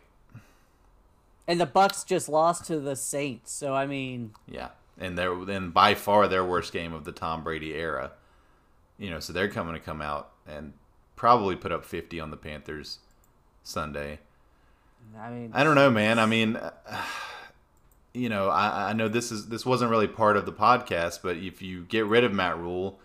And 1.47 1.59
the 1.59 1.67
Bucs 1.67 2.05
just 2.05 2.27
lost 2.27 2.65
to 2.65 2.79
the 2.79 2.95
Saints, 2.95 3.51
so 3.51 3.73
I 3.73 3.85
mean, 3.85 4.31
Yeah, 4.47 4.69
and 4.99 5.17
they're 5.17 5.35
then 5.45 5.69
by 5.69 5.95
far 5.95 6.27
their 6.27 6.43
worst 6.43 6.73
game 6.73 6.93
of 6.93 7.03
the 7.03 7.11
Tom 7.11 7.43
Brady 7.43 7.73
era. 7.73 8.11
You 8.97 9.09
know, 9.09 9.19
so 9.19 9.31
they're 9.31 9.49
coming 9.49 9.73
to 9.73 9.79
come 9.79 10.01
out 10.01 10.31
and 10.47 10.73
probably 11.15 11.55
put 11.55 11.71
up 11.71 11.85
50 11.85 12.19
on 12.19 12.31
the 12.31 12.37
Panthers 12.37 12.99
Sunday. 13.63 14.19
I 15.17 15.29
mean, 15.29 15.51
I 15.53 15.63
don't 15.63 15.75
know, 15.75 15.91
man. 15.91 16.19
I 16.19 16.25
mean, 16.25 16.59
you 18.13 18.29
know, 18.29 18.49
I, 18.49 18.89
I 18.89 18.93
know 18.93 19.07
this 19.07 19.31
is 19.31 19.49
this 19.49 19.65
wasn't 19.65 19.91
really 19.91 20.07
part 20.07 20.37
of 20.37 20.45
the 20.45 20.51
podcast, 20.51 21.19
but 21.21 21.37
if 21.37 21.61
you 21.61 21.83
get 21.83 22.05
rid 22.05 22.23
of 22.23 22.33
Matt 22.33 22.57
Rhule, 22.57 22.99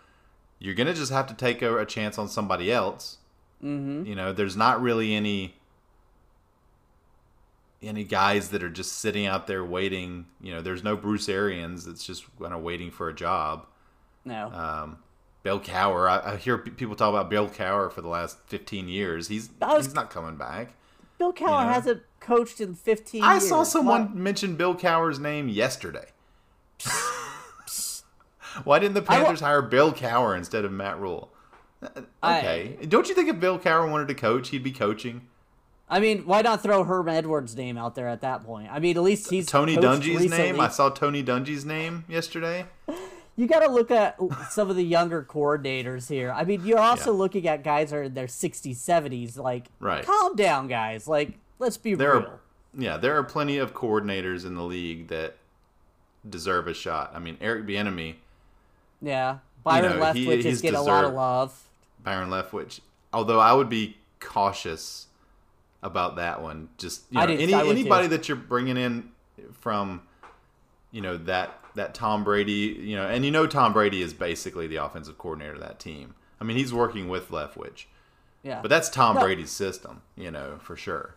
you're 0.59 0.75
gonna 0.75 0.95
just 0.95 1.13
have 1.13 1.27
to 1.29 1.35
take 1.35 1.63
a, 1.63 1.79
a 1.79 1.87
chance 1.87 2.19
on 2.19 2.29
somebody 2.29 2.73
else. 2.73 3.19
mm-hmm. 3.63 4.07
You 4.07 4.15
know, 4.15 4.33
there's 4.33 4.57
not 4.57 4.81
really 4.81 5.15
any 5.15 5.57
any 7.83 8.05
guys 8.05 8.51
that 8.51 8.63
are 8.63 8.71
just 8.71 8.99
sitting 9.01 9.27
out 9.27 9.47
there 9.47 9.65
waiting. 9.65 10.27
You 10.41 10.55
know, 10.55 10.61
there's 10.63 10.83
no 10.85 10.97
Bruce 10.97 11.29
Arians 11.29 11.85
that's 11.85 12.05
just 12.07 12.25
kind 12.41 12.55
of 12.55 12.63
waiting 12.63 12.91
for 12.91 13.09
a 13.09 13.15
job. 13.15 13.67
no. 14.25 14.51
Um, 14.53 14.99
Bill 15.43 15.59
Cowher, 15.59 16.09
I, 16.09 16.35
I 16.35 16.37
hear 16.37 16.57
p- 16.59 16.71
people 16.71 16.95
talk 16.95 17.09
about 17.11 17.29
Bill 17.29 17.49
Cowher 17.49 17.91
for 17.91 18.01
the 18.01 18.07
last 18.07 18.39
15 18.47 18.89
years. 18.89 19.27
He's 19.27 19.51
was- 19.61 19.87
he's 19.87 19.95
not 19.95 20.09
coming 20.09 20.37
back. 20.37 20.75
Bill 21.19 21.33
Cowher 21.33 21.67
know? 21.67 21.73
hasn't 21.73 22.03
coached 22.21 22.61
in 22.61 22.75
15 22.77 23.25
I 23.25 23.33
years. 23.35 23.49
saw 23.49 23.65
someone 23.65 24.13
Why- 24.13 24.15
mention 24.21 24.55
Bill 24.55 24.77
Cowher's 24.77 25.19
name 25.19 25.49
yesterday. 25.49 26.07
Why 28.65 28.79
didn't 28.79 28.95
the 28.95 29.03
I 29.13 29.17
Panthers 29.17 29.41
hire 29.41 29.63
Bill 29.63 29.93
Cowher 29.93 30.37
instead 30.37 30.65
of 30.65 30.73
Matt 30.73 31.01
Rhule? 31.01 31.33
Uh, 31.83 32.03
I- 32.23 32.39
Okay. 32.39 32.79
Don't 32.87 33.09
you 33.09 33.15
think 33.15 33.29
if 33.29 33.41
Bill 33.41 33.59
Cowher 33.59 33.91
wanted 33.91 34.09
to 34.09 34.15
coach, 34.15 34.51
he'd 34.51 34.63
be 34.63 34.73
coaching? 34.73 35.27
I 35.93 36.01
mean, 36.01 36.21
why 36.25 36.41
not 36.41 36.63
throw 36.63 36.85
Herm 36.85 37.09
Edwards' 37.09 37.55
name 37.55 37.77
out 37.77 37.95
there 37.95 38.09
at 38.09 38.23
that 38.23 38.45
point? 38.45 38.69
I 38.73 38.79
mean, 38.79 38.97
at 38.97 39.03
least 39.03 39.29
he's 39.31 39.47
Tony 39.47 39.77
Dungy's 39.77 40.31
name? 40.31 40.59
I 40.59 40.69
saw 40.69 40.89
Tony 40.89 41.23
Dungy's 41.23 41.65
name 41.65 42.05
yesterday. 42.09 42.67
You 43.35 43.47
got 43.47 43.61
to 43.61 43.73
look 43.73 43.91
at 43.91 44.19
some 44.51 44.69
of 44.69 44.77
the 44.77 44.85
younger 44.85 45.23
coordinators 45.27 46.07
here. 46.11 46.31
I 46.31 46.45
mean, 46.45 46.67
you're 46.67 46.79
also 46.79 47.13
Yeah. 47.13 47.19
looking 47.19 47.49
at 47.49 47.65
guys 47.65 47.91
who 47.91 47.97
are 47.97 48.03
in 48.03 48.13
their 48.13 48.27
60s, 48.27 48.77
70s. 48.77 49.39
Like, 49.39 49.69
Right. 49.81 50.05
calm 50.05 50.37
down, 50.37 50.69
guys. 50.69 51.09
Like, 51.09 51.39
let's 51.59 51.79
be 51.79 51.95
There 51.95 52.13
real. 52.13 52.21
are 52.27 52.41
yeah, 52.77 52.99
there 52.99 53.17
are 53.17 53.23
plenty 53.25 53.57
of 53.57 53.73
coordinators 53.73 54.45
in 54.45 54.55
the 54.55 54.63
league 54.63 55.09
that 55.09 55.37
deserve 56.29 56.69
a 56.69 56.75
shot. 56.75 57.11
I 57.15 57.21
mean, 57.21 57.39
Eric 57.41 57.65
Bieniemy, 57.67 58.17
Yeah. 59.01 59.39
Byron 59.65 59.99
know, 59.99 60.05
Leftwich 60.05 60.43
he's 60.43 60.47
is 60.57 60.61
getting 60.61 60.79
a 60.79 60.83
lot 60.83 61.07
of 61.07 61.15
love. 61.15 61.59
Byron 62.05 62.29
Leftwich. 62.29 62.81
Although 63.15 63.41
I 63.41 63.55
would 63.55 63.71
be 63.71 63.97
cautious 64.21 65.07
about 65.83 66.17
that 66.17 66.43
one. 66.43 66.69
Just 66.79 67.03
you 67.11 67.19
know, 67.19 67.25
any 67.25 67.43
anybody 67.43 68.05
too. 68.05 68.09
that 68.17 68.29
you're 68.29 68.37
bringing 68.37 68.77
in 68.77 69.11
from, 69.61 70.03
you 70.91 71.01
know 71.01 71.17
that 71.17 71.59
that 71.75 71.95
Tom 71.95 72.23
Brady, 72.25 72.77
you 72.81 72.97
know, 72.97 73.07
and 73.07 73.25
you 73.25 73.31
know 73.31 73.47
Tom 73.47 73.73
Brady 73.73 74.03
is 74.03 74.13
basically 74.13 74.67
the 74.67 74.77
offensive 74.77 75.19
coordinator 75.19 75.55
of 75.55 75.61
that 75.61 75.79
team. 75.79 76.15
I 76.41 76.45
mean, 76.45 76.57
he's 76.57 76.73
working 76.73 77.09
with 77.09 77.31
Leftwich, 77.31 77.87
Yeah. 78.43 78.61
but 78.61 78.69
that's 78.69 78.89
Tom 78.91 79.15
No. 79.15 79.23
Brady's 79.23 79.51
system, 79.51 80.03
you 80.17 80.31
know, 80.31 80.59
for 80.63 80.77
sure. 80.77 81.15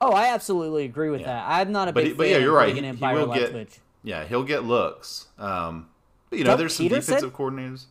oh, 0.00 0.12
I 0.12 0.26
absolutely 0.26 0.84
agree 0.84 1.08
with 1.08 1.22
Yeah. 1.22 1.28
that. 1.28 1.44
I'm 1.48 1.72
not 1.72 1.88
a 1.88 1.92
But 1.92 2.00
big 2.04 2.06
he- 2.08 2.12
but 2.14 2.24
fan 2.24 2.32
yeah, 2.32 2.38
you're 2.38 2.54
right. 2.54 2.74
He- 2.74 2.82
he 2.82 2.90
will 3.14 3.32
get- 3.32 3.52
Leftwich. 3.54 3.78
Yeah, 4.02 4.24
he'll 4.24 4.42
get 4.44 4.64
looks. 4.64 5.28
Um, 5.38 5.88
but 6.28 6.38
you 6.38 6.44
know, 6.44 6.50
Doug 6.50 6.58
there's 6.58 6.74
some 6.76 6.86
Pederson? 6.86 6.90
defensive 6.90 7.32
coordinators. 7.32 7.86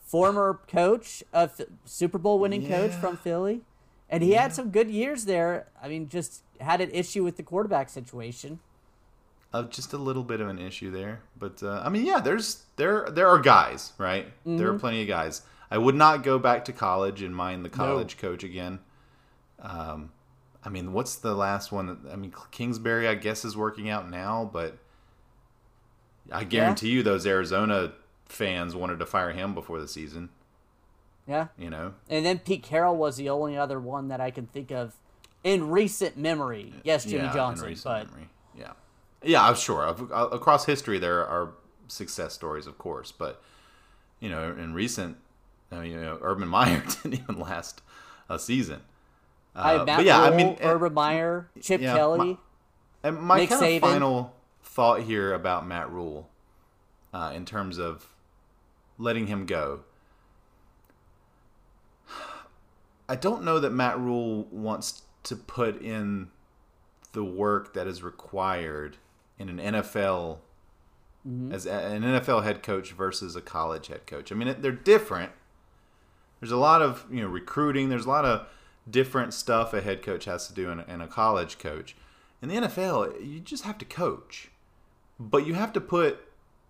Former 0.00 0.60
coach, 0.66 1.22
a 1.34 1.50
Super 1.84 2.16
Bowl 2.16 2.38
winning 2.38 2.66
coach 2.66 2.92
from 2.92 3.16
Philly. 3.18 3.60
And 4.10 4.22
he 4.22 4.32
had 4.32 4.52
some 4.54 4.70
good 4.70 4.90
years 4.90 5.26
there. 5.26 5.66
I 5.82 5.88
mean, 5.88 6.08
just 6.08 6.42
had 6.60 6.80
an 6.80 6.90
issue 6.92 7.24
with 7.24 7.36
the 7.36 7.42
quarterback 7.42 7.88
situation. 7.90 8.60
Uh, 9.52 9.62
just 9.64 9.92
a 9.92 9.98
little 9.98 10.22
bit 10.24 10.40
of 10.40 10.48
an 10.48 10.58
issue 10.58 10.90
there, 10.90 11.20
but 11.38 11.62
uh, 11.62 11.80
I 11.82 11.88
mean, 11.88 12.04
yeah, 12.04 12.20
there's 12.20 12.64
there 12.76 13.08
there 13.10 13.28
are 13.28 13.38
guys, 13.38 13.92
right? 13.96 14.26
There 14.44 14.54
Mm-hmm. 14.66 14.76
are 14.76 14.78
plenty 14.78 15.02
of 15.02 15.08
guys. 15.08 15.40
I 15.70 15.78
would 15.78 15.94
not 15.94 16.22
go 16.22 16.38
back 16.38 16.66
to 16.66 16.72
college 16.72 17.22
and 17.22 17.34
mind 17.34 17.64
the 17.64 17.70
college 17.70 18.18
coach 18.18 18.44
again. 18.44 18.78
Um, 19.60 20.12
I 20.64 20.68
mean, 20.68 20.92
what's 20.92 21.16
the 21.16 21.34
last 21.34 21.72
one? 21.72 21.86
That, 21.86 22.12
I 22.12 22.16
mean, 22.16 22.32
Kingsbury, 22.50 23.08
I 23.08 23.14
guess, 23.14 23.42
is 23.44 23.56
working 23.56 23.88
out 23.88 24.10
now, 24.10 24.48
but 24.52 24.76
I 26.30 26.44
guarantee 26.44 26.90
you, 26.90 27.02
those 27.02 27.26
Arizona 27.26 27.92
fans 28.26 28.74
wanted 28.74 28.98
to 28.98 29.06
fire 29.06 29.32
him 29.32 29.54
before 29.54 29.80
the 29.80 29.88
season. 29.88 30.28
Yeah. 31.28 31.48
You 31.58 31.68
know, 31.70 31.92
And 32.08 32.24
then 32.24 32.38
Pete 32.38 32.62
Carroll 32.62 32.96
was 32.96 33.16
the 33.16 33.28
only 33.28 33.56
other 33.56 33.78
one 33.78 34.08
that 34.08 34.20
I 34.20 34.30
can 34.30 34.46
think 34.46 34.70
of 34.72 34.94
in 35.44 35.68
recent 35.70 36.16
memory. 36.16 36.72
Yes, 36.84 37.04
Jimmy 37.04 37.24
yeah, 37.24 37.34
Johnson, 37.34 37.76
but 37.84 38.06
memory. 38.08 38.28
yeah, 38.56 38.72
yeah, 39.22 39.46
I'm 39.46 39.54
sure. 39.54 39.82
Uh, 39.86 40.28
Across 40.28 40.64
history, 40.64 40.98
there 40.98 41.24
are 41.26 41.52
success 41.86 42.32
stories, 42.32 42.66
of 42.66 42.78
course, 42.78 43.12
but 43.12 43.42
you 44.20 44.28
know, 44.30 44.50
in 44.52 44.72
recent, 44.74 45.18
I 45.70 45.80
mean, 45.80 45.92
you 45.92 46.00
know, 46.00 46.18
Urban 46.22 46.48
Meyer 46.56 46.82
didn't 47.02 47.14
even 47.20 47.38
last 47.38 47.82
a 48.30 48.38
season. 48.38 48.80
I 49.54 49.74
Uh, 49.74 49.78
have 49.78 49.86
Matt 49.86 49.96
but 49.98 50.04
yeah, 50.06 50.20
I 50.22 50.28
Rhule, 50.28 50.36
mean, 50.36 50.46
and- 50.48 50.60
Urban 50.62 50.94
Meyer, 50.94 51.48
Chip 51.60 51.80
yeah, 51.82 51.94
Kelly. 51.94 52.18
my- 52.18 52.38
And 53.02 53.20
my 53.20 53.36
Nick 53.40 53.50
kind 53.50 53.62
Saban. 53.62 53.76
of 53.76 53.82
final 53.82 54.34
thought 54.62 55.02
here 55.02 55.34
about 55.34 55.66
Matt 55.66 55.90
Rhule, 55.90 56.28
uh, 57.12 57.32
in 57.34 57.44
terms 57.44 57.78
of 57.78 58.08
letting 58.98 59.26
him 59.26 59.44
go. 59.46 59.80
I 63.08 63.16
don't 63.16 63.42
know 63.42 63.58
that 63.58 63.70
Matt 63.70 63.98
Rhule 63.98 64.44
wants 64.50 65.02
to 65.24 65.36
put 65.36 65.80
in 65.80 66.30
the 67.12 67.24
work 67.24 67.74
that 67.74 67.86
is 67.86 68.02
required 68.02 68.98
in 69.38 69.48
an 69.48 69.58
NFL 69.74 70.38
mm-hmm. 71.26 71.52
as 71.52 71.66
an 71.66 72.02
NFL 72.02 72.44
head 72.44 72.62
coach 72.62 72.92
versus 72.92 73.34
a 73.36 73.40
college 73.40 73.88
head 73.88 74.06
coach. 74.06 74.30
I 74.30 74.34
mean, 74.34 74.56
they're 74.60 74.72
different. 74.72 75.32
There's 76.40 76.52
a 76.52 76.56
lot 76.56 76.82
of 76.82 77.06
you 77.10 77.22
know 77.22 77.28
recruiting. 77.28 77.88
There's 77.88 78.04
a 78.04 78.10
lot 78.10 78.24
of 78.24 78.46
different 78.88 79.34
stuff 79.34 79.74
a 79.74 79.80
head 79.80 80.02
coach 80.02 80.24
has 80.26 80.46
to 80.48 80.54
do 80.54 80.70
and 80.70 80.84
and 80.86 81.02
a 81.02 81.06
college 81.06 81.58
coach. 81.58 81.96
In 82.40 82.48
the 82.48 82.54
NFL, 82.54 83.26
you 83.26 83.40
just 83.40 83.64
have 83.64 83.78
to 83.78 83.84
coach, 83.84 84.50
but 85.18 85.46
you 85.46 85.54
have 85.54 85.72
to 85.72 85.80
put 85.80 86.20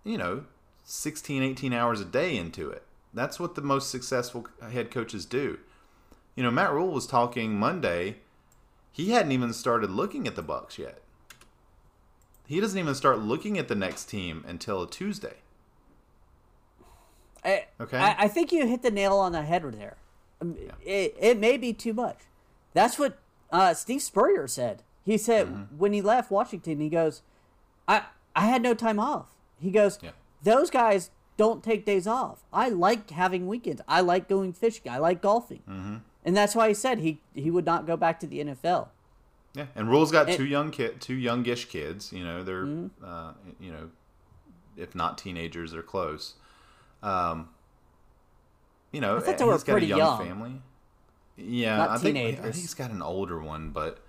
you 0.03 0.17
know 0.17 0.45
16, 0.83 1.43
18 1.43 1.73
hours 1.73 2.01
a 2.01 2.05
day 2.05 2.35
into 2.35 2.69
it. 2.69 2.83
That's 3.13 3.39
what 3.39 3.55
the 3.55 3.61
most 3.61 3.89
successful 3.89 4.47
head 4.71 4.89
coaches 4.89 5.25
do. 5.25 5.59
You 6.35 6.43
know, 6.43 6.51
Matt 6.51 6.71
Rhule 6.71 6.91
was 6.91 7.05
talking 7.07 7.57
Monday. 7.59 8.17
He 8.91 9.11
hadn't 9.11 9.31
even 9.31 9.53
started 9.53 9.89
looking 9.89 10.27
at 10.27 10.35
the 10.35 10.43
Bucs 10.43 10.77
yet. 10.77 10.99
He 12.47 12.59
doesn't 12.59 12.79
even 12.79 12.95
start 12.95 13.19
looking 13.19 13.57
at 13.57 13.67
the 13.67 13.75
next 13.75 14.05
team 14.05 14.43
until 14.47 14.81
a 14.83 14.89
Tuesday. 14.89 15.35
I, 17.43 17.65
Okay. 17.79 17.97
I, 17.97 18.15
I 18.19 18.27
think 18.27 18.51
you 18.51 18.65
hit 18.67 18.81
the 18.81 18.91
nail 18.91 19.13
on 19.17 19.31
the 19.31 19.43
head 19.43 19.63
there. 19.73 19.97
Um, 20.41 20.55
It, 20.83 21.15
it 21.19 21.37
may 21.39 21.57
be 21.57 21.73
too 21.73 21.93
much. 21.93 22.17
That's 22.73 22.97
what 22.99 23.17
uh, 23.51 23.73
Steve 23.73 24.01
Spurrier 24.01 24.47
said. 24.47 24.83
He 25.05 25.17
said 25.17 25.47
Mm-hmm. 25.47 25.77
when 25.77 25.93
he 25.93 26.01
left 26.01 26.31
Washington, 26.31 26.79
he 26.79 26.89
goes, 26.89 27.21
I, 27.87 28.03
I 28.35 28.45
had 28.45 28.61
no 28.61 28.73
time 28.73 28.99
off. 28.99 29.27
He 29.59 29.71
goes, 29.71 29.99
Yeah. 30.01 30.11
those 30.43 30.69
guys 30.69 31.11
don't 31.37 31.63
take 31.63 31.85
days 31.85 32.05
off. 32.07 32.43
I 32.51 32.69
like 32.69 33.09
having 33.11 33.47
weekends. 33.47 33.81
I 33.87 34.01
like 34.01 34.27
going 34.27 34.53
fishing. 34.53 34.89
I 34.91 34.97
like 34.97 35.21
golfing. 35.21 35.61
Mm-hmm. 35.69 35.95
And 36.25 36.35
that's 36.35 36.53
why 36.55 36.67
he 36.67 36.73
said 36.73 36.99
he, 36.99 37.21
he 37.33 37.49
would 37.49 37.65
not 37.65 37.87
go 37.87 37.95
back 37.95 38.19
to 38.19 38.27
the 38.27 38.39
NFL. 38.39 38.89
Yeah, 39.53 39.65
and 39.75 39.89
Rhule's 39.89 40.11
got 40.11 40.29
It- 40.29 40.37
two 40.37 40.45
young 40.45 40.69
kid, 40.71 41.01
two 41.01 41.15
youngish 41.15 41.65
kids. 41.69 42.11
You 42.13 42.23
know, 42.23 42.43
they're 42.43 42.67
uh, 43.03 43.33
you 43.59 43.71
know, 43.71 43.89
if 44.77 44.93
not 44.93 45.17
teenagers, 45.17 45.71
they're 45.71 45.81
close. 45.81 46.35
Um, 47.01 47.49
you 48.91 49.01
know, 49.01 49.17
I 49.17 49.19
thought 49.21 49.37
they 49.37 49.45
were 49.45 49.53
he's 49.53 49.63
got 49.63 49.73
pretty 49.73 49.87
a 49.91 49.97
young, 49.97 49.99
young. 49.99 50.27
family. 50.27 50.61
Yeah, 51.37 51.77
Not 51.77 51.89
I 51.91 51.97
think 51.97 52.17
I 52.17 52.35
think 52.41 52.55
he's 52.55 52.73
got 52.73 52.91
an 52.91 53.01
older 53.01 53.39
one, 53.39 53.69
but 53.71 53.99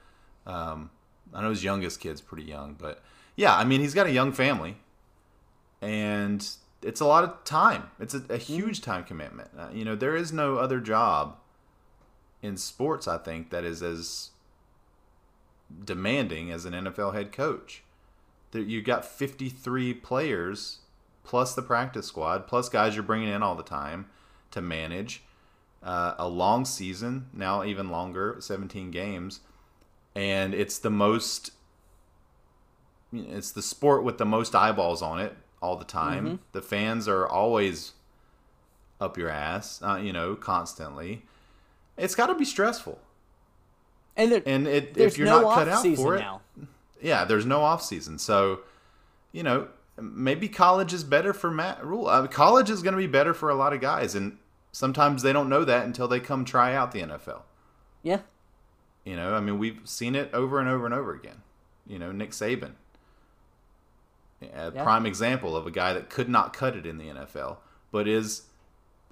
um, 0.46 0.90
I 1.32 1.42
know 1.42 1.50
his 1.50 1.62
youngest 1.62 2.00
kid's 2.00 2.20
pretty 2.20 2.44
young. 2.44 2.74
But 2.78 3.02
yeah, 3.36 3.56
I 3.56 3.64
mean, 3.64 3.80
he's 3.80 3.94
got 3.94 4.06
a 4.06 4.10
young 4.12 4.32
family, 4.32 4.76
and 5.80 6.46
it's 6.82 7.00
a 7.00 7.06
lot 7.06 7.24
of 7.24 7.44
time. 7.44 7.90
It's 7.98 8.14
a, 8.14 8.22
a 8.30 8.36
huge 8.36 8.80
time 8.82 9.04
commitment. 9.04 9.50
Uh, 9.56 9.68
you 9.72 9.84
know, 9.84 9.94
there 9.94 10.16
is 10.16 10.32
no 10.32 10.56
other 10.56 10.80
job 10.80 11.36
in 12.42 12.56
sports. 12.56 13.06
I 13.06 13.18
think 13.18 13.50
that 13.50 13.64
is 13.64 13.82
as 13.82 14.30
demanding 15.84 16.50
as 16.50 16.64
an 16.64 16.72
NFL 16.72 17.14
head 17.14 17.32
coach. 17.32 17.82
That 18.52 18.66
you 18.66 18.82
got 18.82 19.04
53 19.04 19.94
players 19.94 20.80
plus 21.24 21.54
the 21.54 21.62
practice 21.62 22.06
squad 22.06 22.46
plus 22.46 22.68
guys 22.68 22.94
you're 22.94 23.04
bringing 23.04 23.28
in 23.28 23.42
all 23.42 23.54
the 23.54 23.62
time 23.62 24.06
to 24.50 24.60
manage 24.60 25.22
uh, 25.82 26.14
a 26.18 26.28
long 26.28 26.64
season 26.64 27.26
now 27.32 27.62
even 27.62 27.88
longer 27.88 28.36
17 28.40 28.90
games 28.90 29.40
and 30.14 30.54
it's 30.54 30.78
the 30.78 30.90
most 30.90 31.52
it's 33.12 33.52
the 33.52 33.62
sport 33.62 34.02
with 34.02 34.18
the 34.18 34.24
most 34.24 34.54
eyeballs 34.54 35.02
on 35.02 35.20
it 35.20 35.36
all 35.62 35.76
the 35.76 35.84
time 35.84 36.40
the 36.52 36.62
fans 36.62 37.06
are 37.06 37.26
always 37.28 37.92
up 39.00 39.16
your 39.16 39.30
ass 39.30 39.80
uh, 39.82 39.96
you 39.96 40.12
know 40.12 40.34
constantly 40.34 41.22
it's 42.00 42.14
got 42.14 42.26
to 42.26 42.34
be 42.34 42.44
stressful 42.44 42.98
And, 44.16 44.32
there, 44.32 44.42
and 44.46 44.66
it, 44.66 44.96
if 44.96 45.16
you're 45.18 45.26
no 45.26 45.42
not 45.42 45.54
cut 45.54 45.68
out 45.68 45.86
for 45.96 46.16
it 46.16 46.20
now. 46.20 46.40
yeah, 47.00 47.24
there's 47.24 47.46
no 47.46 47.60
off 47.62 47.82
season, 47.82 48.18
so 48.18 48.60
you 49.32 49.42
know 49.42 49.68
maybe 50.00 50.48
college 50.48 50.92
is 50.94 51.04
better 51.04 51.32
for 51.32 51.50
Matt 51.50 51.84
Rhule. 51.84 52.08
I 52.08 52.20
mean, 52.20 52.28
college 52.28 52.70
is 52.70 52.82
going 52.82 52.92
to 52.94 52.98
be 52.98 53.06
better 53.06 53.34
for 53.34 53.50
a 53.50 53.54
lot 53.54 53.72
of 53.74 53.80
guys, 53.80 54.14
and 54.14 54.38
sometimes 54.72 55.22
they 55.22 55.32
don't 55.32 55.48
know 55.48 55.62
that 55.64 55.84
until 55.84 56.08
they 56.08 56.20
come 56.20 56.44
try 56.44 56.74
out 56.74 56.92
the 56.92 57.02
NFL. 57.02 57.42
Yeah. 58.02 58.20
You 59.04 59.16
know, 59.16 59.34
I 59.34 59.40
mean, 59.40 59.58
we've 59.58 59.80
seen 59.84 60.14
it 60.14 60.32
over 60.32 60.58
and 60.58 60.68
over 60.68 60.86
and 60.86 60.94
over 60.94 61.12
again. 61.12 61.42
You 61.86 61.98
know, 61.98 62.12
Nick 62.12 62.30
Saban, 62.30 62.72
a 64.42 64.72
Yeah. 64.74 64.82
prime 64.82 65.04
example 65.06 65.54
of 65.56 65.66
a 65.66 65.70
guy 65.70 65.92
that 65.92 66.08
could 66.08 66.28
not 66.28 66.52
cut 66.54 66.76
it 66.76 66.86
in 66.86 66.96
the 66.98 67.08
NFL, 67.08 67.58
but 67.92 68.08
is 68.08 68.42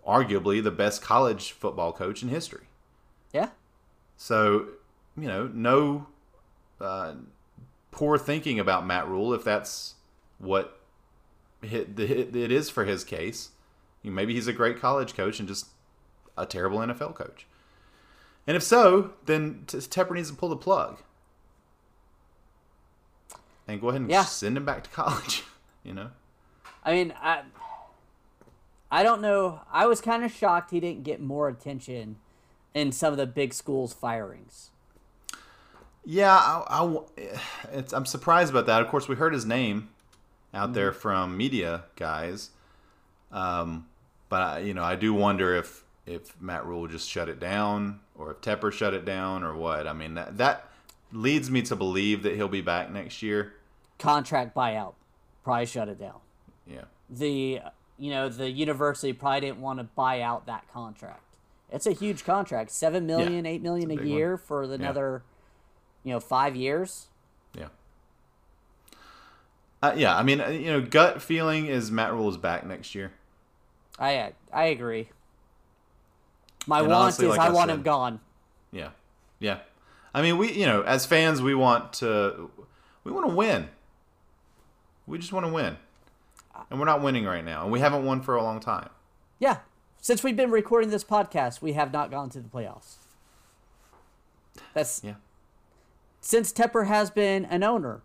arguably 0.06 0.62
the 0.62 0.70
best 0.70 1.02
college 1.02 1.52
football 1.52 1.92
coach 1.92 2.22
in 2.22 2.28
history. 2.30 2.67
Yeah. 3.32 3.50
So, 4.16 4.66
you 5.16 5.28
know, 5.28 5.50
no 5.52 6.06
uh, 6.80 7.14
poor 7.90 8.18
thinking 8.18 8.58
about 8.58 8.86
Matt 8.86 9.06
Rhule 9.08 9.32
if 9.34 9.44
that's 9.44 9.94
what 10.38 10.80
hit 11.62 11.96
the 11.96 12.06
hit 12.06 12.34
it 12.36 12.52
is 12.52 12.70
for 12.70 12.84
his 12.84 13.04
case. 13.04 13.50
Maybe 14.04 14.32
he's 14.34 14.46
a 14.46 14.52
great 14.52 14.80
college 14.80 15.14
coach 15.14 15.38
and 15.38 15.46
just 15.48 15.66
a 16.36 16.46
terrible 16.46 16.78
NFL 16.78 17.14
coach. 17.14 17.46
And 18.46 18.56
if 18.56 18.62
so, 18.62 19.12
then 19.26 19.64
Tepper 19.66 20.14
needs 20.14 20.30
to 20.30 20.36
pull 20.36 20.48
the 20.48 20.56
plug 20.56 21.02
and 23.66 23.80
go 23.80 23.88
ahead 23.90 24.00
and 24.02 24.10
Yeah. 24.10 24.24
send 24.24 24.56
him 24.56 24.64
back 24.64 24.84
to 24.84 24.90
college. 25.02 25.44
you 25.84 25.92
know. 25.92 26.10
I 26.84 26.92
mean, 26.92 27.12
I, 27.20 27.42
I 28.90 29.02
don't 29.02 29.20
know. 29.20 29.60
I 29.70 29.86
was 29.86 30.00
kind 30.00 30.24
of 30.24 30.32
shocked 30.32 30.70
he 30.70 30.80
didn't 30.80 31.02
get 31.02 31.20
more 31.20 31.48
attention 31.48 32.16
in 32.74 32.92
some 32.92 33.12
of 33.12 33.16
the 33.16 33.26
big 33.26 33.52
schools' 33.54 33.92
firings. 33.92 34.70
Yeah, 36.04 36.34
I, 36.36 36.64
I- 36.82 37.00
it's, 37.72 37.92
I'm 37.92 38.06
surprised 38.06 38.50
about 38.50 38.66
that. 38.66 38.80
Of 38.82 38.88
course, 38.88 39.08
we 39.08 39.16
heard 39.16 39.32
his 39.32 39.44
name 39.44 39.90
out 40.54 40.72
there 40.72 40.92
from 40.92 41.36
media 41.36 41.84
guys, 41.96 42.50
um, 43.30 43.86
but 44.28 44.42
I, 44.42 44.58
you 44.60 44.72
know, 44.74 44.84
I 44.84 44.96
do 44.96 45.12
wonder 45.12 45.54
if 45.56 45.84
if 46.06 46.40
Matt 46.40 46.64
Rhule 46.64 46.86
just 46.86 47.06
shut 47.08 47.28
it 47.28 47.38
down, 47.38 48.00
or 48.16 48.30
if 48.30 48.40
Tepper 48.40 48.72
shut 48.72 48.94
it 48.94 49.04
down, 49.04 49.42
or 49.44 49.54
what. 49.54 49.86
I 49.86 49.92
mean, 49.92 50.14
that 50.14 50.38
that 50.38 50.68
leads 51.12 51.50
me 51.50 51.60
to 51.62 51.76
believe 51.76 52.22
that 52.22 52.34
he'll 52.36 52.48
be 52.48 52.62
back 52.62 52.90
next 52.90 53.22
year. 53.22 53.52
Contract 53.98 54.54
buyout 54.54 54.94
probably 55.44 55.66
shut 55.66 55.88
it 55.88 55.98
down. 55.98 56.20
Yeah, 56.66 56.84
The 57.10 57.60
you 57.98 58.10
know 58.10 58.28
the 58.30 58.48
university 58.50 59.12
probably 59.12 59.40
didn't 59.40 59.60
want 59.60 59.78
to 59.80 59.84
buy 59.84 60.22
out 60.22 60.46
that 60.46 60.64
contract. 60.72 61.22
It's 61.70 61.86
a 61.86 61.92
huge 61.92 62.24
contract, 62.24 62.70
seven 62.70 63.06
million, 63.06 63.44
eight 63.46 63.62
million 63.62 63.90
a 63.90 63.96
big 63.96 64.06
year 64.06 64.36
for 64.38 64.62
another, 64.62 65.22
you 66.02 66.12
know, 66.12 66.20
five 66.20 66.56
years. 66.56 67.08
yeah. 67.54 67.68
Uh, 69.80 69.92
yeah, 69.96 70.16
I 70.16 70.22
mean, 70.24 70.40
uh, 70.40 70.48
you 70.48 70.72
know, 70.72 70.80
gut 70.80 71.22
feeling 71.22 71.66
is 71.66 71.90
Matt 71.90 72.12
Rhule 72.12 72.28
is 72.28 72.36
back 72.36 72.66
next 72.66 72.94
year. 72.96 73.12
I 73.98 74.32
I 74.52 74.64
agree. 74.66 75.08
My 76.66 76.80
And 76.80 76.88
want 76.88 77.02
honestly, 77.02 77.26
is 77.26 77.30
like 77.30 77.40
I, 77.40 77.46
I 77.46 77.50
want 77.50 77.68
said- 77.70 77.76
him 77.76 77.82
gone. 77.82 78.20
Yeah, 78.72 78.90
yeah. 79.38 79.58
I 80.12 80.22
mean, 80.22 80.36
we 80.36 80.52
you 80.52 80.66
know, 80.66 80.82
as 80.82 81.06
fans, 81.06 81.40
we 81.40 81.54
want 81.54 81.92
to 81.94 82.50
we 83.04 83.12
want 83.12 83.28
to 83.28 83.34
win. 83.34 83.68
We 85.06 85.16
just 85.18 85.32
want 85.32 85.46
to 85.46 85.52
win, 85.52 85.76
and 86.70 86.80
we're 86.80 86.86
not 86.86 87.00
winning 87.00 87.24
right 87.24 87.44
now, 87.44 87.62
and 87.62 87.70
we 87.72 87.78
haven't 87.80 88.04
won 88.04 88.20
for 88.20 88.34
a 88.36 88.42
long 88.42 88.58
time. 88.60 88.90
Yeah. 89.38 89.58
Since 90.08 90.24
we've 90.24 90.34
been 90.34 90.50
recording 90.50 90.88
this 90.88 91.04
podcast, 91.04 91.60
we 91.60 91.74
have 91.74 91.92
not 91.92 92.10
gone 92.10 92.30
to 92.30 92.40
the 92.40 92.48
playoffs. 92.48 92.94
That's 94.72 95.02
Yeah, 95.04 95.16
since 96.22 96.50
Tepper 96.50 96.86
has 96.86 97.10
been 97.10 97.44
an 97.44 97.62
owner, 97.62 98.00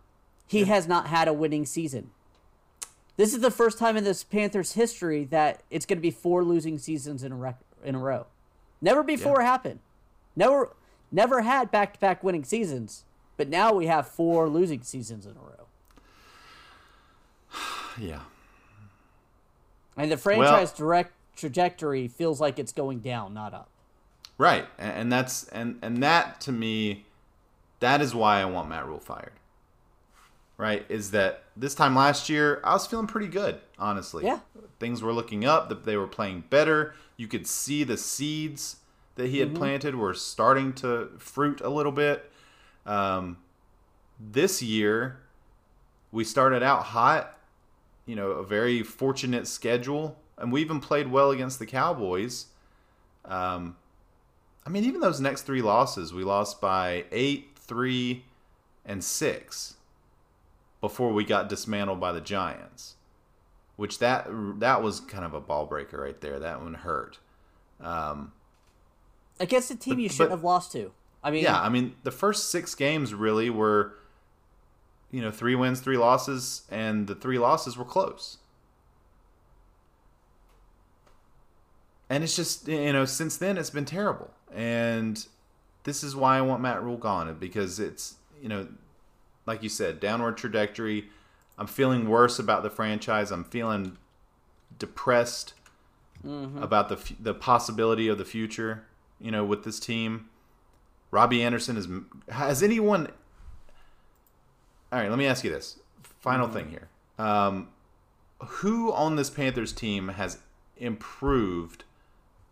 he 0.45 0.65
has 0.65 0.85
not 0.85 1.07
had 1.07 1.29
a 1.29 1.33
winning 1.33 1.65
season. 1.65 2.09
This 3.15 3.33
is 3.33 3.39
the 3.39 3.49
first 3.49 3.77
time 3.77 3.95
in 3.95 4.03
this 4.03 4.21
Panthers 4.21 4.73
history 4.73 5.23
that 5.31 5.63
it's 5.71 5.85
going 5.85 5.97
to 5.97 6.01
be 6.01 6.11
four 6.11 6.43
losing 6.43 6.77
seasons 6.77 7.23
in 7.23 7.31
a 7.31 7.37
rec- 7.37 7.63
in 7.85 7.95
a 7.95 7.99
row. 7.99 8.25
Never 8.81 9.01
before 9.01 9.41
happened. 9.41 9.79
Never 10.35 10.75
never 11.09 11.43
had 11.43 11.71
back-to-back 11.71 12.21
winning 12.21 12.43
seasons, 12.43 13.05
but 13.37 13.47
now 13.47 13.73
we 13.73 13.85
have 13.85 14.09
four 14.09 14.49
losing 14.49 14.83
seasons 14.83 15.25
in 15.25 15.37
a 15.37 15.39
row. 15.39 15.67
yeah, 17.97 18.23
And 19.95 20.11
the 20.11 20.17
franchise 20.17 20.73
direct 20.73 21.13
trajectory 21.35 22.07
feels 22.07 22.39
like 22.39 22.59
it's 22.59 22.71
going 22.71 22.99
down, 22.99 23.33
not 23.33 23.53
up. 23.53 23.69
right. 24.37 24.65
And, 24.77 24.97
and 24.97 25.11
that's 25.11 25.47
and 25.49 25.79
and 25.81 26.01
that 26.03 26.41
to 26.41 26.51
me, 26.51 27.05
that 27.79 28.01
is 28.01 28.13
why 28.15 28.41
I 28.41 28.45
want 28.45 28.69
Matt 28.69 28.87
Rhule 28.87 28.99
fired. 28.99 29.33
Right? 30.57 30.85
Is 30.87 31.11
that 31.11 31.43
this 31.57 31.75
time 31.75 31.95
last 31.95 32.29
year 32.29 32.61
I 32.63 32.73
was 32.73 32.85
feeling 32.87 33.07
pretty 33.07 33.27
good, 33.27 33.59
honestly. 33.79 34.23
Yeah. 34.23 34.39
things 34.79 35.01
were 35.01 35.13
looking 35.13 35.45
up. 35.45 35.69
That 35.69 35.83
they 35.83 35.97
were 35.97 36.07
playing 36.07 36.45
better. 36.49 36.93
You 37.17 37.27
could 37.27 37.47
see 37.47 37.83
the 37.83 37.97
seeds 37.97 38.77
that 39.15 39.27
he 39.27 39.39
had 39.39 39.53
planted 39.55 39.95
were 39.95 40.13
starting 40.13 40.73
to 40.73 41.09
fruit 41.19 41.61
a 41.61 41.69
little 41.69 41.91
bit. 41.91 42.31
Um, 42.85 43.37
this 44.19 44.61
year, 44.61 45.19
we 46.11 46.23
started 46.23 46.63
out 46.63 46.83
hot. 46.83 47.37
You 48.05 48.15
know, 48.15 48.31
a 48.31 48.43
very 48.43 48.83
fortunate 48.83 49.47
schedule, 49.47 50.17
and 50.43 50.51
we 50.51 50.61
even 50.61 50.79
played 50.79 51.09
well 51.11 51.31
against 51.31 51.57
the 51.57 51.65
Cowboys. 51.65 52.47
Um, 53.25 53.75
I 54.65 54.69
mean, 54.69 54.83
even 54.83 55.01
those 55.01 55.19
next 55.19 55.41
three 55.43 55.61
losses, 55.61 56.13
we 56.13 56.23
lost 56.23 56.61
by 56.61 57.05
eight, 57.11 57.53
three, 57.55 58.25
and 58.85 59.03
six 59.03 59.75
before 60.81 61.11
we 61.13 61.23
got 61.23 61.49
dismantled 61.49 61.99
by 61.99 62.11
the 62.11 62.21
Giants 62.21 62.95
which 63.75 63.97
that 63.99 64.27
that 64.59 64.83
was 64.83 64.99
kind 64.99 65.25
of 65.25 65.33
a 65.33 65.39
ball 65.41 65.65
breaker 65.65 65.99
right 65.99 66.21
there. 66.21 66.37
That 66.39 66.61
one 66.61 66.75
hurt. 66.75 67.17
Um, 67.81 68.31
Against 69.39 69.71
a 69.71 69.75
team 69.75 69.95
But- 69.95 70.01
you 70.03 70.09
shouldn't 70.09 70.29
but- 70.29 70.35
have 70.35 70.43
lost 70.43 70.71
to. 70.73 70.91
I 71.23 71.31
mean, 71.31 71.43
yeah, 71.43 71.59
I 71.59 71.69
mean 71.69 71.95
the 72.03 72.11
first 72.11 72.51
six 72.51 72.75
games 72.75 73.13
really 73.15 73.49
were, 73.49 73.95
you 75.09 75.21
know, 75.21 75.31
three 75.31 75.55
wins, 75.55 75.79
three 75.79 75.97
losses, 75.97 76.63
and 76.69 77.07
the 77.07 77.15
three 77.15 77.39
losses 77.39 77.77
were 77.77 77.85
close. 77.85 78.37
And 82.13 82.23
it's 82.23 82.35
just 82.35 82.67
you 82.67 82.93
know 82.93 83.05
since 83.05 83.37
then 83.37 83.57
it's 83.57 83.71
been 83.71 83.85
terrible, 83.85 84.29
and 84.53 85.25
this 85.83 86.03
is 86.03 86.15
why 86.15 86.37
I 86.37 86.41
want 86.41 86.61
Matt 86.61 86.83
Rhule 86.83 86.95
gone 86.95 87.35
because 87.39 87.79
it's 87.79 88.17
you 88.39 88.47
know, 88.47 88.67
like 89.47 89.63
you 89.63 89.69
said, 89.69 89.99
downward 89.99 90.37
trajectory. 90.37 91.09
I'm 91.57 91.65
feeling 91.65 92.07
worse 92.07 92.37
about 92.37 92.61
the 92.61 92.69
franchise. 92.69 93.31
I'm 93.31 93.43
feeling 93.43 93.97
depressed 94.77 95.55
about 96.61 96.89
the 96.89 97.15
the 97.19 97.33
possibility 97.33 98.07
of 98.07 98.19
the 98.19 98.25
future. 98.25 98.85
You 99.19 99.31
know, 99.31 99.43
with 99.43 99.63
this 99.63 99.79
team, 99.79 100.29
Robbie 101.09 101.41
Anderson 101.41 101.77
is. 101.77 101.87
Has 102.29 102.61
anyone? 102.61 103.07
All 104.91 104.99
right, 104.99 105.09
let 105.09 105.17
me 105.17 105.25
ask 105.25 105.43
you 105.43 105.49
this. 105.49 105.79
Final 106.03 106.47
thing 106.47 106.69
here. 106.69 106.89
Um, 107.17 107.69
who 108.37 108.93
on 108.93 109.15
this 109.15 109.31
Panthers 109.31 109.73
team 109.73 110.09
has 110.09 110.37
improved 110.77 111.85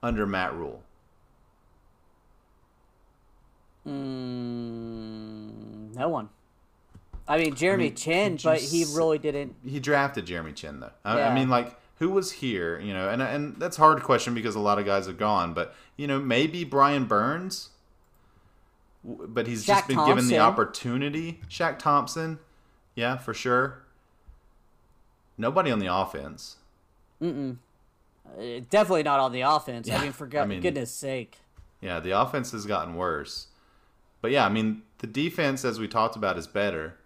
under 0.04 0.26
Matt 0.26 0.54
Rhule? 0.54 0.84
Mm, 3.88 3.96
no 5.96 6.10
one. 6.10 6.30
I 7.28 7.38
mean, 7.38 7.56
Jeremy 7.56 7.86
mean, 7.86 7.96
Chin, 7.96 8.38
could 8.38 8.44
but 8.44 8.60
he 8.60 8.86
really 8.94 9.18
didn't. 9.18 9.56
He 9.66 9.80
drafted 9.80 10.26
Jeremy 10.26 10.54
Chinn 10.54 10.80
though. 10.82 10.92
I, 11.04 11.22
I 11.22 11.34
mean, 11.34 11.50
like 11.50 11.78
who 12.02 12.10
was 12.10 12.32
here? 12.32 12.80
You 12.80 12.94
know, 12.94 13.10
and 13.10 13.22
and 13.22 13.56
that's 13.58 13.78
a 13.78 13.82
hard 13.82 14.04
question 14.04 14.34
because 14.34 14.56
a 14.56 14.60
lot 14.60 14.80
of 14.80 14.86
guys 14.86 15.06
have 15.06 15.18
gone. 15.18 15.54
But 15.54 15.76
you 15.98 16.08
know, 16.08 16.20
maybe 16.20 16.64
Brian 16.64 17.06
Burns. 17.06 17.70
But 19.04 19.48
he's 19.48 19.66
just 19.66 19.86
Shaq 19.86 19.88
been 19.88 20.06
given 20.06 20.28
the 20.28 20.38
opportunity. 20.38 21.42
Shaq 21.50 21.80
Thompson, 21.80 22.38
yeah, 22.96 23.18
for 23.18 23.34
sure. 23.34 23.82
Nobody 25.38 25.72
on 25.72 25.80
the 25.80 25.92
offense. 25.92 26.58
Uh, 27.24 27.54
definitely 28.70 29.04
not 29.04 29.20
on 29.20 29.32
the 29.32 29.42
offense. 29.42 29.90
I 29.90 30.02
mean, 30.02 30.12
for 30.12 30.30
I 30.38 30.46
mean- 30.46 30.62
goodness 30.62 30.92
sake. 30.92 31.38
Yeah, 31.82 32.00
the 32.00 32.12
offense 32.12 32.52
has 32.52 32.66
gotten 32.68 32.96
worse. 32.96 33.48
But 34.22 34.30
yeah, 34.32 34.46
I 34.46 34.50
mean, 34.50 34.84
the 35.00 35.08
defense, 35.08 35.66
as 35.66 35.80
we 35.80 35.88
talked 35.88 36.16
about, 36.16 36.38
is 36.38 36.46
better. 36.46 36.98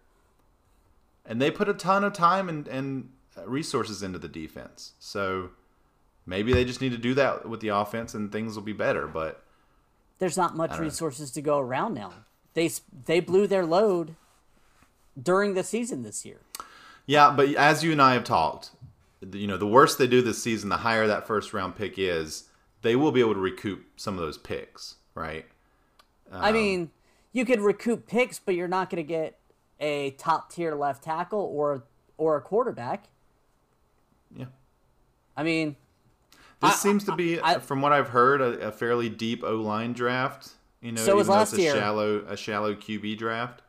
And 1.25 1.41
they 1.41 1.49
put 1.49 1.69
a 1.69 1.73
ton 1.73 2.03
of 2.03 2.11
time 2.11 2.49
and, 2.49 2.67
and 2.67 3.09
resources 3.45 4.03
into 4.03 4.19
the 4.19 4.27
defense. 4.27 4.91
So 4.99 5.51
maybe 6.25 6.51
they 6.51 6.65
just 6.65 6.81
need 6.81 6.91
to 6.91 6.97
do 6.97 7.13
that 7.13 7.47
with 7.47 7.61
the 7.61 7.69
offense 7.69 8.13
and 8.13 8.31
things 8.31 8.55
will 8.55 8.63
be 8.63 8.73
better. 8.73 9.07
But 9.07 9.41
There's 10.19 10.35
not 10.37 10.57
much 10.57 10.71
don't 10.71 10.79
know. 10.79 10.83
resources 10.85 11.31
to 11.31 11.41
go 11.41 11.57
around 11.59 11.93
now. 11.93 12.11
They 12.53 12.69
they 13.05 13.21
blew 13.21 13.47
their 13.47 13.65
load 13.65 14.15
during 15.21 15.53
the 15.53 15.63
season 15.63 16.03
this 16.03 16.25
year. 16.25 16.41
yeah, 17.05 17.31
but 17.35 17.53
as 17.55 17.81
you 17.83 17.93
and 17.93 18.01
I 18.01 18.13
have 18.13 18.23
talked, 18.25 18.71
you 19.33 19.47
know, 19.47 19.57
the 19.57 19.67
worse 19.67 19.95
they 19.95 20.07
do 20.07 20.21
this 20.21 20.41
season, 20.41 20.69
the 20.69 20.77
higher 20.77 21.07
that 21.07 21.25
first 21.27 21.53
round 21.53 21.75
pick 21.75 21.97
is, 21.97 22.49
they 22.81 22.95
will 22.95 23.11
be 23.11 23.19
able 23.19 23.33
to 23.33 23.39
recoup 23.39 23.85
some 23.95 24.13
of 24.15 24.19
those 24.19 24.37
picks, 24.37 24.95
right? 25.15 25.45
I 26.31 26.49
Um, 26.49 26.53
mean, 26.53 26.91
you 27.31 27.45
could 27.45 27.61
recoup 27.61 28.07
picks, 28.07 28.39
but 28.39 28.55
you're 28.55 28.67
not 28.67 28.89
going 28.89 28.97
to 29.03 29.07
get 29.07 29.39
a 29.79 30.11
top 30.11 30.51
tier 30.51 30.73
left 30.75 31.03
tackle 31.03 31.39
or 31.39 31.83
or 32.17 32.37
a 32.37 32.41
quarterback. 32.41 33.07
Yeah. 34.35 34.45
I 35.35 35.43
mean, 35.43 35.75
This 36.61 36.71
I- 36.71 36.75
seems 36.75 37.03
to 37.05 37.15
be, 37.15 37.41
I- 37.41 37.59
from 37.59 37.81
what 37.81 37.91
I've 37.91 38.09
heard, 38.09 38.39
a, 38.39 38.67
a 38.67 38.71
fairly 38.71 39.09
deep 39.09 39.43
O 39.43 39.55
line 39.57 39.91
draft. 39.93 40.51
You 40.81 40.93
know, 40.93 41.01
So 41.01 41.15
was 41.15 41.27
last 41.27 41.51
it's 41.53 41.59
a 41.59 41.61
year. 41.63 41.75
shallow 41.75 42.19
a 42.27 42.37
shallow 42.37 42.73
QB 42.73 43.17
draft. 43.17 43.61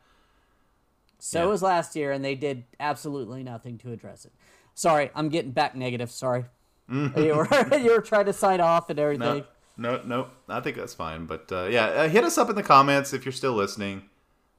so 1.19 1.43
Yeah. 1.43 1.49
was 1.49 1.61
last 1.61 1.95
year, 1.95 2.11
and 2.11 2.23
they 2.23 2.35
did 2.35 2.63
absolutely 2.79 3.43
nothing 3.43 3.77
to 3.79 3.91
address 3.91 4.23
it. 4.23 4.31
Sorry, 4.77 5.09
I'm 5.15 5.29
getting 5.29 5.49
back 5.53 5.75
negative. 5.75 6.11
Sorry, 6.11 6.45
you 6.87 7.09
were 7.15 7.47
you 7.79 7.91
were 7.91 8.01
trying 8.01 8.25
to 8.25 8.33
sign 8.33 8.61
off 8.61 8.91
and 8.91 8.99
everything. 8.99 9.43
No, 9.75 9.97
no, 9.97 10.01
no. 10.05 10.27
I 10.47 10.59
think 10.59 10.77
that's 10.77 10.93
fine. 10.93 11.25
But 11.25 11.51
uh, 11.51 11.63
yeah, 11.65 11.85
uh, 11.85 12.07
hit 12.09 12.23
us 12.23 12.37
up 12.37 12.47
in 12.51 12.55
the 12.55 12.61
comments 12.61 13.11
if 13.11 13.25
you're 13.25 13.31
still 13.31 13.53
listening, 13.53 14.03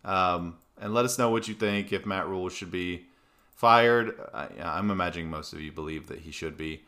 um, 0.04 0.58
and 0.80 0.92
let 0.92 1.04
us 1.04 1.18
know 1.20 1.30
what 1.30 1.46
you 1.46 1.54
think. 1.54 1.92
If 1.92 2.04
Matt 2.04 2.26
Rhule 2.26 2.48
should 2.48 2.72
be 2.72 3.06
fired, 3.54 4.18
I, 4.34 4.48
I'm 4.60 4.90
imagining 4.90 5.30
most 5.30 5.52
of 5.52 5.60
you 5.60 5.70
believe 5.70 6.08
that 6.08 6.18
he 6.18 6.32
should 6.32 6.56
be. 6.56 6.82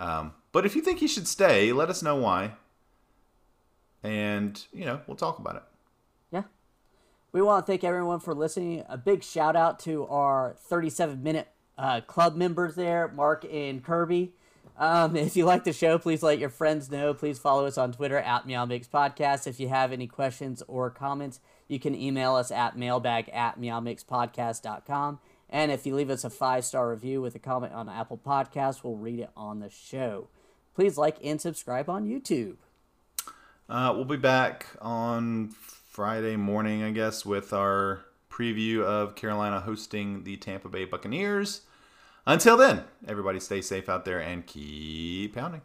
Um, 0.00 0.32
but 0.50 0.66
if 0.66 0.74
you 0.74 0.82
think 0.82 0.98
he 0.98 1.06
should 1.06 1.28
stay, 1.28 1.72
let 1.72 1.88
us 1.88 2.02
know 2.02 2.16
why. 2.16 2.52
and 4.02 4.60
you 4.72 4.84
know 4.84 5.00
we'll 5.06 5.16
talk 5.16 5.38
about 5.38 5.54
it. 5.54 5.62
Yeah. 6.32 6.42
We 7.30 7.42
want 7.42 7.64
to 7.64 7.70
thank 7.70 7.84
everyone 7.84 8.18
for 8.18 8.34
listening. 8.34 8.82
A 8.88 8.98
big 8.98 9.22
shout 9.22 9.54
out 9.54 9.78
to 9.80 10.04
our 10.08 10.56
37 10.58 11.22
minute 11.22 11.46
uh, 11.78 12.00
club 12.02 12.36
members 12.36 12.74
there, 12.74 13.08
Mark 13.08 13.44
and 13.50 13.82
Kirby. 13.82 14.32
Um, 14.78 15.16
if 15.16 15.36
you 15.36 15.44
like 15.44 15.64
the 15.64 15.72
show, 15.72 15.98
please 15.98 16.22
let 16.22 16.38
your 16.38 16.48
friends 16.48 16.90
know. 16.90 17.14
Please 17.14 17.38
follow 17.38 17.66
us 17.66 17.78
on 17.78 17.92
Twitter 17.92 18.18
at 18.18 18.46
Meow 18.46 18.64
Mix 18.64 18.88
Podcast. 18.88 19.46
If 19.46 19.60
you 19.60 19.68
have 19.68 19.92
any 19.92 20.06
questions 20.06 20.62
or 20.66 20.90
comments, 20.90 21.40
you 21.68 21.78
can 21.78 21.94
email 21.94 22.34
us 22.34 22.50
at 22.50 22.76
mailbag 22.76 23.28
at 23.30 23.60
meowmixpodcast.com. 23.60 25.18
And 25.48 25.70
if 25.70 25.86
you 25.86 25.94
leave 25.94 26.10
us 26.10 26.24
a 26.24 26.30
five 26.30 26.64
star 26.64 26.90
review 26.90 27.20
with 27.20 27.34
a 27.34 27.38
comment 27.38 27.74
on 27.74 27.88
Apple 27.88 28.18
Podcasts, 28.24 28.82
we'll 28.82 28.96
read 28.96 29.20
it 29.20 29.30
on 29.36 29.60
the 29.60 29.68
show. 29.68 30.28
Please 30.74 30.96
like 30.96 31.18
and 31.22 31.40
subscribe 31.40 31.90
on 31.90 32.06
YouTube. 32.06 32.56
Uh, 33.68 33.92
we'll 33.94 34.06
be 34.06 34.16
back 34.16 34.66
on 34.80 35.48
Friday 35.90 36.36
morning, 36.36 36.82
I 36.82 36.90
guess, 36.90 37.26
with 37.26 37.52
our 37.52 38.04
preview 38.32 38.82
of 38.82 39.14
Carolina 39.14 39.60
hosting 39.60 40.24
the 40.24 40.36
Tampa 40.36 40.68
Bay 40.68 40.84
Buccaneers. 40.84 41.62
Until 42.26 42.56
then, 42.56 42.84
everybody 43.06 43.38
stay 43.38 43.60
safe 43.60 43.88
out 43.88 44.04
there 44.04 44.20
and 44.20 44.46
keep 44.46 45.34
pounding. 45.34 45.62